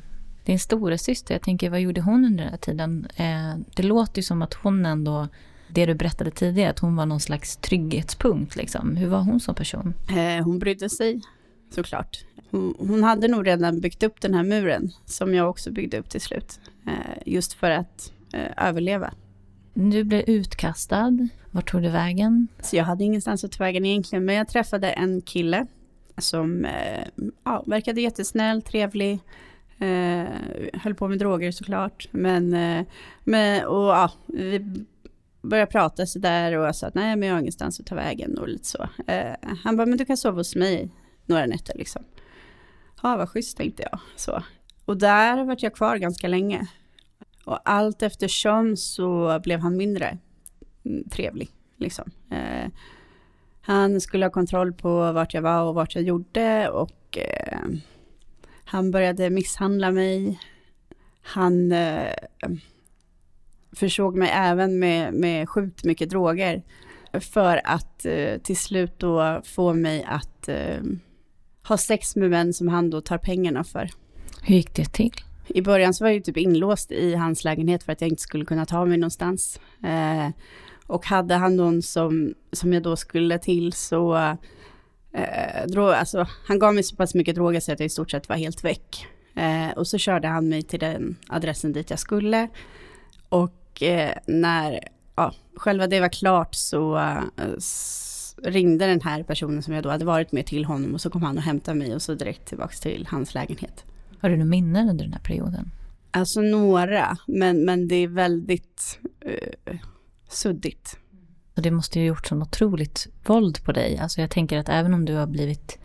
Din 0.45 0.59
stora 0.59 0.97
syster, 0.97 1.35
jag 1.35 1.41
tänker 1.41 1.69
vad 1.69 1.81
gjorde 1.81 2.01
hon 2.01 2.25
under 2.25 2.43
den 2.43 2.51
här 2.51 2.57
tiden? 2.57 3.07
Eh, 3.15 3.55
det 3.75 3.83
låter 3.83 4.17
ju 4.17 4.23
som 4.23 4.41
att 4.41 4.53
hon 4.53 4.85
ändå 4.85 5.27
det 5.73 5.85
du 5.85 5.95
berättade 5.95 6.31
tidigare, 6.31 6.69
att 6.69 6.79
hon 6.79 6.95
var 6.95 7.05
någon 7.05 7.19
slags 7.19 7.57
trygghetspunkt. 7.57 8.55
Liksom. 8.55 8.95
Hur 8.95 9.07
var 9.07 9.19
hon 9.19 9.39
som 9.39 9.55
person? 9.55 9.93
Eh, 10.09 10.43
hon 10.43 10.59
brydde 10.59 10.89
sig, 10.89 11.21
såklart. 11.75 12.25
Hon, 12.51 12.75
hon, 12.79 13.03
hade 13.03 13.27
nog 13.27 13.47
redan 13.47 13.79
byggt 13.79 14.03
upp 14.03 14.21
den 14.21 14.33
här 14.33 14.43
muren, 14.43 14.91
som 15.05 15.33
jag 15.33 15.49
också 15.49 15.71
byggde 15.71 15.97
upp 15.97 16.09
till 16.09 16.21
slut. 16.21 16.59
Eh, 16.87 17.21
just 17.25 17.53
för 17.53 17.71
att 17.71 18.11
eh, 18.33 18.67
överleva. 18.67 19.13
Du 19.73 20.03
blev 20.03 20.23
utkastad. 20.27 21.27
Vart 21.51 21.71
tog 21.71 21.81
du 21.81 21.89
vägen? 21.89 22.47
Så 22.61 22.75
jag 22.75 22.83
hade 22.83 23.03
ingenstans 23.03 23.43
att 23.43 23.51
ta 23.51 23.63
vägen 23.63 23.85
egentligen, 23.85 24.25
men 24.25 24.35
jag 24.35 24.47
träffade 24.47 24.91
en 24.91 25.21
kille 25.21 25.67
som 26.17 26.65
eh, 26.65 27.07
ja, 27.43 27.63
verkade 27.67 28.01
jättesnäll, 28.01 28.61
trevlig. 28.61 29.19
Eh, 29.79 30.25
höll 30.73 30.95
på 30.95 31.07
med 31.07 31.19
droger 31.19 31.51
såklart. 31.51 32.07
Men, 32.11 32.53
eh, 32.53 32.85
men 33.23 33.65
och, 33.65 33.89
ja, 33.89 34.11
vi 34.25 34.85
började 35.41 35.71
prata 35.71 36.05
sådär 36.05 36.57
och 36.57 36.65
jag 36.65 36.75
sa 36.75 36.87
att 36.87 36.95
nej 36.95 37.15
men 37.15 37.27
jag 37.27 37.35
har 37.35 37.39
ingenstans 37.39 37.79
att 37.79 37.85
ta 37.85 37.95
vägen 37.95 38.37
och 38.37 38.47
lite 38.47 38.67
så. 38.67 38.89
Eh, 39.07 39.35
han 39.63 39.77
bara, 39.77 39.85
men 39.85 39.97
du 39.97 40.05
kan 40.05 40.17
sova 40.17 40.37
hos 40.37 40.55
mig 40.55 40.89
några 41.25 41.45
nätter 41.45 41.77
liksom. 41.77 42.03
Ja, 43.03 43.17
vad 43.17 43.29
schysst 43.29 43.57
tänkte 43.57 43.83
jag. 43.91 43.99
Så. 44.15 44.43
Och 44.85 44.97
där 44.97 45.43
vart 45.43 45.63
jag 45.63 45.75
kvar 45.75 45.97
ganska 45.97 46.27
länge. 46.27 46.67
Och 47.45 47.69
allt 47.69 48.01
eftersom 48.01 48.77
så 48.77 49.39
blev 49.43 49.59
han 49.59 49.77
mindre 49.77 50.17
mm, 50.85 51.09
trevlig. 51.09 51.49
Liksom. 51.77 52.11
Eh, 52.31 52.71
han 53.61 54.01
skulle 54.01 54.25
ha 54.25 54.31
kontroll 54.31 54.73
på 54.73 55.11
vart 55.11 55.33
jag 55.33 55.41
var 55.41 55.63
och 55.63 55.75
vart 55.75 55.95
jag 55.95 56.03
gjorde 56.03 56.69
och 56.69 57.17
eh, 57.17 57.67
han 58.65 58.91
började 58.91 59.29
misshandla 59.29 59.91
mig. 59.91 60.39
Han 61.21 61.71
eh, 61.71 62.13
försåg 63.75 64.17
mig 64.17 64.29
även 64.33 64.79
med, 64.79 65.13
med 65.13 65.49
sjukt 65.49 65.83
mycket 65.83 66.09
droger 66.09 66.63
för 67.19 67.61
att 67.63 68.05
eh, 68.05 68.37
till 68.37 68.57
slut 68.57 68.99
då 68.99 69.41
få 69.45 69.73
mig 69.73 70.03
att 70.07 70.47
eh, 70.49 70.81
ha 71.67 71.77
sex 71.77 72.15
med 72.15 72.29
män 72.29 72.53
som 72.53 72.67
han 72.67 72.89
då 72.89 73.01
tar 73.01 73.17
pengarna 73.17 73.63
för. 73.63 73.89
Hur 74.41 74.55
gick 74.55 74.75
det 74.75 74.93
till? 74.93 75.13
I 75.47 75.61
början 75.61 75.93
så 75.93 76.03
var 76.03 76.09
jag 76.09 76.15
ju 76.15 76.21
typ 76.21 76.37
inlåst 76.37 76.91
i 76.91 77.15
hans 77.15 77.43
lägenhet 77.43 77.83
för 77.83 77.91
att 77.91 78.01
jag 78.01 78.09
inte 78.09 78.21
skulle 78.21 78.45
kunna 78.45 78.65
ta 78.65 78.85
mig 78.85 78.97
någonstans. 78.97 79.59
Eh, 79.83 80.29
och 80.87 81.05
hade 81.05 81.35
han 81.35 81.55
någon 81.55 81.81
som, 81.81 82.33
som 82.51 82.73
jag 82.73 82.83
då 82.83 82.95
skulle 82.95 83.37
till 83.39 83.73
så 83.73 84.15
eh, 85.13 85.67
drog, 85.67 85.89
alltså, 85.89 86.27
han 86.47 86.59
gav 86.59 86.73
mig 86.73 86.83
så 86.83 86.95
pass 86.95 87.15
mycket 87.15 87.35
droger 87.35 87.59
så 87.59 87.71
att 87.71 87.79
jag 87.79 87.85
i 87.85 87.89
stort 87.89 88.11
sett 88.11 88.29
var 88.29 88.35
helt 88.35 88.63
väck. 88.63 89.07
Eh, 89.35 89.69
och 89.75 89.87
så 89.87 89.97
körde 89.97 90.27
han 90.27 90.49
mig 90.49 90.61
till 90.61 90.79
den 90.79 91.15
adressen 91.27 91.73
dit 91.73 91.89
jag 91.89 91.99
skulle. 91.99 92.47
Och 93.29 93.60
eh, 93.81 94.17
när 94.27 94.79
ja, 95.15 95.33
själva 95.55 95.87
det 95.87 95.99
var 95.99 96.09
klart 96.09 96.55
så 96.55 96.97
eh, 96.97 97.23
ringde 98.43 98.87
den 98.87 99.01
här 99.01 99.23
personen 99.23 99.63
som 99.63 99.73
jag 99.73 99.83
då 99.83 99.89
hade 99.89 100.05
varit 100.05 100.31
med 100.31 100.45
till 100.45 100.65
honom 100.65 100.93
och 100.93 101.01
så 101.01 101.09
kom 101.09 101.23
han 101.23 101.37
och 101.37 101.43
hämtade 101.43 101.77
mig 101.77 101.95
och 101.95 102.01
så 102.01 102.13
direkt 102.13 102.45
tillbaka 102.45 102.75
till 102.75 103.07
hans 103.09 103.33
lägenhet. 103.33 103.85
Har 104.19 104.29
du 104.29 104.35
några 104.35 104.49
minnen 104.49 104.89
under 104.89 105.05
den 105.05 105.13
här 105.13 105.21
perioden? 105.21 105.71
Alltså 106.11 106.41
några, 106.41 107.17
men, 107.27 107.65
men 107.65 107.87
det 107.87 107.95
är 107.95 108.07
väldigt 108.07 108.99
uh, 109.25 109.75
suddigt. 110.29 110.97
Och 111.55 111.61
det 111.61 111.71
måste 111.71 111.99
ju 111.99 112.05
ha 112.05 112.07
gjort 112.07 112.27
sån 112.27 112.41
otroligt 112.41 113.07
våld 113.25 113.63
på 113.63 113.71
dig. 113.71 113.97
Alltså 113.97 114.21
jag 114.21 114.29
tänker 114.29 114.57
att 114.57 114.69
även 114.69 114.93
om 114.93 115.05
du 115.05 115.15
har 115.15 115.27
blivit 115.27 115.79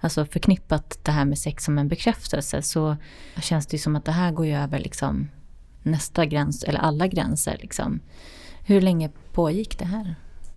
alltså 0.00 0.26
förknippat 0.26 0.98
det 1.02 1.10
här 1.10 1.24
med 1.24 1.38
sex 1.38 1.64
som 1.64 1.78
en 1.78 1.88
bekräftelse 1.88 2.62
så 2.62 2.96
känns 3.42 3.66
det 3.66 3.74
ju 3.74 3.78
som 3.78 3.96
att 3.96 4.04
det 4.04 4.12
här 4.12 4.32
går 4.32 4.46
ju 4.46 4.56
över 4.56 4.78
liksom 4.78 5.28
nästa 5.86 6.26
gräns, 6.26 6.64
eller 6.64 6.78
alla 6.78 7.06
gränser. 7.06 7.58
Liksom. 7.60 8.00
Hur 8.64 8.80
länge 8.80 9.10
pågick 9.32 9.78
det 9.78 9.84
här? 9.84 10.14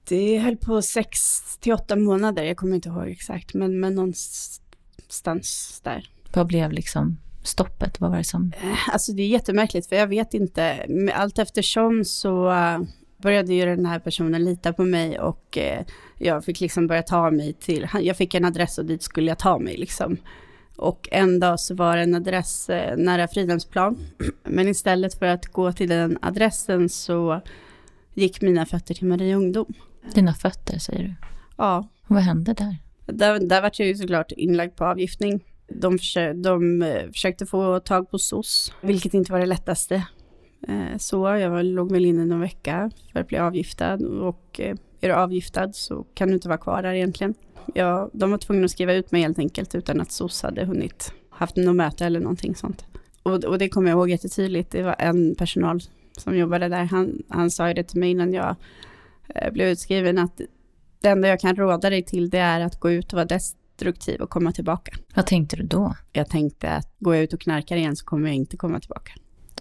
Det 0.07 0.39
höll 0.39 0.57
på 0.57 0.81
sex 0.81 1.41
till 1.59 1.73
åtta 1.73 1.95
månader, 1.95 2.43
jag 2.43 2.57
kommer 2.57 2.75
inte 2.75 2.89
ihåg 2.89 3.07
exakt, 3.07 3.53
men, 3.53 3.79
men 3.79 3.95
någonstans 3.95 5.81
där. 5.83 6.09
Vad 6.33 6.47
blev 6.47 6.71
liksom 6.71 7.17
stoppet? 7.43 8.01
Vad 8.01 8.09
var 8.09 8.17
det 8.17 8.23
som... 8.23 8.51
Eh, 8.61 8.93
alltså 8.93 9.11
det 9.11 9.23
är 9.23 9.27
jättemärkligt, 9.27 9.89
för 9.89 9.95
jag 9.95 10.07
vet 10.07 10.33
inte. 10.33 10.85
Allt 11.13 11.39
eftersom 11.39 12.05
så 12.05 12.51
eh, 12.51 12.79
började 13.17 13.53
ju 13.53 13.65
den 13.65 13.85
här 13.85 13.99
personen 13.99 14.45
lita 14.45 14.73
på 14.73 14.85
mig 14.85 15.19
och 15.19 15.57
eh, 15.57 15.85
jag 16.17 16.45
fick 16.45 16.59
liksom 16.59 16.87
börja 16.87 17.03
ta 17.03 17.31
mig 17.31 17.53
till, 17.53 17.87
jag 18.01 18.17
fick 18.17 18.33
en 18.33 18.45
adress 18.45 18.77
och 18.77 18.85
dit 18.85 19.03
skulle 19.03 19.31
jag 19.31 19.39
ta 19.39 19.59
mig 19.59 19.77
liksom. 19.77 20.17
Och 20.79 21.07
en 21.11 21.39
dag 21.39 21.59
så 21.59 21.75
var 21.75 21.97
det 21.97 22.03
en 22.03 22.15
adress 22.15 22.69
eh, 22.69 22.97
nära 22.97 23.27
Fridhemsplan. 23.27 23.97
Men 24.43 24.67
istället 24.67 25.19
för 25.19 25.25
att 25.25 25.45
gå 25.45 25.71
till 25.71 25.89
den 25.89 26.17
adressen 26.21 26.89
så 26.89 27.41
gick 28.13 28.41
mina 28.41 28.65
fötter 28.65 28.93
till 28.93 29.07
Maria 29.07 29.35
Ungdom. 29.35 29.73
Dina 30.13 30.33
fötter 30.33 30.79
säger 30.79 31.03
du? 31.03 31.13
Ja. 31.57 31.87
Vad 32.07 32.21
hände 32.21 32.53
där? 32.53 32.77
Där, 33.05 33.39
där 33.39 33.61
var 33.61 33.71
jag 33.77 33.87
ju 33.87 33.95
såklart 33.95 34.31
inlagd 34.31 34.75
på 34.75 34.85
avgiftning. 34.85 35.43
De, 35.67 35.97
försökte, 35.97 36.41
de 36.41 36.81
eh, 36.81 37.11
försökte 37.11 37.45
få 37.45 37.79
tag 37.79 38.11
på 38.11 38.17
SOS, 38.17 38.73
vilket 38.81 39.13
inte 39.13 39.31
var 39.31 39.39
det 39.39 39.45
lättaste. 39.45 39.95
Eh, 40.67 40.97
så 40.97 41.27
jag 41.27 41.65
låg 41.65 41.91
väl 41.91 42.05
inne 42.05 42.25
någon 42.25 42.41
vecka 42.41 42.91
för 43.13 43.19
att 43.19 43.27
bli 43.27 43.37
avgiftad 43.37 44.05
och 44.05 44.59
är 45.01 45.07
du 45.07 45.15
avgiftad 45.15 45.73
så 45.73 46.05
kan 46.13 46.27
du 46.27 46.33
inte 46.33 46.47
vara 46.47 46.57
kvar 46.57 46.83
där 46.83 46.93
egentligen 46.93 47.33
jag, 47.73 48.09
de 48.13 48.31
var 48.31 48.37
tvungna 48.37 48.65
att 48.65 48.71
skriva 48.71 48.93
ut 48.93 49.11
mig 49.11 49.21
helt 49.21 49.39
enkelt 49.39 49.75
utan 49.75 50.01
att 50.01 50.11
SOS 50.11 50.41
hade 50.41 50.65
hunnit 50.65 51.13
haft 51.29 51.55
något 51.55 51.75
möte 51.75 52.05
eller 52.05 52.19
någonting 52.19 52.55
sånt. 52.55 52.85
Och, 53.23 53.43
och 53.43 53.57
det 53.57 53.69
kommer 53.69 53.89
jag 53.89 53.97
ihåg 53.97 54.09
jättetydligt. 54.09 54.71
Det 54.71 54.83
var 54.83 54.95
en 54.99 55.35
personal 55.35 55.79
som 56.17 56.37
jobbade 56.37 56.69
där. 56.69 56.83
Han, 56.83 57.23
han 57.29 57.51
sa 57.51 57.73
det 57.73 57.83
till 57.83 57.99
mig 57.99 58.11
innan 58.11 58.33
jag 58.33 58.55
eh, 59.35 59.51
blev 59.51 59.67
utskriven 59.67 60.17
att 60.17 60.41
det 61.01 61.07
enda 61.07 61.27
jag 61.27 61.39
kan 61.39 61.55
råda 61.55 61.89
dig 61.89 62.03
till 62.03 62.29
det 62.29 62.37
är 62.37 62.61
att 62.61 62.79
gå 62.79 62.91
ut 62.91 63.13
och 63.13 63.17
vara 63.17 63.25
destruktiv 63.25 64.21
och 64.21 64.29
komma 64.29 64.51
tillbaka. 64.51 64.97
Vad 65.15 65.25
tänkte 65.25 65.55
du 65.55 65.63
då? 65.63 65.95
Jag 66.13 66.29
tänkte 66.29 66.69
att 66.69 66.95
går 66.99 67.15
jag 67.15 67.23
ut 67.23 67.33
och 67.33 67.41
knarkar 67.41 67.75
igen 67.77 67.95
så 67.95 68.05
kommer 68.05 68.27
jag 68.27 68.35
inte 68.35 68.57
komma 68.57 68.79
tillbaka. 68.79 69.11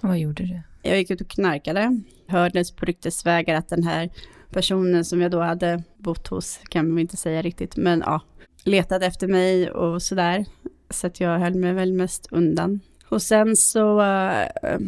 Och 0.03 0.09
vad 0.09 0.19
gjorde 0.19 0.43
du? 0.43 0.61
Jag 0.83 0.99
gick 0.99 1.11
ut 1.11 1.21
och 1.21 1.29
knarkade. 1.29 2.01
Hördes 2.27 2.73
på 2.73 2.87
ryktesvägar 2.87 3.55
att 3.55 3.69
den 3.69 3.83
här 3.83 4.11
personen 4.51 5.05
som 5.05 5.21
jag 5.21 5.31
då 5.31 5.41
hade 5.41 5.83
bott 5.97 6.29
hos, 6.29 6.61
kan 6.69 6.89
man 6.89 6.99
inte 6.99 7.17
säga 7.17 7.43
riktigt, 7.43 7.77
men 7.77 8.03
ja, 8.07 8.21
letade 8.65 9.07
efter 9.07 9.29
mig 9.29 9.71
och 9.71 10.03
sådär. 10.03 10.45
Så 10.91 11.07
att 11.07 11.21
jag 11.21 11.39
höll 11.39 11.55
mig 11.55 11.73
väl 11.73 11.93
mest 11.93 12.29
undan. 12.31 12.81
Och 13.09 13.23
sen 13.23 13.57
så 13.57 14.03
eh, 14.03 14.79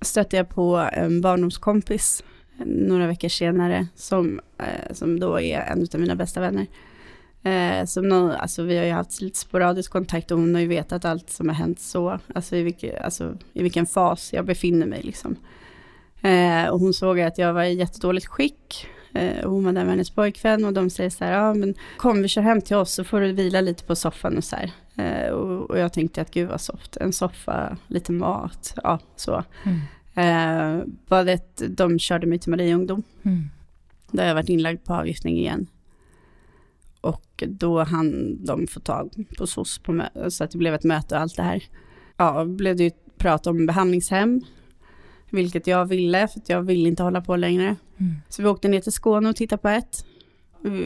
stötte 0.00 0.36
jag 0.36 0.48
på 0.48 0.88
en 0.92 1.20
barndomskompis 1.20 2.24
eh, 2.58 2.66
några 2.66 3.06
veckor 3.06 3.28
senare, 3.28 3.86
som, 3.94 4.40
eh, 4.58 4.94
som 4.94 5.20
då 5.20 5.40
är 5.40 5.60
en 5.60 5.86
av 5.94 6.00
mina 6.00 6.14
bästa 6.14 6.40
vänner. 6.40 6.66
Eh, 7.42 7.84
som 7.84 8.08
någon, 8.08 8.30
alltså 8.30 8.62
vi 8.62 8.78
har 8.78 8.84
ju 8.84 8.92
haft 8.92 9.20
lite 9.20 9.38
sporadisk 9.38 9.92
kontakt 9.92 10.30
och 10.30 10.38
hon 10.38 10.54
har 10.54 10.62
ju 10.62 10.68
vetat 10.68 11.04
allt 11.04 11.30
som 11.30 11.48
har 11.48 11.54
hänt 11.54 11.80
så, 11.80 12.18
alltså 12.34 12.56
i, 12.56 12.62
vilke, 12.62 13.00
alltså 13.00 13.38
i 13.52 13.62
vilken 13.62 13.86
fas 13.86 14.32
jag 14.32 14.44
befinner 14.44 14.86
mig 14.86 15.02
liksom. 15.02 15.36
Eh, 16.22 16.68
och 16.68 16.80
hon 16.80 16.94
såg 16.94 17.20
att 17.20 17.38
jag 17.38 17.52
var 17.52 17.62
i 17.62 17.74
jättedåligt 17.74 18.26
skick. 18.26 18.86
Eh, 19.12 19.44
och 19.44 19.52
hon 19.52 19.64
var 19.64 19.72
där 19.72 19.84
med 19.84 19.90
hennes 19.90 20.10
pojkvän 20.10 20.64
och 20.64 20.72
de 20.72 20.90
säger 20.90 21.10
så 21.10 21.24
här, 21.24 21.32
ja 21.32 21.54
men 21.54 21.74
kom 21.96 22.22
vi 22.22 22.28
kör 22.28 22.42
hem 22.42 22.60
till 22.60 22.76
oss 22.76 22.92
så 22.92 23.04
får 23.04 23.20
du 23.20 23.32
vila 23.32 23.60
lite 23.60 23.84
på 23.84 23.96
soffan 23.96 24.36
och 24.36 24.44
så 24.44 24.56
här. 24.56 24.72
Eh, 24.96 25.30
och, 25.30 25.70
och, 25.70 25.78
jag 25.78 25.92
tänkte 25.92 26.20
att 26.20 26.30
gud 26.30 26.48
vad 26.48 26.60
soft, 26.60 26.96
en 26.96 27.12
soffa, 27.12 27.76
lite 27.86 28.12
mat, 28.12 28.74
ja 28.82 28.98
så. 29.16 29.44
Mm. 29.64 29.80
Eh, 30.14 30.84
bara 31.08 31.24
det, 31.24 31.62
de 31.68 31.98
körde 31.98 32.26
mig 32.26 32.38
till 32.38 32.50
Maria 32.50 32.74
Ungdom. 32.74 33.02
Mm. 33.22 33.50
Där 34.10 34.26
jag 34.26 34.34
varit 34.34 34.48
inlagd 34.48 34.84
på 34.84 34.94
avgiftning 34.94 35.38
igen. 35.38 35.66
Och 37.00 37.44
då 37.46 37.82
hann 37.82 38.38
de 38.44 38.66
få 38.66 38.80
tag 38.80 39.10
på 39.38 39.46
SOS, 39.46 39.78
på 39.78 40.02
så 40.28 40.44
att 40.44 40.50
det 40.50 40.58
blev 40.58 40.74
ett 40.74 40.84
möte 40.84 41.14
och 41.14 41.20
allt 41.20 41.36
det 41.36 41.42
här. 41.42 41.62
Ja, 42.16 42.44
blev 42.44 42.76
det 42.76 42.84
ju 42.84 42.90
prat 43.16 43.46
om 43.46 43.66
behandlingshem, 43.66 44.40
vilket 45.30 45.66
jag 45.66 45.86
ville, 45.86 46.28
för 46.28 46.40
jag 46.46 46.62
ville 46.62 46.88
inte 46.88 47.02
hålla 47.02 47.20
på 47.20 47.36
längre. 47.36 47.76
Mm. 48.00 48.14
Så 48.28 48.42
vi 48.42 48.48
åkte 48.48 48.68
ner 48.68 48.80
till 48.80 48.92
Skåne 48.92 49.28
och 49.28 49.36
tittade 49.36 49.62
på 49.62 49.68
ett, 49.68 50.04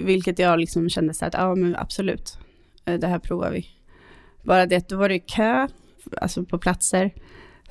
vilket 0.05 0.38
jag 0.38 0.59
liksom 0.59 0.88
kände 0.88 1.14
så 1.14 1.26
att, 1.26 1.34
ja 1.34 1.55
men 1.55 1.76
absolut, 1.76 2.38
eh, 2.84 2.99
det 2.99 3.07
här 3.07 3.18
provar 3.18 3.51
vi. 3.51 3.66
Bara 4.42 4.66
det, 4.66 4.88
då 4.88 4.97
var 4.97 5.09
det 5.09 5.18
kö, 5.18 5.68
alltså 6.16 6.45
på 6.45 6.59
platser. 6.59 7.11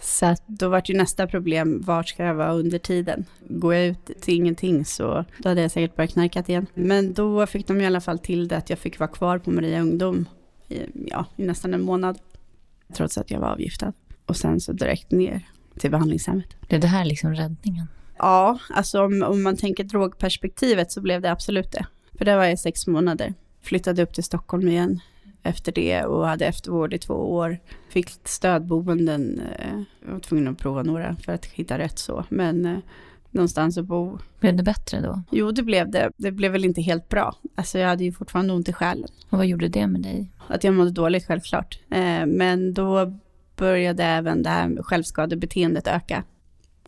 Så 0.01 0.25
att 0.25 0.43
då 0.47 0.69
var 0.69 0.81
ju 0.85 0.97
nästa 0.97 1.27
problem, 1.27 1.81
vart 1.81 2.09
ska 2.09 2.23
jag 2.23 2.35
vara 2.35 2.53
under 2.53 2.79
tiden? 2.79 3.25
Går 3.47 3.73
jag 3.73 3.85
ut 3.85 4.05
till 4.21 4.33
ingenting 4.33 4.85
så 4.85 5.25
då 5.37 5.49
hade 5.49 5.61
jag 5.61 5.71
säkert 5.71 5.95
börjat 5.95 6.13
knarka 6.13 6.43
igen. 6.47 6.65
Men 6.73 7.13
då 7.13 7.47
fick 7.47 7.67
de 7.67 7.81
i 7.81 7.85
alla 7.85 8.01
fall 8.01 8.19
till 8.19 8.47
det 8.47 8.57
att 8.57 8.69
jag 8.69 8.79
fick 8.79 8.99
vara 8.99 9.07
kvar 9.07 9.37
på 9.37 9.51
Maria 9.51 9.81
Ungdom 9.81 10.25
i, 10.67 10.79
ja, 10.93 11.25
i 11.35 11.45
nästan 11.45 11.73
en 11.73 11.81
månad. 11.81 12.19
Trots 12.93 13.17
att 13.17 13.31
jag 13.31 13.39
var 13.39 13.47
avgiftad. 13.47 13.93
Och 14.25 14.37
sen 14.37 14.59
så 14.59 14.71
direkt 14.71 15.11
ner 15.11 15.47
till 15.79 15.91
behandlingshemmet. 15.91 16.67
Blev 16.67 16.81
det 16.81 16.87
här 16.87 17.05
liksom 17.05 17.33
räddningen? 17.33 17.87
Ja, 18.17 18.59
alltså 18.69 19.03
om, 19.05 19.23
om 19.23 19.43
man 19.43 19.57
tänker 19.57 19.83
drogperspektivet 19.83 20.91
så 20.91 21.01
blev 21.01 21.21
det 21.21 21.31
absolut 21.31 21.71
det. 21.71 21.85
För 22.17 22.25
det 22.25 22.35
var 22.35 22.43
jag 22.43 22.59
sex 22.59 22.87
månader. 22.87 23.33
Flyttade 23.61 24.03
upp 24.03 24.13
till 24.13 24.23
Stockholm 24.23 24.67
igen 24.67 24.99
efter 25.43 25.71
det 25.71 26.03
och 26.03 26.27
hade 26.27 26.45
eftervård 26.45 26.93
i 26.93 26.97
två 26.97 27.13
år. 27.13 27.59
Fick 27.89 28.09
stödboenden, 28.23 29.41
eh, 29.59 29.81
jag 30.05 30.13
var 30.13 30.19
tvungen 30.19 30.47
att 30.47 30.57
prova 30.57 30.83
några 30.83 31.15
för 31.15 31.31
att 31.31 31.45
hitta 31.45 31.77
rätt 31.77 31.99
så, 31.99 32.25
men 32.29 32.65
eh, 32.65 32.77
någonstans 33.31 33.77
att 33.77 33.85
bo. 33.85 34.17
Blev 34.39 34.55
det 34.55 34.63
bättre 34.63 35.01
då? 35.01 35.21
Jo, 35.31 35.51
det 35.51 35.63
blev 35.63 35.91
det. 35.91 36.11
Det 36.17 36.31
blev 36.31 36.51
väl 36.51 36.65
inte 36.65 36.81
helt 36.81 37.09
bra. 37.09 37.35
Alltså 37.55 37.79
jag 37.79 37.87
hade 37.87 38.03
ju 38.03 38.11
fortfarande 38.11 38.53
ont 38.53 38.69
i 38.69 38.73
själen. 38.73 39.07
Och 39.29 39.37
vad 39.37 39.47
gjorde 39.47 39.67
det 39.67 39.87
med 39.87 40.01
dig? 40.01 40.31
Att 40.47 40.63
jag 40.63 40.73
mådde 40.73 40.91
dåligt 40.91 41.27
självklart. 41.27 41.79
Eh, 41.89 42.25
men 42.25 42.73
då 42.73 43.13
började 43.55 44.03
även 44.03 44.43
det 44.43 44.49
här 44.49 44.83
självskadebeteendet 44.83 45.87
öka. 45.87 46.23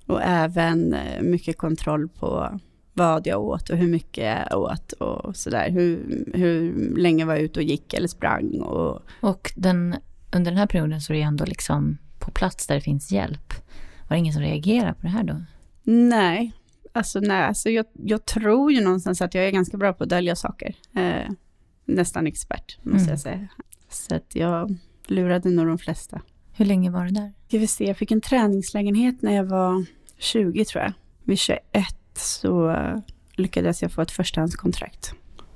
Och 0.05 0.21
även 0.23 0.95
mycket 1.21 1.57
kontroll 1.57 2.07
på 2.07 2.59
vad 2.93 3.27
jag 3.27 3.43
åt 3.43 3.69
och 3.69 3.77
hur 3.77 3.87
mycket 3.87 4.47
jag 4.49 4.61
åt 4.61 4.91
och 4.91 5.35
sådär. 5.35 5.69
Hur, 5.69 6.23
hur 6.33 6.73
länge 6.97 7.25
var 7.25 7.33
jag 7.33 7.43
ute 7.43 7.59
och 7.59 7.63
gick 7.63 7.93
eller 7.93 8.07
sprang. 8.07 8.61
Och, 8.61 9.01
och 9.21 9.51
den, 9.55 9.95
under 10.35 10.51
den 10.51 10.57
här 10.57 10.67
perioden 10.67 11.01
så 11.01 11.13
är 11.13 11.17
det 11.17 11.23
ändå 11.23 11.45
liksom 11.45 11.97
på 12.19 12.31
plats 12.31 12.67
där 12.67 12.75
det 12.75 12.81
finns 12.81 13.11
hjälp. 13.11 13.53
Var 14.07 14.15
det 14.15 14.17
ingen 14.17 14.33
som 14.33 14.41
reagerade 14.41 14.93
på 14.93 15.01
det 15.01 15.07
här 15.07 15.23
då? 15.23 15.41
Nej, 15.83 16.51
alltså, 16.91 17.19
nej, 17.19 17.43
alltså 17.43 17.69
jag, 17.69 17.85
jag 17.93 18.25
tror 18.25 18.71
ju 18.71 18.81
någonstans 18.81 19.21
att 19.21 19.33
jag 19.33 19.45
är 19.45 19.51
ganska 19.51 19.77
bra 19.77 19.93
på 19.93 20.03
att 20.03 20.09
dölja 20.09 20.35
saker. 20.35 20.75
Eh, 20.95 21.31
nästan 21.85 22.27
expert, 22.27 22.77
måste 22.81 22.99
mm. 22.99 23.09
jag 23.09 23.19
säga. 23.19 23.47
Så 23.89 24.15
att 24.15 24.35
jag 24.35 24.75
lurade 25.07 25.49
nog 25.49 25.67
de 25.67 25.77
flesta. 25.77 26.21
Hur 26.57 26.65
länge 26.65 26.89
var 26.89 27.05
du 27.05 27.11
där? 27.11 27.33
Jag 27.47 27.59
vill 27.59 27.69
se, 27.69 27.87
jag 27.87 27.97
fick 27.97 28.11
en 28.11 28.21
träningslägenhet 28.21 29.21
när 29.21 29.35
jag 29.35 29.43
var 29.43 29.85
20 30.17 30.65
tror 30.65 30.83
jag. 30.83 30.93
Vid 31.23 31.39
21 31.39 31.61
så 32.13 32.75
lyckades 33.35 33.81
jag 33.81 33.91
få 33.91 34.01
ett 34.01 34.11
förstahandskontrakt. 34.11 35.13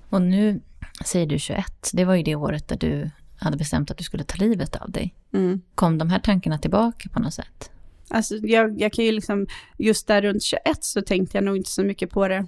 Och 0.10 0.22
nu 0.22 0.62
säger 1.06 1.26
du 1.26 1.40
21, 1.40 1.66
det 1.94 2.06
var 2.06 2.16
ju 2.16 2.24
det 2.24 2.36
året 2.36 2.68
där 2.68 2.78
du 2.78 3.10
hade 3.38 3.58
bestämt 3.58 3.92
att 3.92 3.98
du 3.98 4.04
skulle 4.04 4.24
ta 4.24 4.38
livet 4.38 4.76
av 4.76 4.92
dig. 4.92 5.16
Mm. 5.34 5.62
Kom 5.76 5.98
de 5.98 6.10
här 6.10 6.20
tankarna 6.20 6.58
tillbaka 6.58 7.10
på 7.10 7.20
något 7.20 7.34
sätt? 7.34 7.72
Alltså 8.08 8.36
jag, 8.36 8.82
jag 8.82 8.94
kan 8.94 9.06
ju 9.06 9.12
liksom, 9.12 9.48
just 9.78 10.08
där 10.08 10.22
runt 10.22 10.44
21 10.44 10.84
så 10.84 11.02
tänkte 11.02 11.38
jag 11.38 11.44
nog 11.44 11.58
inte 11.58 11.70
så 11.70 11.84
mycket 11.84 12.10
på 12.10 12.28
det. 12.28 12.46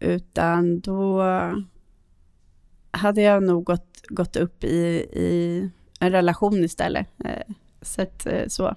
Utan 0.00 0.80
då 0.80 1.22
hade 2.90 3.22
jag 3.22 3.42
nog 3.42 3.64
gått, 3.64 4.02
gått 4.08 4.36
upp 4.36 4.64
i, 4.64 4.76
i 5.12 5.70
en 6.00 6.12
relation 6.12 6.64
istället. 6.64 7.06
Så, 7.86 8.02
att, 8.02 8.26
eh, 8.26 8.46
så 8.48 8.76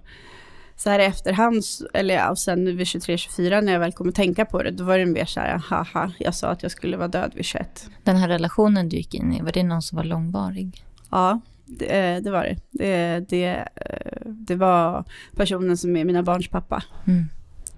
så 0.79 0.89
här 0.89 0.99
i 0.99 1.05
efterhand, 1.05 1.63
eller 1.93 2.15
ja, 2.15 2.29
och 2.29 2.37
sen 2.37 2.65
vid 2.65 2.87
23-24 2.87 3.61
när 3.61 3.73
jag 3.73 3.79
väl 3.79 3.91
kom 3.91 4.09
att 4.09 4.15
tänka 4.15 4.45
på 4.45 4.63
det, 4.63 4.71
då 4.71 4.83
var 4.83 4.97
det 4.97 5.05
mer 5.05 5.25
så 5.25 5.39
här, 5.39 5.57
haha, 5.57 6.11
jag 6.19 6.35
sa 6.35 6.47
att 6.47 6.63
jag 6.63 6.71
skulle 6.71 6.97
vara 6.97 7.07
död 7.07 7.31
vid 7.35 7.45
21. 7.45 7.89
Den 8.03 8.15
här 8.15 8.27
relationen 8.27 8.89
du 8.89 8.97
gick 8.97 9.13
in 9.13 9.33
i, 9.33 9.41
var 9.41 9.51
det 9.51 9.63
någon 9.63 9.81
som 9.81 9.95
var 9.95 10.03
långvarig? 10.03 10.85
Ja, 11.09 11.41
det, 11.65 11.85
eh, 11.85 12.21
det 12.21 12.31
var 12.31 12.43
det. 12.43 12.57
det. 12.71 13.19
Det, 13.29 13.45
eh, 13.75 14.21
det. 14.25 14.55
var 14.55 15.05
personen 15.35 15.77
som 15.77 15.95
är 15.95 16.05
mina 16.05 16.23
barns 16.23 16.47
pappa. 16.47 16.83
Mm. 17.07 17.25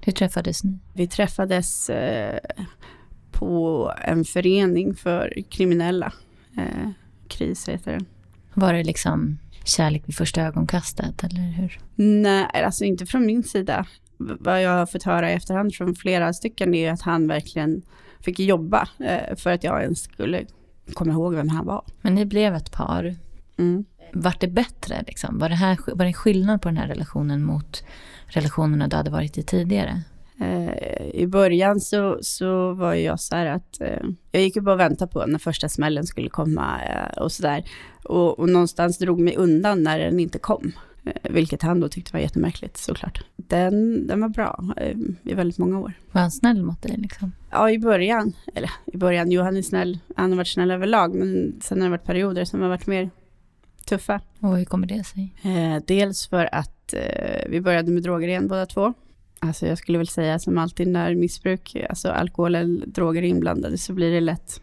Hur 0.02 0.12
träffades 0.12 0.64
ni? 0.64 0.80
Vi 0.94 1.08
träffades 1.08 1.92
på 3.32 3.94
en 4.02 4.26
förening 4.26 4.96
för 4.96 5.34
kriminella. 5.50 6.14
KRIS 7.28 7.70
heter 7.70 7.92
det. 7.92 8.06
Var 8.54 8.74
det 8.74 8.84
liksom 8.84 9.38
kärlek 9.64 10.04
vid 10.08 10.16
första 10.16 10.42
ögonkastet, 10.42 11.24
eller 11.24 11.42
hur? 11.42 11.80
Nej, 11.96 12.64
alltså 12.66 12.86
inte 12.86 13.06
från 13.06 13.26
min 13.26 13.44
sida. 13.44 13.86
Vad 14.18 14.62
jag 14.62 14.72
har 14.72 14.86
fått 14.86 15.04
höra 15.04 15.32
i 15.32 15.34
efterhand 15.34 15.76
från 15.76 15.96
flera 15.96 16.34
stycken 16.34 16.74
är 16.74 16.92
att 16.92 17.02
han 17.02 17.28
verkligen 17.28 17.82
fick 18.20 18.40
jobba 18.40 18.88
eh, 19.00 19.36
för 19.36 19.52
att 19.52 19.64
jag 19.64 19.84
ens 19.84 20.02
skulle 20.02 20.46
komma 20.94 21.14
ihåg 21.14 21.36
vem 21.36 21.50
han 21.50 21.66
var. 21.66 21.86
Men 22.02 22.16
ni 22.16 22.26
blev 22.26 22.56
ett 22.56 22.72
par. 22.72 23.16
Mm. 23.58 23.86
Vart 24.14 24.40
det 24.40 24.48
bättre? 24.48 25.04
Liksom? 25.08 25.40
Var, 25.40 25.50
det 25.50 25.56
här, 25.56 25.78
var 25.96 26.06
det 26.06 26.14
skillnad 26.14 26.62
på 26.62 26.70
den 26.70 26.78
här 26.78 26.88
relationen 26.88 27.44
mot 27.44 27.84
relationerna 28.26 28.88
du 28.88 28.96
hade 28.96 29.10
varit 29.10 29.38
i 29.38 29.44
tidigare? 29.44 30.02
Eh, 30.42 31.10
I 31.14 31.28
början 31.28 31.80
så, 31.80 32.18
så 32.22 32.74
var 32.74 32.94
jag 32.94 33.20
så 33.20 33.36
här 33.36 33.46
att 33.46 33.82
eh, 33.82 34.08
jag 34.32 34.42
gick 34.42 34.56
ju 34.56 34.62
bara 34.62 34.74
och 34.74 34.80
väntade 34.80 35.12
på 35.12 35.26
när 35.26 35.40
första 35.40 35.70
smällen 35.70 36.06
skulle 36.06 36.30
komma 36.30 36.80
eh, 36.84 37.22
och 37.24 37.32
sådär. 37.32 37.64
Och, 38.04 38.40
och 38.40 38.50
någonstans 38.50 38.98
drog 38.98 39.20
mig 39.20 39.36
undan 39.36 39.84
när 39.84 40.00
den 40.00 40.20
inte 40.20 40.40
kom. 40.40 40.72
Eh, 41.06 41.32
vilket 41.32 41.62
han 41.62 41.80
då 41.80 41.90
tyckte 41.90 42.14
var 42.14 42.20
jättemärkligt 42.20 42.78
såklart. 42.78 43.24
Den, 43.36 44.08
den 44.08 44.22
var 44.22 44.30
bra 44.30 44.74
eh, 44.78 44.98
i 45.24 45.34
väldigt 45.34 45.58
många 45.58 45.80
år. 45.80 45.94
Var 46.12 46.22
han 46.22 46.32
snäll 46.32 46.64
mot 46.64 46.82
dig 46.82 46.98
liksom? 46.98 47.32
Ja, 47.52 47.70
i 47.70 47.80
början. 47.80 48.34
Eller 48.56 48.72
i 48.86 48.98
början, 48.98 49.32
jo 49.32 49.42
han 49.42 49.58
är 49.58 49.62
snäll. 49.62 50.00
Han 50.16 50.30
har 50.30 50.38
varit 50.38 50.48
snäll 50.48 50.72
överlag. 50.72 51.16
Men 51.16 51.60
sen 51.62 51.82
har 51.82 51.88
det 51.88 51.92
varit 51.92 52.06
perioder 52.06 52.46
som 52.46 52.62
har 52.62 52.70
varit 52.70 52.88
mer 52.88 53.10
tuffa. 53.86 54.22
Och 54.40 54.58
hur 54.58 54.66
kommer 54.66 54.88
det 54.88 55.04
sig? 55.04 55.34
Eh, 55.42 55.84
dels 55.88 56.28
för 56.28 56.56
att 56.56 56.94
eh, 56.94 57.50
vi 57.50 57.62
började 57.62 57.92
med 57.92 58.04
droger 58.04 58.28
igen 58.28 58.48
båda 58.48 58.66
två. 58.66 58.94
Alltså 59.44 59.68
jag 59.68 59.78
skulle 59.78 59.98
väl 59.98 60.08
säga 60.08 60.40
som 60.40 60.58
alltid 60.58 60.88
när 60.88 61.16
missbruk, 61.16 61.76
alltså 61.90 62.10
alkohol 62.10 62.56
eller 62.56 62.86
droger 62.86 63.24
är 63.24 63.28
inblandade 63.28 63.78
så 63.78 63.94
blir 63.94 64.12
det 64.12 64.22
lätt 64.22 64.62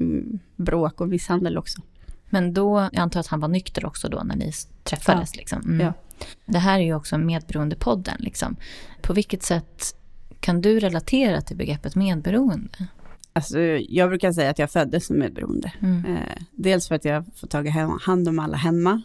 mm, 0.00 0.38
bråk 0.56 1.00
och 1.00 1.08
misshandel 1.08 1.58
också. 1.58 1.82
Men 2.30 2.54
då, 2.54 2.88
jag 2.92 3.02
antar 3.02 3.20
att 3.20 3.26
han 3.26 3.40
var 3.40 3.48
nykter 3.48 3.86
också 3.86 4.08
då 4.08 4.22
när 4.24 4.36
ni 4.36 4.52
träffades. 4.82 5.30
Ja. 5.34 5.38
Liksom. 5.38 5.60
Mm. 5.60 5.80
Ja. 5.80 5.92
Det 6.46 6.58
här 6.58 6.78
är 6.78 6.84
ju 6.84 6.94
också 6.94 7.18
Medberoendepodden. 7.18 8.16
Liksom. 8.18 8.56
På 9.02 9.12
vilket 9.12 9.42
sätt 9.42 9.96
kan 10.40 10.60
du 10.60 10.80
relatera 10.80 11.40
till 11.40 11.56
begreppet 11.56 11.96
medberoende? 11.96 12.88
Alltså, 13.32 13.60
jag 13.88 14.08
brukar 14.08 14.32
säga 14.32 14.50
att 14.50 14.58
jag 14.58 14.70
föddes 14.70 15.06
som 15.06 15.18
medberoende. 15.18 15.72
Mm. 15.80 16.04
Eh, 16.06 16.42
dels 16.52 16.88
för 16.88 16.94
att 16.94 17.04
jag 17.04 17.24
får 17.36 17.46
tagit 17.46 17.72
hand 18.02 18.28
om 18.28 18.38
alla 18.38 18.56
hemma. 18.56 19.02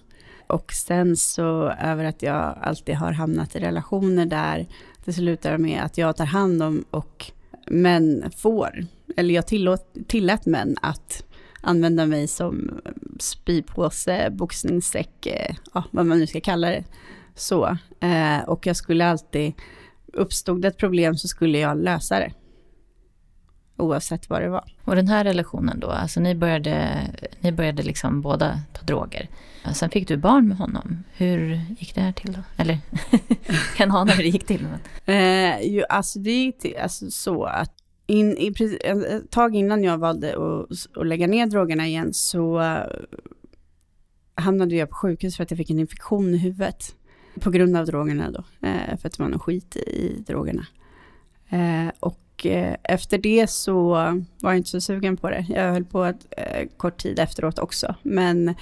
Och 0.48 0.74
sen 0.74 1.18
så 1.18 1.70
över 1.70 2.06
att 2.06 2.22
jag 2.22 2.58
alltid 2.62 2.95
har 2.95 3.12
hamnat 3.12 3.56
i 3.56 3.60
relationer 3.60 4.26
där 4.26 4.68
det 5.06 5.14
slutar 5.14 5.58
med 5.58 5.84
att 5.84 5.98
jag 5.98 6.18
tar 6.18 6.26
hand 6.26 6.64
om 6.64 6.86
och 6.89 7.32
män 7.68 8.32
får, 8.38 8.86
eller 9.18 9.34
jag 9.34 9.48
tillåt, 9.48 9.93
tillät 10.08 10.45
män 10.45 10.76
att 10.82 11.24
använda 11.62 12.06
mig 12.06 12.28
som 12.28 12.82
spypåse, 13.20 14.30
boxningssäck, 14.32 15.26
eh, 15.26 15.56
ja, 15.74 15.84
vad 15.91 16.06
man 16.06 16.20
nu 16.20 16.28
ska 16.28 16.41
kalla 16.41 16.70
det. 16.70 16.84
Så. 17.36 17.78
Eh, 18.00 18.39
och 18.48 18.68
jag 18.68 18.76
skulle 18.76 19.06
alltid, 19.06 19.54
uppstod 20.14 20.62
det 20.62 20.68
ett 20.68 20.78
problem 20.78 21.16
så 21.16 21.28
skulle 21.28 21.58
jag 21.58 21.78
lösa 21.78 22.20
det. 22.20 22.32
Oavsett 23.78 24.30
vad 24.30 24.41
det 24.41 24.49
var. 24.49 24.73
Och 24.84 24.95
den 24.95 25.07
här 25.07 25.23
relationen 25.23 25.80
då, 25.80 25.88
alltså 25.88 26.19
ni 26.19 26.36
började, 26.36 27.01
ni 27.39 27.51
började 27.51 27.84
liksom 27.84 28.21
båda 28.21 28.59
ta 28.73 28.86
droger. 28.86 29.30
Sen 29.73 29.89
fick 29.89 30.07
du 30.07 30.17
barn 30.17 30.47
med 30.47 30.57
honom. 30.57 31.03
Hur 31.15 31.61
gick 31.80 31.95
det 31.95 32.01
här 32.01 32.11
till 32.11 32.34
då? 32.34 32.39
Eller 32.57 32.80
kan 33.78 33.91
ana 33.91 34.11
hur 34.11 34.23
det 34.23 34.30
gick 34.30 34.45
till? 34.45 34.67
Men. 34.67 35.15
Eh, 35.15 35.67
ju, 35.67 35.84
alltså 35.89 36.19
det 36.19 36.32
gick 36.32 36.59
till 36.59 36.78
alltså 36.78 37.11
så 37.11 37.43
att 37.43 37.73
in, 38.07 38.38
i, 38.38 38.53
ett 38.84 39.32
tag 39.32 39.55
innan 39.55 39.84
jag 39.84 39.97
valde 39.97 40.30
att, 40.30 40.97
att 40.97 41.07
lägga 41.07 41.28
ner 41.28 41.45
drogerna 41.47 41.88
igen 41.88 42.13
så 42.13 42.59
uh, 42.59 42.84
hamnade 44.36 44.75
jag 44.75 44.89
på 44.89 44.95
sjukhus 44.95 45.36
för 45.36 45.43
att 45.43 45.51
jag 45.51 45.57
fick 45.57 45.69
en 45.69 45.80
infektion 45.80 46.34
i 46.34 46.38
huvudet. 46.38 46.95
På 47.39 47.49
grund 47.49 47.78
av 47.78 47.86
drogerna 47.86 48.32
då, 48.32 48.39
uh, 48.67 48.97
för 48.97 49.07
att 49.07 49.17
det 49.17 49.19
var 49.19 49.30
någon 49.30 49.39
skit 49.39 49.75
i, 49.75 50.23
drogerna. 50.28 50.65
Uh, 51.53 51.91
och 51.99 52.19
efter 52.83 53.17
det 53.17 53.49
så 53.49 53.89
var 54.41 54.51
jag 54.51 54.57
inte 54.57 54.69
så 54.69 54.81
sugen 54.81 55.17
på 55.17 55.29
det. 55.29 55.45
Jag 55.49 55.71
höll 55.71 55.85
på 55.85 56.03
ett, 56.03 56.27
kort 56.77 56.97
tid 56.97 57.19
efteråt 57.19 57.59
också. 57.59 57.95
Men 58.03 58.55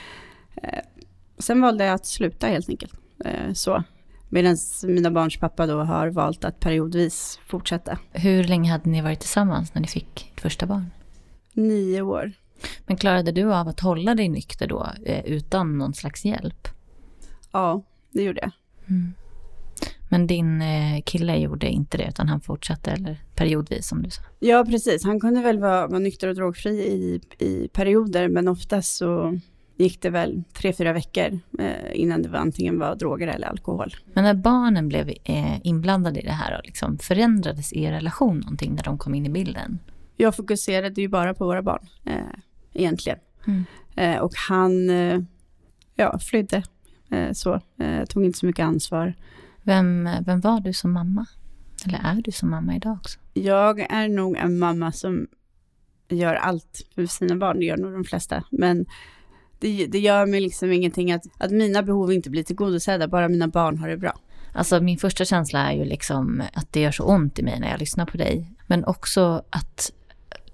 sen 1.38 1.62
valde 1.62 1.86
jag 1.86 1.94
att 1.94 2.06
sluta 2.06 2.48
helt 2.48 2.70
enkelt. 2.70 2.94
så. 3.54 3.84
Medan 4.30 4.58
mina 4.84 5.12
barns 5.12 5.38
pappa 5.38 5.68
då 5.68 5.82
har 5.82 6.08
valt 6.08 6.46
att 6.46 6.60
periodvis 6.60 7.40
fortsätta. 7.48 8.00
Hur 8.12 8.44
länge 8.44 8.72
hade 8.72 8.90
ni 8.90 9.02
varit 9.02 9.20
tillsammans 9.20 9.74
när 9.74 9.82
ni 9.82 9.88
fick 9.88 10.32
ett 10.34 10.42
första 10.42 10.66
barn? 10.66 10.92
Nio 11.54 12.02
år. 12.02 12.32
Men 12.86 12.98
klarade 12.98 13.32
du 13.32 13.54
av 13.54 13.68
att 13.68 13.80
hålla 13.80 14.16
dig 14.16 14.30
nykter 14.30 14.68
då 14.68 14.88
eh, 15.06 15.26
utan 15.26 15.78
någon 15.78 15.94
slags 15.94 16.26
hjälp? 16.26 16.68
Ja, 17.52 17.84
det 18.12 18.24
gjorde 18.24 18.40
jag. 18.42 18.52
Mm. 18.88 19.14
Men 20.16 20.28
din 20.28 20.62
eh, 20.62 21.02
kille 21.06 21.38
gjorde 21.38 21.70
inte 21.70 21.98
det 21.98 22.08
utan 22.08 22.30
han 22.30 22.42
fortsatte 22.42 22.92
eller 22.92 23.18
periodvis 23.36 23.88
som 23.88 24.04
du 24.04 24.10
sa? 24.10 24.22
Ja, 24.40 24.66
precis. 24.66 25.04
Han 25.04 25.20
kunde 25.20 25.42
väl 25.42 25.60
vara, 25.60 25.88
vara 25.88 26.00
nykter 26.00 26.28
och 26.28 26.36
drogfri 26.36 26.70
i, 26.70 27.22
i 27.40 27.68
perioder 27.68 28.28
men 28.28 28.48
oftast 28.48 28.98
så 28.98 29.40
gick 29.78 30.02
det 30.02 30.10
väl 30.10 30.44
tre, 30.54 30.74
fyra 30.74 30.94
veckor 30.94 31.40
eh, 31.60 31.70
innan 31.94 32.22
det 32.22 32.30
var 32.30 32.40
antingen 32.40 32.80
var 32.80 32.96
droger 32.96 33.28
eller 33.28 33.48
alkohol. 33.48 33.96
Men 34.14 34.24
när 34.24 34.34
barnen 34.34 34.90
blev 34.90 35.10
eh, 35.24 35.68
inblandade 35.68 36.20
i 36.20 36.24
det 36.24 36.32
här, 36.32 36.62
liksom, 36.64 36.98
förändrades 36.98 37.74
er 37.74 37.92
relation 37.92 38.40
någonting 38.40 38.76
när 38.76 38.84
de 38.84 38.98
kom 38.98 39.16
in 39.16 39.26
i 39.26 39.30
bilden? 39.30 39.80
Jag 40.18 40.36
fokuserade 40.36 41.02
ju 41.02 41.08
bara 41.08 41.34
på 41.34 41.46
våra 41.46 41.62
barn, 41.62 41.88
eh, 42.06 42.16
egentligen. 42.74 43.20
Mm. 43.48 43.66
Eh, 43.96 44.22
och 44.22 44.34
han 44.50 44.90
eh, 44.90 45.20
ja, 45.96 46.20
flydde, 46.20 46.64
så. 47.34 47.62
tog 48.10 48.26
inte 48.26 48.40
så 48.40 48.46
mycket 48.46 48.64
ansvar. 48.64 49.14
Vem, 49.66 50.10
vem 50.26 50.42
var 50.42 50.60
du 50.60 50.74
som 50.74 50.92
mamma? 50.92 51.26
Eller 51.86 52.00
är 52.04 52.22
du 52.22 52.32
som 52.32 52.50
mamma 52.50 52.76
idag 52.76 52.94
också? 52.94 53.20
Jag 53.34 53.80
är 53.80 54.10
nog 54.10 54.38
en 54.38 54.60
mamma 54.60 54.92
som 54.92 55.28
gör 56.10 56.36
allt 56.36 56.82
för 56.96 57.06
sina 57.06 57.36
barn, 57.36 57.60
det 57.60 57.66
gör 57.66 57.78
nog 57.78 57.94
de 57.94 58.04
flesta. 58.04 58.44
Men 58.52 58.86
det, 59.60 59.86
det 59.86 60.00
gör 60.00 60.26
mig 60.26 60.42
liksom 60.42 60.72
ingenting 60.72 61.12
att, 61.12 61.24
att 61.38 61.52
mina 61.52 61.84
behov 61.84 62.14
inte 62.14 62.30
blir 62.30 62.44
tillgodosedda, 62.44 63.08
bara 63.08 63.28
mina 63.28 63.48
barn 63.48 63.78
har 63.78 63.88
det 63.88 63.98
bra. 63.98 64.20
Alltså 64.54 64.80
min 64.82 64.98
första 64.98 65.26
känsla 65.26 65.72
är 65.72 65.78
ju 65.78 65.86
liksom 65.86 66.44
att 66.54 66.74
det 66.74 66.80
gör 66.80 66.92
så 66.92 67.04
ont 67.04 67.40
i 67.40 67.44
mig 67.44 67.60
när 67.60 67.72
jag 67.72 67.80
lyssnar 67.80 68.06
på 68.06 68.18
dig. 68.18 68.52
Men 68.68 68.86
också 68.86 69.44
att 69.50 69.92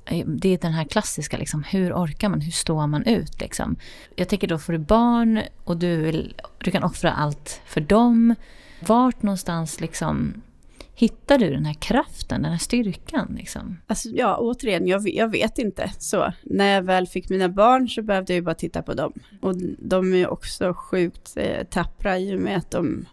eh, 0.06 0.28
det 0.28 0.50
är 0.50 0.58
den 0.58 0.74
här 0.74 0.84
klassiska, 0.84 1.38
liksom, 1.38 1.64
hur 1.64 1.94
orkar 1.94 2.30
man, 2.30 2.42
hur 2.42 2.52
står 2.52 2.88
man 2.88 3.06
ut? 3.06 3.42
Liksom. 3.42 3.76
Jag 4.16 4.28
tänker 4.28 4.48
då 4.48 4.58
får 4.58 4.74
du 4.74 4.80
barn 4.80 5.42
och 5.64 5.78
du, 5.78 5.98
vill, 5.98 6.36
du 6.58 6.72
kan 6.72 6.84
offra 6.84 7.12
allt 7.12 7.62
för 7.66 7.82
dem. 7.82 8.36
Vart 8.88 9.24
någonstans 9.24 9.82
liksom, 9.82 10.42
hittar 10.94 11.38
du 11.38 11.50
den 11.50 11.66
här 11.66 11.74
kraften, 11.74 12.42
den 12.42 12.52
här 12.52 12.60
styrkan? 12.60 13.36
Liksom? 13.38 13.78
Alltså, 13.88 14.10
ja, 14.10 14.38
återigen, 14.38 14.88
jag, 14.88 15.10
jag 15.10 15.32
vet 15.32 15.58
inte. 15.58 15.92
Så 16.00 16.34
när 16.44 16.76
jag 16.76 16.82
väl 16.82 17.08
fick 17.08 17.30
mina 17.30 17.50
barn 17.50 17.90
så 17.90 18.02
behövde 18.02 18.34
jag 18.34 18.36
ju 18.36 18.42
bara 18.42 18.56
titta 18.56 18.82
på 18.82 18.94
dem. 18.94 19.14
Och 19.42 19.56
de 19.80 20.14
är 20.14 20.28
också 20.28 20.74
sjukt 20.74 21.34
eh, 21.36 21.64
tappra 21.64 22.20
i 22.20 22.36
och 22.36 22.40
med 22.40 22.58
att 22.58 22.72
de 22.72 23.06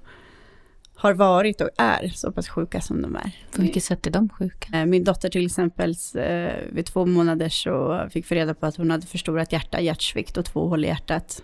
har 0.99 1.15
varit 1.15 1.61
och 1.61 1.69
är 1.79 2.09
så 2.09 2.33
pass 2.33 2.49
sjuka 2.49 2.81
som 2.81 3.03
de 3.03 3.17
är. 3.17 3.33
På 3.53 3.63
vilket 3.63 3.85
sätt 3.85 4.07
är 4.07 4.11
de 4.11 4.29
sjuka? 4.29 4.79
Eh, 4.79 4.87
min 4.87 5.05
dotter 5.05 5.29
till 5.29 5.47
exempel, 5.47 5.95
eh, 6.15 6.53
vid 6.73 6.87
två 6.87 7.07
månader 7.07 7.49
så 7.49 8.07
fick 8.11 8.31
vi 8.31 8.37
reda 8.37 8.55
på 8.55 8.67
att 8.67 8.77
hon 8.77 8.91
hade 8.91 9.07
förstorat 9.07 9.53
hjärta, 9.53 9.81
hjärtsvikt 9.81 10.37
och 10.37 10.45
två 10.45 10.69
hål 10.69 10.85
i 10.85 10.89
hjärtat. 10.89 11.43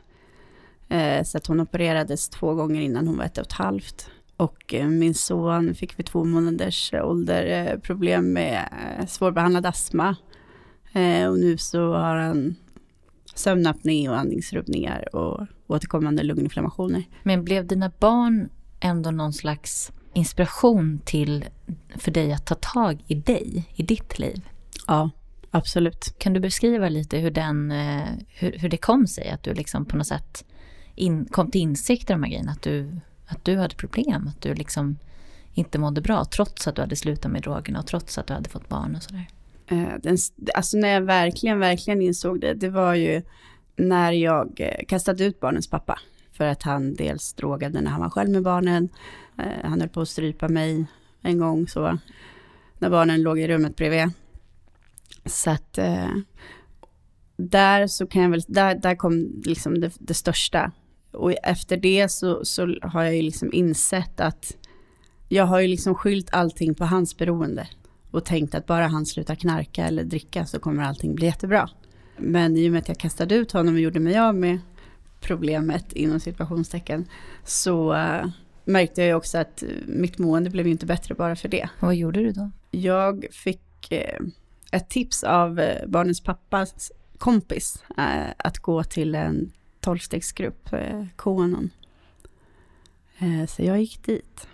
Eh, 0.88 1.22
så 1.22 1.38
att 1.38 1.46
hon 1.46 1.60
opererades 1.60 2.28
två 2.28 2.54
gånger 2.54 2.80
innan 2.80 3.06
hon 3.06 3.16
var 3.16 3.24
ett 3.24 3.38
och 3.38 3.46
ett 3.46 3.52
halvt. 3.52 4.10
Och 4.36 4.74
eh, 4.74 4.86
min 4.86 5.14
son 5.14 5.74
fick 5.74 5.98
vid 5.98 6.06
två 6.06 6.24
månaders 6.24 6.94
ålder 6.94 7.72
eh, 7.72 7.78
problem 7.78 8.32
med 8.32 8.68
eh, 8.98 9.06
svårbehandlad 9.06 9.66
astma. 9.66 10.16
Och 11.30 11.38
nu 11.38 11.58
så 11.58 11.92
har 11.92 12.16
han 12.16 12.54
sömnapné 13.34 14.08
och 14.08 14.18
andningsrubbningar 14.18 15.16
och 15.16 15.46
återkommande 15.66 16.22
lunginflammationer. 16.22 17.04
Men 17.22 17.44
blev 17.44 17.66
dina 17.66 17.92
barn 17.98 18.48
ändå 18.80 19.10
någon 19.10 19.32
slags 19.32 19.92
inspiration 20.12 21.00
till 21.04 21.44
för 21.96 22.10
dig 22.10 22.32
att 22.32 22.46
ta 22.46 22.54
tag 22.54 23.04
i 23.06 23.14
dig, 23.14 23.68
i 23.74 23.82
ditt 23.82 24.18
liv? 24.18 24.48
Ja, 24.86 25.10
absolut. 25.50 26.14
Kan 26.18 26.32
du 26.32 26.40
beskriva 26.40 26.88
lite 26.88 27.18
hur, 27.18 27.30
den, 27.30 27.70
hur, 28.28 28.58
hur 28.58 28.68
det 28.68 28.76
kom 28.76 29.06
sig 29.06 29.30
att 29.30 29.42
du 29.42 29.54
liksom 29.54 29.84
på 29.84 29.96
något 29.96 30.06
sätt 30.06 30.44
in, 30.94 31.26
kom 31.26 31.50
till 31.50 31.60
insikt 31.60 32.10
i 32.10 32.12
de 32.12 32.22
här 32.22 32.30
grejerna? 32.30 32.52
Att 32.52 32.62
du 32.62 33.00
att 33.26 33.44
du 33.44 33.56
hade 33.56 33.74
problem, 33.74 34.28
att 34.28 34.42
du 34.42 34.54
liksom 34.54 34.98
inte 35.54 35.78
mådde 35.78 36.00
bra 36.00 36.24
trots 36.24 36.68
att 36.68 36.76
du 36.76 36.82
hade 36.82 36.96
slutat 36.96 37.32
med 37.32 37.42
drogerna 37.42 37.78
och 37.78 37.86
trots 37.86 38.18
att 38.18 38.26
du 38.26 38.34
hade 38.34 38.48
fått 38.48 38.68
barn 38.68 38.96
och 38.96 39.02
sådär? 39.02 39.28
Eh, 39.66 39.88
den, 40.02 40.16
alltså 40.54 40.76
när 40.76 40.88
jag 40.88 41.00
verkligen, 41.00 41.58
verkligen 41.58 42.02
insåg 42.02 42.40
det, 42.40 42.54
det 42.54 42.68
var 42.68 42.94
ju 42.94 43.22
när 43.76 44.12
jag 44.12 44.60
eh, 44.60 44.84
kastade 44.88 45.24
ut 45.24 45.40
barnens 45.40 45.70
pappa. 45.70 46.00
För 46.32 46.44
att 46.44 46.62
han 46.62 46.94
dels 46.94 47.32
drogade 47.32 47.80
när 47.80 47.90
han 47.90 48.00
var 48.00 48.10
själv 48.10 48.30
med 48.30 48.42
barnen, 48.42 48.88
eh, 49.38 49.68
han 49.68 49.80
höll 49.80 49.88
på 49.90 50.00
att 50.00 50.08
strypa 50.08 50.48
mig 50.48 50.86
en 51.22 51.38
gång 51.38 51.68
så, 51.68 51.98
när 52.78 52.90
barnen 52.90 53.22
låg 53.22 53.40
i 53.40 53.48
rummet 53.48 53.76
bredvid. 53.76 54.10
Så 55.26 55.50
att 55.50 55.78
där 57.36 57.86
så 57.86 58.06
kan 58.06 58.22
jag 58.22 58.30
väl, 58.30 58.42
där, 58.48 58.74
där 58.74 58.94
kom 58.94 59.42
liksom 59.44 59.80
det, 59.80 59.92
det 59.98 60.14
största 60.14 60.72
och 61.14 61.32
efter 61.42 61.76
det 61.76 62.08
så, 62.08 62.44
så 62.44 62.76
har 62.82 63.04
jag 63.04 63.16
ju 63.16 63.22
liksom 63.22 63.52
insett 63.52 64.20
att 64.20 64.56
jag 65.28 65.46
har 65.46 65.60
ju 65.60 65.68
liksom 65.68 65.94
skylt 65.94 66.28
allting 66.32 66.74
på 66.74 66.84
hans 66.84 67.16
beroende 67.16 67.68
och 68.10 68.24
tänkt 68.24 68.54
att 68.54 68.66
bara 68.66 68.86
han 68.86 69.06
slutar 69.06 69.34
knarka 69.34 69.86
eller 69.86 70.04
dricka 70.04 70.46
så 70.46 70.58
kommer 70.58 70.82
allting 70.82 71.14
bli 71.14 71.26
jättebra. 71.26 71.68
Men 72.16 72.56
i 72.56 72.68
och 72.68 72.72
med 72.72 72.78
att 72.78 72.88
jag 72.88 72.98
kastade 72.98 73.34
ut 73.34 73.52
honom 73.52 73.74
och 73.74 73.80
gjorde 73.80 74.00
mig 74.00 74.18
av 74.18 74.34
med 74.34 74.58
problemet 75.20 75.92
inom 75.92 76.20
situationstecken 76.20 77.06
så 77.44 77.94
uh, 77.94 78.26
märkte 78.64 79.00
jag 79.00 79.08
ju 79.08 79.14
också 79.14 79.38
att 79.38 79.62
mitt 79.86 80.18
mående 80.18 80.50
blev 80.50 80.66
ju 80.66 80.72
inte 80.72 80.86
bättre 80.86 81.14
bara 81.14 81.36
för 81.36 81.48
det. 81.48 81.68
Och 81.80 81.86
vad 81.86 81.94
gjorde 81.94 82.20
du 82.20 82.32
då? 82.32 82.50
Jag 82.70 83.26
fick 83.30 83.92
uh, 83.92 84.28
ett 84.72 84.88
tips 84.90 85.24
av 85.24 85.58
uh, 85.60 85.86
barnens 85.86 86.20
pappas 86.20 86.92
kompis 87.18 87.84
att 88.36 88.58
gå 88.58 88.84
till 88.84 89.14
en 89.14 89.52
tolvstegsgrupp, 89.84 90.72
eh, 90.72 91.04
Koanon. 91.16 91.70
Eh, 93.18 93.46
så 93.46 93.62
jag 93.62 93.80
gick 93.80 94.02
dit. 94.02 94.46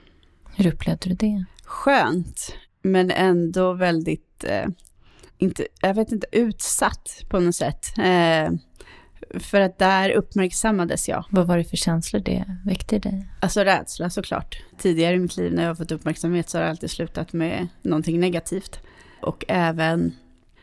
Hur 0.57 0.67
upplevde 0.67 1.09
du 1.09 1.15
det? 1.15 1.45
Skönt, 1.65 2.55
men 2.83 3.11
ändå 3.11 3.73
väldigt, 3.73 4.45
eh, 4.45 4.67
inte, 5.39 5.67
jag 5.81 5.95
vet 5.95 6.13
inte, 6.13 6.27
utsatt 6.33 7.25
på 7.29 7.41
något 7.41 7.55
sätt. 7.55 7.99
Eh, 7.99 8.51
för 9.41 9.61
att 9.61 9.79
där 9.79 10.11
uppmärksammades 10.11 11.09
jag. 11.09 11.25
Vad 11.31 11.47
var 11.47 11.59
det 11.59 11.65
för 11.65 11.77
känslor 11.77 12.21
det 12.21 12.45
väckte 12.65 12.97
i 12.97 12.99
dig? 12.99 13.29
Alltså 13.41 13.61
rädsla 13.61 14.11
såklart. 14.11 14.63
Tidigare 14.79 15.15
i 15.15 15.19
mitt 15.19 15.37
liv 15.37 15.53
när 15.53 15.63
jag 15.63 15.71
har 15.71 15.75
fått 15.75 15.93
uppmärksamhet 15.93 16.49
så 16.49 16.59
har 16.59 16.63
det 16.63 16.71
alltid 16.71 16.91
slutat 16.91 17.33
med 17.33 17.69
någonting 17.83 18.21
negativt. 18.21 18.81
Och 19.23 19.45
även 19.49 20.13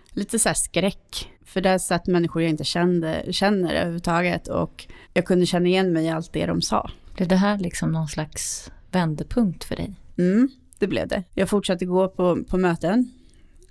lite 0.10 0.40
så 0.40 0.50
här 0.50 0.54
skräck 0.54 1.32
för 1.48 1.62
där 1.62 1.78
satt 1.78 2.08
människor 2.08 2.42
jag 2.42 2.50
inte 2.50 2.64
kände, 2.64 3.26
känner 3.32 3.74
överhuvudtaget 3.74 4.48
och 4.48 4.88
jag 5.14 5.26
kunde 5.26 5.46
känna 5.46 5.68
igen 5.68 5.94
mig 5.94 6.06
i 6.06 6.10
allt 6.10 6.34
det 6.34 6.46
de 6.46 6.62
sa. 6.62 6.90
Blev 7.16 7.28
det 7.28 7.36
här 7.36 7.58
liksom 7.58 7.92
någon 7.92 8.08
slags 8.08 8.72
vändpunkt 8.92 9.64
för 9.64 9.76
dig? 9.76 9.96
Mm, 10.18 10.50
det 10.80 10.88
blev 10.88 11.08
det. 11.08 11.24
Jag 11.34 11.50
fortsatte 11.50 11.86
gå 11.86 12.08
på, 12.08 12.44
på 12.44 12.58
möten. 12.58 13.12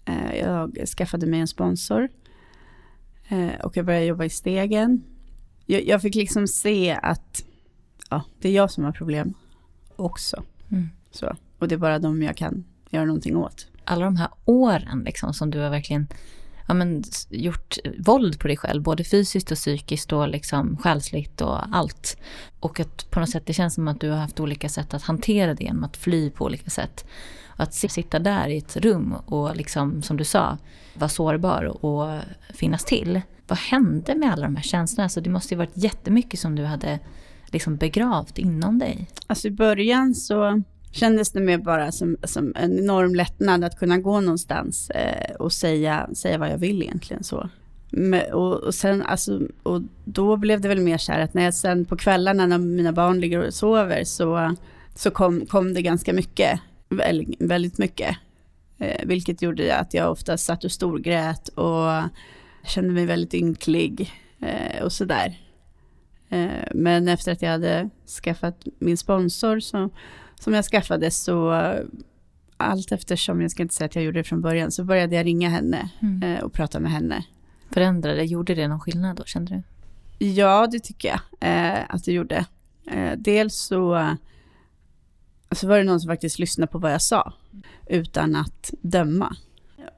Eh, 0.05 0.37
jag 0.39 0.79
skaffade 0.97 1.27
mig 1.27 1.41
en 1.41 1.49
sponsor. 1.49 2.09
Eh, 3.29 3.61
och 3.65 3.77
jag 3.77 3.87
började 3.87 4.07
jobba 4.07 4.25
i 4.25 4.31
stegen. 4.31 5.03
Jag, 5.67 5.87
jag 5.87 6.03
fick 6.03 6.15
liksom 6.15 6.49
se 6.49 6.99
att 7.03 7.45
ja, 8.11 8.23
det 8.41 8.49
är 8.49 8.53
jag 8.53 8.71
som 8.71 8.85
har 8.85 8.93
problem 8.93 9.35
också. 9.97 10.43
Mm. 10.71 10.89
Så, 11.11 11.37
och 11.59 11.69
det 11.69 11.75
är 11.75 11.79
bara 11.79 11.99
de 11.99 12.23
jag 12.23 12.37
kan 12.37 12.65
göra 12.91 13.05
någonting 13.05 13.37
åt. 13.37 13.69
Alla 13.85 14.05
de 14.05 14.17
här 14.17 14.29
åren 14.45 15.03
liksom, 15.07 15.35
som 15.35 15.51
du 15.51 15.59
har 15.59 15.71
verkligen 15.71 16.09
ja, 16.69 16.75
men, 16.75 17.05
gjort 17.31 17.79
eh, 17.85 17.93
våld 17.99 18.41
på 18.41 18.49
dig 18.49 18.57
själv, 18.57 18.83
både 18.83 19.05
fysiskt 19.05 19.51
och 19.51 19.57
psykiskt 19.57 20.13
och 20.13 20.29
liksom 20.29 20.77
själsligt 20.77 21.41
och 21.41 21.77
allt. 21.77 22.17
Och 22.61 22.81
att 22.81 23.11
på 23.11 23.21
något 23.21 23.31
sätt 23.31 23.47
det 23.47 23.53
känns 23.53 23.75
som 23.75 23.89
att 23.89 24.01
du 24.01 24.11
har 24.11 24.19
haft 24.19 24.41
olika 24.41 24.69
sätt 24.69 24.95
att 24.95 25.03
hantera 25.03 25.55
det 25.55 25.65
genom 25.65 25.85
att 25.85 25.97
fly 25.97 26.31
på 26.31 26.45
olika 26.45 26.71
sätt. 26.71 27.05
Och 27.47 27.63
att 27.63 27.75
sitta 27.75 28.19
där 28.19 28.49
i 28.49 28.59
ett 28.59 28.77
rum 28.77 29.15
och 29.27 29.57
liksom, 29.57 30.03
som 30.03 30.17
du 30.17 30.25
sa, 30.25 30.59
vara 30.95 31.09
sårbar 31.09 31.85
och 31.85 32.21
finnas 32.55 32.85
till. 32.85 33.21
Vad 33.49 33.59
hände 33.59 34.15
med 34.15 34.33
alla 34.33 34.43
de 34.43 34.57
här 34.57 34.63
känslorna? 34.63 35.05
Alltså 35.05 35.21
det 35.21 35.31
måste 35.31 35.55
ju 35.55 35.59
varit 35.59 35.77
jättemycket 35.77 36.41
som 36.41 36.55
du 36.55 36.65
hade 36.65 36.99
liksom 37.47 37.77
begravt 37.77 38.39
inom 38.39 38.79
dig. 38.79 39.09
Alltså 39.27 39.49
i 39.49 39.51
början 39.51 40.15
så 40.15 40.63
kändes 40.97 41.31
det 41.31 41.41
mer 41.41 41.59
bara 41.59 41.93
som, 41.93 42.17
som 42.25 42.53
en 42.57 42.79
enorm 42.79 43.15
lättnad 43.15 43.65
att 43.65 43.79
kunna 43.79 43.99
gå 43.99 44.21
någonstans 44.21 44.91
eh, 44.91 45.35
och 45.35 45.53
säga, 45.53 46.09
säga 46.15 46.39
vad 46.39 46.51
jag 46.51 46.59
vill 46.59 46.83
egentligen 46.83 47.25
så. 47.25 47.49
Men, 47.91 48.33
och, 48.33 48.55
och, 48.55 48.75
sen, 48.75 49.03
alltså, 49.03 49.41
och 49.63 49.83
då 50.05 50.37
blev 50.37 50.61
det 50.61 50.69
väl 50.69 50.81
mer 50.81 50.99
så 50.99 51.13
här 51.13 51.21
att 51.21 51.35
när 51.35 51.45
jag 51.45 51.55
sen 51.55 51.85
på 51.85 51.97
kvällarna 51.97 52.47
när 52.47 52.59
mina 52.59 52.93
barn 52.93 53.21
ligger 53.21 53.47
och 53.47 53.55
sover 53.55 54.05
så, 54.05 54.55
så 54.95 55.11
kom, 55.11 55.47
kom 55.47 55.75
det 55.75 55.83
ganska 55.83 56.13
mycket, 56.13 56.61
väldigt, 56.89 57.41
väldigt 57.41 57.79
mycket. 57.79 58.17
Eh, 58.79 59.07
vilket 59.07 59.43
gjorde 59.43 59.77
att 59.77 59.95
jag 59.95 60.11
ofta 60.11 60.39
satt 60.39 60.65
och 60.65 60.73
storgrät 60.73 61.49
och 61.49 62.03
kände 62.65 62.95
mig 62.95 63.07
väldigt 63.07 63.35
ynklig 63.35 64.13
eh, 64.41 64.83
och 64.83 64.93
sådär. 64.93 65.39
Eh, 66.29 66.69
men 66.75 67.09
efter 67.09 67.33
att 67.33 67.43
jag 67.43 67.51
hade 67.51 67.91
skaffat 68.23 68.67
min 68.79 68.97
sponsor 68.97 69.61
så, 69.61 69.91
som 70.41 70.55
jag 70.55 70.65
skaffade 70.65 71.11
så 71.11 71.53
allt 72.57 72.93
eftersom, 72.93 73.41
jag 73.41 73.51
ska 73.51 73.63
inte 73.63 73.75
säga 73.75 73.87
att 73.87 73.95
jag 73.95 74.05
gjorde 74.05 74.21
det 74.21 74.25
från 74.25 74.41
början, 74.41 74.71
så 74.71 74.85
började 74.85 75.17
jag 75.17 75.27
ringa 75.27 75.49
henne 75.49 75.91
mm. 76.03 76.23
Eh, 76.23 76.45
och 76.45 76.53
prata 76.53 76.81
med 76.81 76.93
henne. 76.93 77.25
Förändrade, 77.71 78.25
gjorde 78.25 78.55
det 78.55 78.69
någon 78.69 78.81
skillnad 78.81 79.17
då, 79.17 79.25
kände 79.25 79.55
du? 79.55 79.63
Ja, 80.27 80.67
det 80.67 80.81
tycker 80.81 81.09
jag 81.09 81.21
eh, 81.41 81.81
att 81.89 82.05
det 82.05 82.13
gjorde. 82.13 82.47
Eh, 82.91 83.13
dels 83.19 83.57
så, 83.57 84.17
så 85.53 85.69
var 85.69 85.79
det 85.79 85.85
någon 85.85 86.01
som 86.01 86.09
faktiskt 86.09 86.39
lyssnade 86.39 86.73
på 86.73 86.79
vad 86.79 86.93
jag 86.93 87.03
sa, 87.03 87.33
utan 87.87 88.37
att 88.37 88.75
döma. 88.81 89.37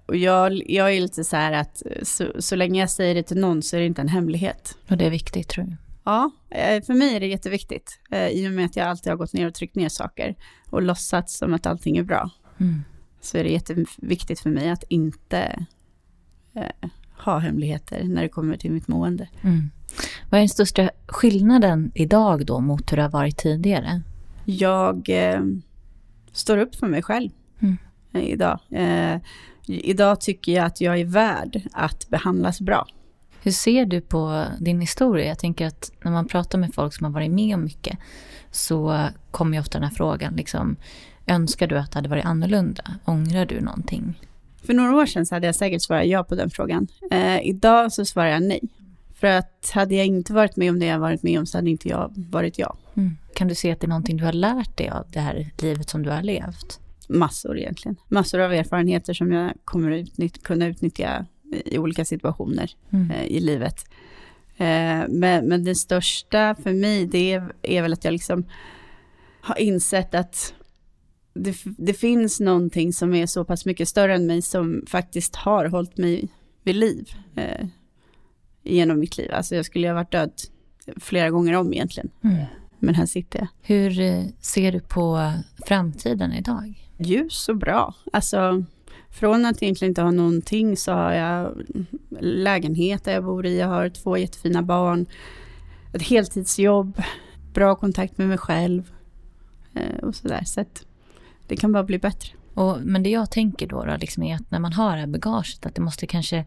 Och 0.07 0.17
jag, 0.17 0.71
jag 0.71 0.95
är 0.95 1.01
lite 1.01 1.25
så 1.25 1.37
här 1.37 1.53
att 1.53 1.83
så, 2.03 2.33
så 2.39 2.57
länge 2.57 2.81
jag 2.81 2.91
säger 2.91 3.15
det 3.15 3.23
till 3.23 3.41
någon 3.41 3.63
så 3.63 3.77
är 3.77 3.81
det 3.81 3.87
inte 3.87 4.03
en 4.03 4.09
hemlighet. 4.09 4.79
Och 4.89 4.97
det 4.97 5.07
är 5.07 5.11
viktigt 5.11 5.49
tror 5.49 5.67
jag. 5.67 5.88
Ja, 6.09 6.31
eh, 6.51 6.83
för 6.83 6.95
mig 6.95 7.17
är 7.17 7.21
det 7.21 7.27
jätteviktigt. 7.27 8.01
Eh, 8.11 8.29
I 8.29 8.49
och 8.49 8.53
med 8.53 8.65
att 8.65 8.77
jag 8.77 8.87
alltid 8.87 9.11
har 9.11 9.17
gått 9.17 9.33
ner 9.33 9.47
och 9.47 9.55
tryckt 9.55 9.77
ner 9.77 9.89
saker 9.89 10.35
och 10.71 10.83
låtsats 10.83 11.39
som 11.39 11.55
att 11.55 11.67
allting 11.67 11.97
är 11.97 12.03
bra. 12.03 12.31
Mm. 12.61 12.83
Så 13.21 13.39
är 13.39 13.45
det 13.45 13.51
jätteviktigt 13.51 14.41
för 14.41 14.51
mig 14.51 14.71
att 14.71 14.83
inte 14.89 15.67
eh, 16.55 16.91
ha 17.25 17.39
hemligheter 17.39 18.05
när 18.05 18.23
det 18.23 18.29
kommer 18.29 18.57
till 18.57 18.73
mitt 18.73 18.89
mående. 18.89 19.29
Mm. 19.43 19.71
Vad 20.31 20.39
är 20.39 20.43
den 20.43 20.49
största 20.49 20.91
skillnaden 21.07 21.93
idag 21.95 22.47
då 22.47 22.61
mot 22.61 22.93
hur 22.93 22.97
det 22.97 23.03
har 23.03 23.11
varit 23.11 23.39
tidigare? 23.39 24.03
Jag 24.45 25.09
eh, 25.09 25.43
står 26.33 26.59
upp 26.59 26.75
för 26.75 26.87
mig 26.87 27.03
själv 27.03 27.31
mm. 27.61 27.79
idag. 28.13 28.61
Eh, 28.71 29.21
idag 29.67 30.21
tycker 30.21 30.53
jag 30.53 30.65
att 30.65 30.81
jag 30.81 31.01
är 31.01 31.05
värd 31.05 31.63
att 31.73 32.09
behandlas 32.09 32.61
bra. 32.61 32.87
Hur 33.43 33.53
ser 33.53 33.87
du 33.87 34.01
på 34.01 34.45
din 34.61 34.81
historia? 34.81 35.27
Jag 35.27 35.39
tänker 35.39 35.67
att 35.67 35.93
när 36.05 36.13
man 36.13 36.29
pratar 36.29 36.59
med 36.59 36.75
folk 36.75 36.95
som 36.95 37.05
har 37.05 37.13
varit 37.13 37.31
med 37.31 37.55
om 37.55 37.65
mycket 37.65 37.99
så 38.51 39.09
kommer 39.31 39.57
ju 39.57 39.61
ofta 39.61 39.79
den 39.79 39.89
här 39.89 39.95
frågan, 39.95 40.37
liksom, 40.37 40.77
önskar 41.27 41.67
du 41.67 41.79
att 41.79 41.93
det 41.93 41.99
hade 41.99 42.09
varit 42.09 42.25
annorlunda? 42.25 42.85
Ångrar 43.05 43.47
du 43.47 43.61
någonting? 43.61 44.21
För 44.63 44.75
några 44.75 44.97
år 44.97 45.07
sedan 45.07 45.27
så 45.27 45.35
hade 45.35 45.47
jag 45.47 45.55
säkert 45.55 45.83
svarat 45.83 46.07
ja 46.07 46.25
på 46.25 46.35
den 46.35 46.51
frågan. 46.51 46.89
Eh, 47.11 47.41
idag 47.43 47.93
så 47.93 48.05
svarar 48.05 48.29
jag 48.29 48.43
nej. 48.43 48.61
För 49.15 49.27
att 49.27 49.71
hade 49.75 49.95
jag 49.95 50.07
inte 50.07 50.33
varit 50.33 50.57
med 50.57 50.71
om 50.71 50.79
det 50.79 50.87
jag 50.87 50.99
varit 50.99 51.23
med 51.23 51.39
om 51.39 51.47
så 51.47 51.59
hade 51.59 51.71
inte 51.71 51.89
jag 51.89 52.13
varit 52.17 52.59
jag. 52.59 52.77
Mm. 52.95 53.17
Kan 53.35 53.49
du 53.49 53.55
se 53.55 53.73
att 53.73 53.81
det 53.81 53.87
är 53.87 53.89
någonting 53.89 54.17
du 54.17 54.25
har 54.25 54.33
lärt 54.33 54.77
dig 54.77 54.89
av 54.89 55.07
det 55.13 55.21
här 55.21 55.51
livet 55.59 55.89
som 55.89 56.03
du 56.03 56.11
har 56.11 56.23
levt? 56.23 56.81
Massor 57.09 57.59
egentligen. 57.59 57.97
Massor 58.09 58.41
av 58.41 58.53
erfarenheter 58.53 59.15
som 59.15 59.33
jag 59.33 59.53
kommer 59.65 59.91
utnytt 59.91 60.43
kunna 60.43 60.67
utnyttja 60.67 61.27
i 61.65 61.79
olika 61.79 62.05
situationer 62.05 62.71
mm. 62.91 63.11
eh, 63.11 63.27
i 63.27 63.41
livet. 63.41 63.85
Eh, 64.57 65.09
men, 65.09 65.49
men 65.49 65.65
det 65.65 65.75
största 65.75 66.55
för 66.55 66.73
mig, 66.73 67.07
det 67.07 67.33
är, 67.33 67.53
är 67.63 67.83
väl 67.83 67.93
att 67.93 68.05
jag 68.05 68.13
liksom 68.13 68.45
har 69.41 69.59
insett 69.59 70.15
att 70.15 70.55
det, 71.35 71.57
det, 71.65 71.95
finns 71.95 72.41
någonting 72.41 72.93
som 72.93 73.15
är 73.15 73.27
så 73.27 73.45
pass 73.45 73.65
mycket 73.65 73.89
större 73.89 74.15
än 74.15 74.27
mig 74.27 74.43
som 74.43 74.85
faktiskt 74.89 75.37
har 75.37 75.67
hållit 75.67 75.99
mig 75.99 76.29
vid 76.63 76.77
liv 76.77 77.09
eh, 77.37 77.67
genom 78.63 78.99
mitt 78.99 79.19
liv. 79.19 79.31
Alltså 79.33 79.57
jag 79.57 79.65
skulle 79.65 79.89
ha 79.89 79.95
varit 79.95 80.13
död 80.13 80.33
flera 80.97 81.31
gånger 81.31 81.55
om 81.55 81.73
egentligen. 81.73 82.11
Mm. 82.25 82.45
Men 82.79 82.95
här 82.95 83.07
sitter 83.07 83.39
jag. 83.39 83.49
Hur 83.63 84.01
eh, 84.01 84.25
ser 84.41 84.73
du 84.73 84.81
på 84.81 85.33
framtiden 85.67 86.33
idag? 86.33 86.89
Ljus 86.99 87.49
och 87.49 87.57
bra. 87.57 87.95
Alltså 88.13 88.65
från 89.11 89.47
att 89.47 89.63
egentligen 89.63 89.91
inte 89.91 90.03
ha 90.03 90.11
någonting 90.11 90.77
så 90.77 90.93
har 90.93 91.13
jag 91.13 91.63
lägenhet 92.21 93.05
där 93.05 93.13
jag 93.13 93.25
bor 93.25 93.47
i, 93.47 93.59
jag 93.59 93.69
har 93.69 93.89
två 93.89 94.17
jättefina 94.17 94.63
barn, 94.63 95.07
ett 95.95 96.03
heltidsjobb, 96.03 97.03
bra 97.55 97.75
kontakt 97.75 98.19
med 98.19 98.29
mig 98.29 98.39
själv 98.39 98.93
eh, 99.75 100.05
och 100.05 100.15
sådär. 100.15 100.43
Så 100.45 100.61
att 100.61 100.87
det 101.47 101.57
kan 101.57 101.73
bara 101.73 101.85
bli 101.85 101.99
bättre. 101.99 102.33
Och, 102.55 102.79
men 102.83 103.03
det 103.03 103.11
jag 103.11 103.31
tänker 103.31 103.67
då, 103.67 103.85
då 103.85 103.97
liksom 103.97 104.23
är 104.23 104.35
att 104.35 104.51
när 104.51 104.59
man 104.59 104.73
har 104.73 104.93
det 104.93 105.01
här 105.01 105.07
bagaget, 105.07 105.67
att 105.67 105.75
det 105.75 105.81
måste 105.81 106.07
kanske 106.07 106.45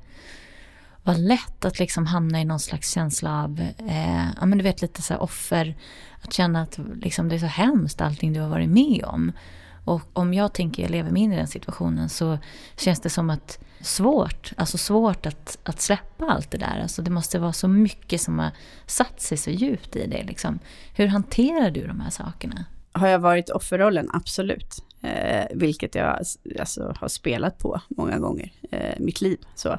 vara 1.04 1.18
lätt 1.18 1.66
att 1.66 1.80
liksom 1.80 2.06
hamna 2.06 2.42
i 2.42 2.46
någon 2.46 2.60
slags 2.60 2.94
känsla 2.94 3.44
av, 3.44 3.60
eh, 3.88 4.26
ja 4.40 4.46
men 4.46 4.58
du 4.58 4.64
vet 4.64 4.82
lite 4.82 5.02
så 5.02 5.16
offer, 5.16 5.76
att 6.22 6.34
känna 6.34 6.62
att 6.62 6.80
liksom 6.96 7.30
det 7.30 7.36
är 7.36 7.40
så 7.40 7.46
hemskt 7.46 8.02
allting 8.02 8.34
du 8.34 8.40
har 8.40 8.50
varit 8.50 8.70
med 8.70 9.04
om. 9.06 9.32
Och 9.86 10.02
om 10.14 10.34
jag 10.34 10.54
tänker 10.54 10.84
jag 10.84 10.92
lever 10.92 11.12
mig 11.12 11.22
in 11.22 11.34
i 11.34 11.36
den 11.36 11.48
situationen 11.48 12.10
så 12.10 12.38
känns 12.78 13.00
det 13.00 13.10
som 13.10 13.30
att 13.30 13.60
svårt, 13.82 14.54
alltså 14.58 14.78
svårt 14.78 15.26
att, 15.26 15.58
att 15.64 15.82
släppa 15.82 16.26
allt 16.26 16.52
det 16.52 16.58
där. 16.58 16.80
Alltså 16.82 17.02
det 17.02 17.12
måste 17.12 17.40
vara 17.40 17.54
så 17.54 17.68
mycket 17.68 18.22
som 18.22 18.40
har 18.40 18.52
satt 18.86 19.22
sig 19.22 19.38
så 19.38 19.50
djupt 19.50 19.96
i 19.96 20.08
det. 20.08 20.24
Liksom. 20.24 20.60
Hur 20.96 21.08
hanterar 21.08 21.72
du 21.72 21.88
de 21.88 22.00
här 22.00 22.10
sakerna? 22.10 22.66
Har 22.92 23.08
jag 23.08 23.20
varit 23.20 23.50
offerrollen? 23.50 24.10
Absolut. 24.14 24.84
Eh, 25.02 25.46
vilket 25.54 25.96
jag 25.96 26.24
alltså, 26.60 26.96
har 27.00 27.08
spelat 27.08 27.58
på 27.58 27.82
många 27.90 28.20
gånger 28.20 28.52
eh, 28.72 29.00
mitt 29.00 29.22
liv. 29.22 29.38
Så. 29.56 29.78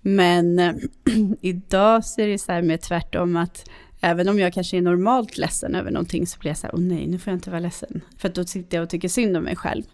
Men 0.00 0.58
eh, 0.58 0.74
idag 1.40 2.04
så 2.04 2.20
är 2.20 2.26
det 2.26 2.38
så 2.38 2.52
här 2.52 2.62
med 2.62 2.80
tvärtom 2.80 3.36
att 3.36 3.70
Även 4.00 4.28
om 4.28 4.38
jag 4.38 4.52
kanske 4.52 4.76
är 4.76 4.82
normalt 4.82 5.38
ledsen 5.38 5.74
över 5.74 5.90
någonting 5.90 6.26
så 6.26 6.38
blir 6.38 6.50
jag 6.50 6.58
så 6.58 6.66
här, 6.66 6.74
åh 6.74 6.80
nej, 6.80 7.06
nu 7.06 7.18
får 7.18 7.30
jag 7.30 7.36
inte 7.36 7.50
vara 7.50 7.60
ledsen. 7.60 8.00
För 8.18 8.28
då 8.28 8.44
sitter 8.44 8.76
jag 8.76 8.84
och 8.84 8.90
tycker 8.90 9.08
synd 9.08 9.36
om 9.36 9.44
mig 9.44 9.56
själv. 9.56 9.84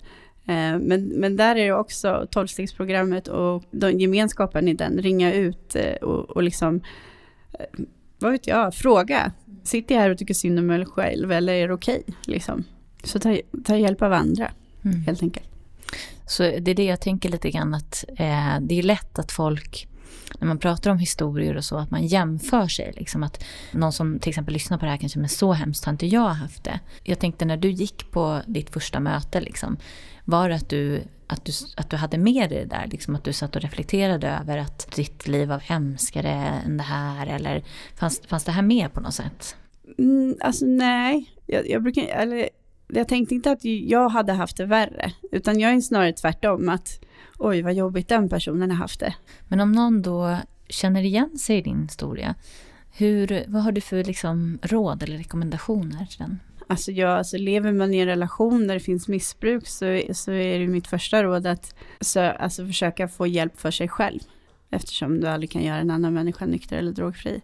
Eh, 0.46 0.78
men, 0.78 1.05
men 1.07 1.36
där 1.36 1.57
är 1.57 1.66
det 1.66 1.72
också 1.72 2.26
tolvstegsprogrammet 2.30 3.28
och 3.28 3.64
de, 3.70 4.00
gemenskapen 4.00 4.68
i 4.68 4.74
den, 4.74 4.98
ringa 4.98 5.32
ut 5.32 5.76
eh, 5.76 5.94
och, 5.94 6.30
och 6.30 6.42
liksom, 6.42 6.80
eh, 7.52 7.84
vad 8.18 8.32
vet 8.32 8.46
jag, 8.46 8.74
fråga. 8.74 9.32
Sitter 9.62 9.94
jag 9.94 10.02
här 10.02 10.11
och 10.11 10.18
tycker 10.18 10.34
synd 10.34 10.59
om 10.59 10.66
mig 10.66 10.86
själv 10.86 11.32
eller 11.32 11.52
är 11.52 11.68
det 11.68 11.74
okej? 11.74 12.02
Okay? 12.07 12.14
Liksom. 12.34 12.64
Så 13.05 13.18
ta, 13.18 13.36
ta 13.64 13.76
hjälp 13.76 14.02
av 14.02 14.12
andra, 14.12 14.50
mm. 14.84 15.02
helt 15.02 15.22
enkelt. 15.22 15.48
Så 16.26 16.42
det 16.42 16.70
är 16.70 16.74
det 16.74 16.84
jag 16.84 17.00
tänker 17.00 17.28
lite 17.28 17.50
grann 17.50 17.74
att 17.74 18.05
eh, 18.09 18.61
det 18.61 18.78
är 18.78 18.82
lätt 18.82 19.18
att 19.18 19.32
folk 19.32 19.88
när 20.41 20.47
man 20.47 20.59
pratar 20.59 20.91
om 20.91 20.99
historier 20.99 21.57
och 21.57 21.64
så, 21.64 21.76
att 21.76 21.91
man 21.91 22.07
jämför 22.07 22.68
sig. 22.68 22.93
Liksom 22.97 23.22
att 23.22 23.45
någon 23.72 23.93
som 23.93 24.18
till 24.18 24.28
exempel 24.28 24.55
lyssnar 24.55 24.78
på 24.78 24.85
det 24.85 24.91
här 24.91 24.99
kanske, 24.99 25.18
men 25.18 25.28
så 25.28 25.53
hemskt 25.53 25.85
har 25.85 25.93
inte 25.93 26.07
jag 26.07 26.28
haft 26.28 26.64
det. 26.64 26.80
Jag 27.03 27.18
tänkte 27.18 27.45
när 27.45 27.57
du 27.57 27.70
gick 27.70 28.11
på 28.11 28.41
ditt 28.47 28.70
första 28.70 29.01
möte, 29.01 29.41
liksom, 29.41 29.76
var 30.24 30.49
det 30.49 30.55
att 30.55 30.68
du, 30.68 31.03
att 31.26 31.45
du, 31.45 31.53
att 31.76 31.91
du 31.91 31.97
hade 31.97 32.18
med 32.18 32.51
dig 32.51 32.59
det 32.59 32.76
där? 32.76 32.87
Liksom 32.87 33.14
att 33.14 33.24
du 33.24 33.32
satt 33.32 33.57
och 33.57 33.62
reflekterade 33.62 34.28
över 34.28 34.59
att 34.59 34.97
ditt 34.97 35.26
liv 35.26 35.49
var 35.49 35.59
hemskare 35.59 36.30
än 36.64 36.76
det 36.76 36.82
här? 36.82 37.26
Eller 37.26 37.64
fanns, 37.97 38.20
fanns 38.26 38.45
det 38.45 38.53
här 38.53 38.62
med 38.62 38.93
på 38.93 39.01
något 39.01 39.14
sätt? 39.14 39.57
Mm, 39.99 40.37
alltså 40.41 40.66
nej, 40.66 41.30
jag, 41.47 41.68
jag 41.70 41.82
brukar, 41.82 42.03
eller 42.03 42.49
jag 42.89 43.09
tänkte 43.09 43.35
inte 43.35 43.51
att 43.51 43.64
jag 43.64 44.09
hade 44.09 44.32
haft 44.32 44.57
det 44.57 44.66
värre, 44.66 45.12
utan 45.32 45.61
jag 45.61 45.72
är 45.72 45.80
snarare 45.80 46.12
tvärtom. 46.12 46.68
att 46.68 47.01
oj 47.45 47.62
vad 47.62 47.74
jobbigt 47.74 48.09
den 48.09 48.28
personen 48.28 48.70
har 48.70 48.78
haft 48.78 49.01
det. 49.01 49.14
Men 49.49 49.61
om 49.61 49.72
någon 49.72 50.03
då 50.03 50.38
känner 50.68 51.03
igen 51.03 51.38
sig 51.38 51.59
i 51.59 51.62
din 51.62 51.82
historia, 51.82 52.34
hur, 52.97 53.45
vad 53.49 53.62
har 53.62 53.72
du 53.72 53.80
för 53.80 54.05
liksom 54.05 54.59
råd 54.62 55.03
eller 55.03 55.18
rekommendationer 55.18 56.07
till 56.07 56.18
den? 56.18 56.40
Alltså, 56.66 56.92
ja, 56.92 57.09
alltså 57.09 57.36
lever 57.36 57.72
man 57.72 57.95
i 57.95 57.99
en 57.99 58.07
relation 58.07 58.66
där 58.66 58.74
det 58.74 58.80
finns 58.80 59.09
missbruk 59.09 59.66
så, 59.66 60.01
så 60.12 60.32
är 60.32 60.59
det 60.59 60.66
mitt 60.66 60.86
första 60.86 61.22
råd 61.22 61.47
att 61.47 61.74
så, 62.01 62.20
alltså, 62.20 62.66
försöka 62.66 63.09
få 63.09 63.26
hjälp 63.26 63.61
för 63.61 63.70
sig 63.70 63.88
själv. 63.88 64.20
Eftersom 64.70 65.20
du 65.20 65.28
aldrig 65.28 65.51
kan 65.51 65.62
göra 65.62 65.78
en 65.78 65.90
annan 65.90 66.14
människa 66.14 66.47
nykter 66.47 66.76
eller 66.76 66.92
drogfri. 66.92 67.40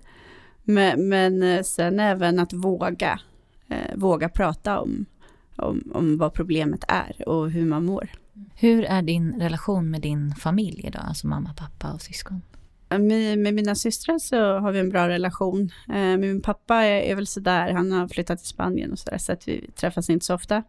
Men, 0.63 1.09
men 1.09 1.43
eh, 1.43 1.63
sen 1.63 2.01
även 2.01 2.39
att 2.39 2.53
våga, 2.53 3.21
eh, 3.69 3.95
våga 3.97 4.29
prata 4.29 4.81
om, 4.81 5.07
om, 5.57 5.91
om 5.95 6.19
vad 6.19 6.35
problemet 6.35 6.85
är 6.89 7.29
och 7.29 7.51
hur 7.51 7.67
man 7.67 7.85
mår. 7.85 8.11
Hur 8.55 8.85
är 8.85 9.03
din 9.03 9.41
relation 9.41 9.91
med 9.91 10.01
din 10.01 10.35
familj 10.35 10.81
idag, 10.87 11.03
alltså 11.09 11.27
mamma, 11.27 11.55
pappa 11.57 11.93
och 11.93 12.03
syskon? 12.03 12.43
Med, 12.99 13.55
mina 13.55 13.75
systrar 13.75 14.19
så 14.19 14.59
har 14.59 14.73
vi 14.73 14.79
en 14.79 14.89
bra 14.89 15.09
relation. 15.09 15.71
Eh, 15.89 16.17
min 16.17 16.43
pappa 16.43 16.75
är, 16.75 17.01
är 17.01 17.15
väl 17.15 17.27
sådär, 17.27 17.73
han 17.73 17.93
har 17.93 18.09
flyttat 18.09 18.39
till 18.39 18.49
Spanien 18.49 18.93
och 18.93 18.99
sådär, 18.99 19.19
så 19.19 19.33
att 19.33 19.49
vi 19.49 19.71
träffas 19.71 20.11
inte 20.11 20.27
så 20.27 20.35
ofta. 20.35 20.63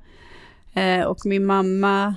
Eh, 0.74 1.02
och 1.02 1.26
min 1.26 1.46
mamma 1.46 2.16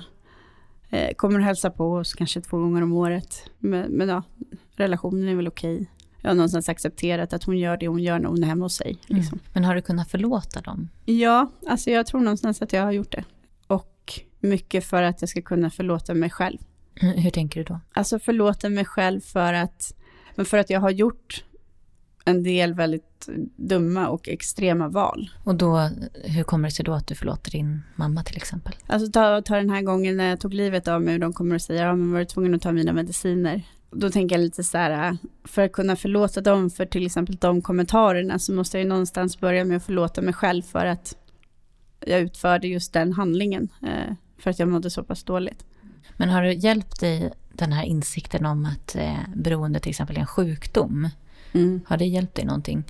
eh, 0.89 1.13
kommer 1.15 1.39
att 1.39 1.45
hälsa 1.45 1.69
på 1.69 1.93
oss 1.93 2.13
kanske 2.13 2.41
två 2.41 2.57
gånger 2.57 2.81
om 2.81 2.93
året. 2.93 3.49
Men, 3.59 3.91
men 3.91 4.09
ja, 4.09 4.23
relationen 4.75 5.27
är 5.27 5.35
väl 5.35 5.47
okej. 5.47 5.89
Jag 6.21 6.29
har 6.29 6.35
någonstans 6.35 6.69
accepterat 6.69 7.33
att 7.33 7.43
hon 7.43 7.57
gör 7.57 7.77
det 7.77 7.87
hon 7.87 8.03
gör 8.03 8.19
när 8.19 8.29
hon 8.29 8.43
är 8.43 8.47
hemma 8.47 8.65
hos 8.65 8.75
sig. 8.75 8.97
Mm. 9.09 9.19
Liksom. 9.19 9.39
Mm. 9.39 9.49
Men 9.53 9.65
har 9.65 9.75
du 9.75 9.81
kunnat 9.81 10.11
förlåta 10.11 10.61
dem? 10.61 10.89
Ja, 11.05 11.51
alltså 11.67 11.89
jag 11.89 12.05
tror 12.05 12.21
någonstans 12.21 12.61
att 12.61 12.73
jag 12.73 12.83
har 12.83 12.91
gjort 12.91 13.11
det. 13.11 13.23
Mycket 14.45 14.85
för 14.85 15.03
att 15.03 15.21
jag 15.21 15.29
ska 15.29 15.41
kunna 15.41 15.69
förlåta 15.69 16.13
mig 16.13 16.29
själv. 16.29 16.57
Hur, 16.95 17.17
hur 17.17 17.29
tänker 17.29 17.59
du 17.59 17.63
då? 17.63 17.79
Alltså 17.93 18.19
förlåta 18.19 18.69
mig 18.69 18.85
själv 18.85 19.21
för 19.21 19.53
att, 19.53 19.95
men 20.35 20.45
för 20.45 20.57
att 20.57 20.69
jag 20.69 20.79
har 20.79 20.89
gjort 20.89 21.43
en 22.25 22.43
del 22.43 22.73
väldigt 22.73 23.29
dumma 23.55 24.07
och 24.07 24.29
extrema 24.29 24.87
val. 24.87 25.29
Och 25.43 25.55
då, 25.55 25.89
hur 26.23 26.43
kommer 26.43 26.67
det 26.67 26.75
sig 26.75 26.85
då 26.85 26.93
att 26.93 27.07
du 27.07 27.15
förlåter 27.15 27.51
din 27.51 27.81
mamma 27.95 28.23
till 28.23 28.37
exempel? 28.37 28.73
Alltså 28.87 29.11
ta, 29.11 29.41
ta 29.41 29.55
den 29.55 29.69
här 29.69 29.81
gången 29.81 30.17
när 30.17 30.29
jag 30.29 30.39
tog 30.39 30.53
livet 30.53 30.87
av 30.87 31.01
mig 31.01 31.13
och 31.13 31.19
de 31.19 31.33
kommer 31.33 31.55
att 31.55 31.61
säga, 31.61 31.85
ja 31.85 31.95
men 31.95 32.11
var 32.11 32.19
du 32.19 32.25
tvungen 32.25 32.55
att 32.55 32.61
ta 32.61 32.71
mina 32.71 32.93
mediciner? 32.93 33.61
Då 33.91 34.09
tänker 34.09 34.35
jag 34.35 34.43
lite 34.43 34.63
så 34.63 34.77
här, 34.77 35.17
för 35.43 35.61
att 35.61 35.71
kunna 35.71 35.95
förlåta 35.95 36.41
dem 36.41 36.69
för 36.69 36.85
till 36.85 37.05
exempel 37.05 37.35
de 37.35 37.61
kommentarerna 37.61 38.39
så 38.39 38.53
måste 38.53 38.77
jag 38.77 38.83
ju 38.83 38.89
någonstans 38.89 39.39
börja 39.39 39.65
med 39.65 39.77
att 39.77 39.85
förlåta 39.85 40.21
mig 40.21 40.33
själv 40.33 40.61
för 40.61 40.85
att 40.85 41.17
jag 41.99 42.19
utförde 42.19 42.67
just 42.67 42.93
den 42.93 43.13
handlingen. 43.13 43.69
För 44.45 44.49
att 44.51 44.59
jag 44.59 44.69
mådde 44.69 44.89
så 44.89 45.03
pass 45.03 45.23
dåligt. 45.23 45.65
Men 46.17 46.29
har 46.29 46.43
det 46.43 46.53
hjälpt 46.53 46.99
dig 46.99 47.31
den 47.53 47.73
här 47.73 47.83
insikten 47.83 48.45
om 48.45 48.65
att 48.65 48.95
eh, 48.95 49.17
beroende 49.35 49.79
till 49.79 49.89
exempel 49.89 50.15
är 50.15 50.19
en 50.19 50.27
sjukdom? 50.27 51.09
Mm. 51.53 51.81
Har 51.87 51.97
det 51.97 52.05
hjälpt 52.05 52.35
dig 52.35 52.45
någonting? 52.45 52.83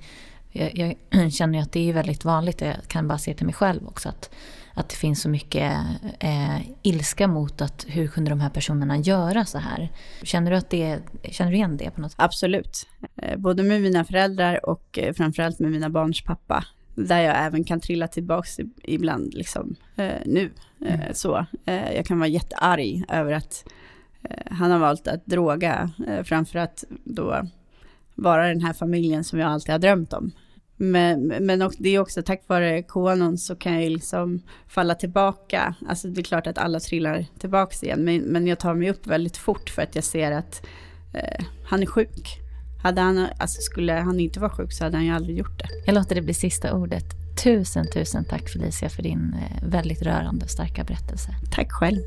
Jag, 0.52 0.96
jag, 1.10 1.32
känner 1.32 1.58
ju 1.58 1.62
att 1.62 1.72
det 1.72 1.88
är 1.90 1.92
väldigt 1.92 2.24
vanligt, 2.24 2.60
jag 2.60 2.76
kan 2.88 3.08
bara 3.08 3.18
se 3.18 3.34
till 3.34 3.46
mig 3.46 3.54
själv 3.54 3.88
också, 3.88 4.08
att, 4.08 4.30
att 4.74 4.88
det 4.88 4.96
finns 4.96 5.22
så 5.22 5.28
mycket 5.28 5.72
eh, 6.20 6.60
ilska 6.82 7.28
mot 7.28 7.60
att 7.60 7.84
hur 7.88 8.08
kunde 8.08 8.30
de 8.30 8.40
här 8.40 8.50
personerna 8.50 8.98
göra 8.98 9.44
så 9.44 9.58
här? 9.58 9.92
Känner 10.22 10.50
du, 10.50 10.56
att 10.56 10.70
det, 10.70 10.98
känner 11.22 11.50
du 11.50 11.56
igen 11.56 11.76
det 11.76 11.90
på 11.90 12.00
något 12.00 12.12
sätt? 12.12 12.20
Absolut. 12.20 12.86
Eh, 13.16 13.38
både 13.38 13.62
med 13.62 13.80
mina 13.82 14.04
föräldrar 14.04 14.66
och 14.66 14.98
eh, 14.98 15.12
framförallt 15.12 15.58
med 15.58 15.70
mina 15.70 15.90
barns 15.90 16.24
pappa. 16.24 16.64
Där 16.96 17.20
jag 17.20 17.46
även 17.46 17.64
kan 17.64 17.80
trilla 17.80 18.08
tillbaka 18.08 18.48
ibland 18.84 19.34
liksom, 19.34 19.76
eh, 19.96 20.14
nu. 20.26 20.50
Eh, 20.80 20.94
mm. 20.94 21.14
Så, 21.14 21.46
eh, 21.66 21.92
jag 21.92 22.06
kan 22.06 22.18
vara 22.18 22.28
jättearg 22.28 23.04
över 23.08 23.32
att 23.32 23.64
han 24.50 24.70
har 24.70 24.78
valt 24.78 25.08
att 25.08 25.26
droga 25.26 25.90
framför 26.24 26.58
att 26.58 26.84
då 27.04 27.42
vara 28.14 28.48
den 28.48 28.60
här 28.60 28.72
familjen 28.72 29.24
som 29.24 29.38
jag 29.38 29.50
alltid 29.50 29.72
har 29.72 29.78
drömt 29.78 30.12
om. 30.12 30.32
Men, 30.76 31.26
men 31.26 31.70
det 31.78 31.88
är 31.88 31.98
också 31.98 32.22
tack 32.22 32.42
vare 32.46 32.82
konon 32.82 33.38
så 33.38 33.56
kan 33.56 33.82
jag 33.82 33.92
liksom 33.92 34.42
falla 34.68 34.94
tillbaka. 34.94 35.74
Alltså 35.88 36.08
det 36.08 36.20
är 36.20 36.24
klart 36.24 36.46
att 36.46 36.58
alla 36.58 36.80
trillar 36.80 37.26
tillbaka 37.38 37.86
igen, 37.86 38.04
men, 38.04 38.20
men 38.20 38.46
jag 38.46 38.58
tar 38.58 38.74
mig 38.74 38.90
upp 38.90 39.06
väldigt 39.06 39.36
fort 39.36 39.70
för 39.70 39.82
att 39.82 39.94
jag 39.94 40.04
ser 40.04 40.32
att 40.32 40.66
eh, 41.14 41.44
han 41.68 41.82
är 41.82 41.86
sjuk. 41.86 42.45
Hade 42.82 43.00
han, 43.00 43.28
alltså 43.38 43.60
skulle 43.60 43.92
han 43.92 44.20
inte 44.20 44.40
vara 44.40 44.50
sjuk 44.50 44.72
så 44.72 44.84
hade 44.84 44.96
han 44.96 45.06
ju 45.06 45.12
aldrig 45.12 45.38
gjort 45.38 45.58
det. 45.58 45.68
Jag 45.86 45.94
låter 45.94 46.14
det 46.14 46.22
bli 46.22 46.34
sista 46.34 46.74
ordet. 46.74 47.04
Tusen, 47.44 47.86
tusen 47.94 48.24
tack 48.24 48.48
Felicia 48.48 48.88
för 48.88 49.02
din 49.02 49.34
eh, 49.34 49.68
väldigt 49.68 50.02
rörande 50.02 50.44
och 50.44 50.50
starka 50.50 50.84
berättelse. 50.84 51.34
Tack 51.50 51.72
själv. 51.72 52.00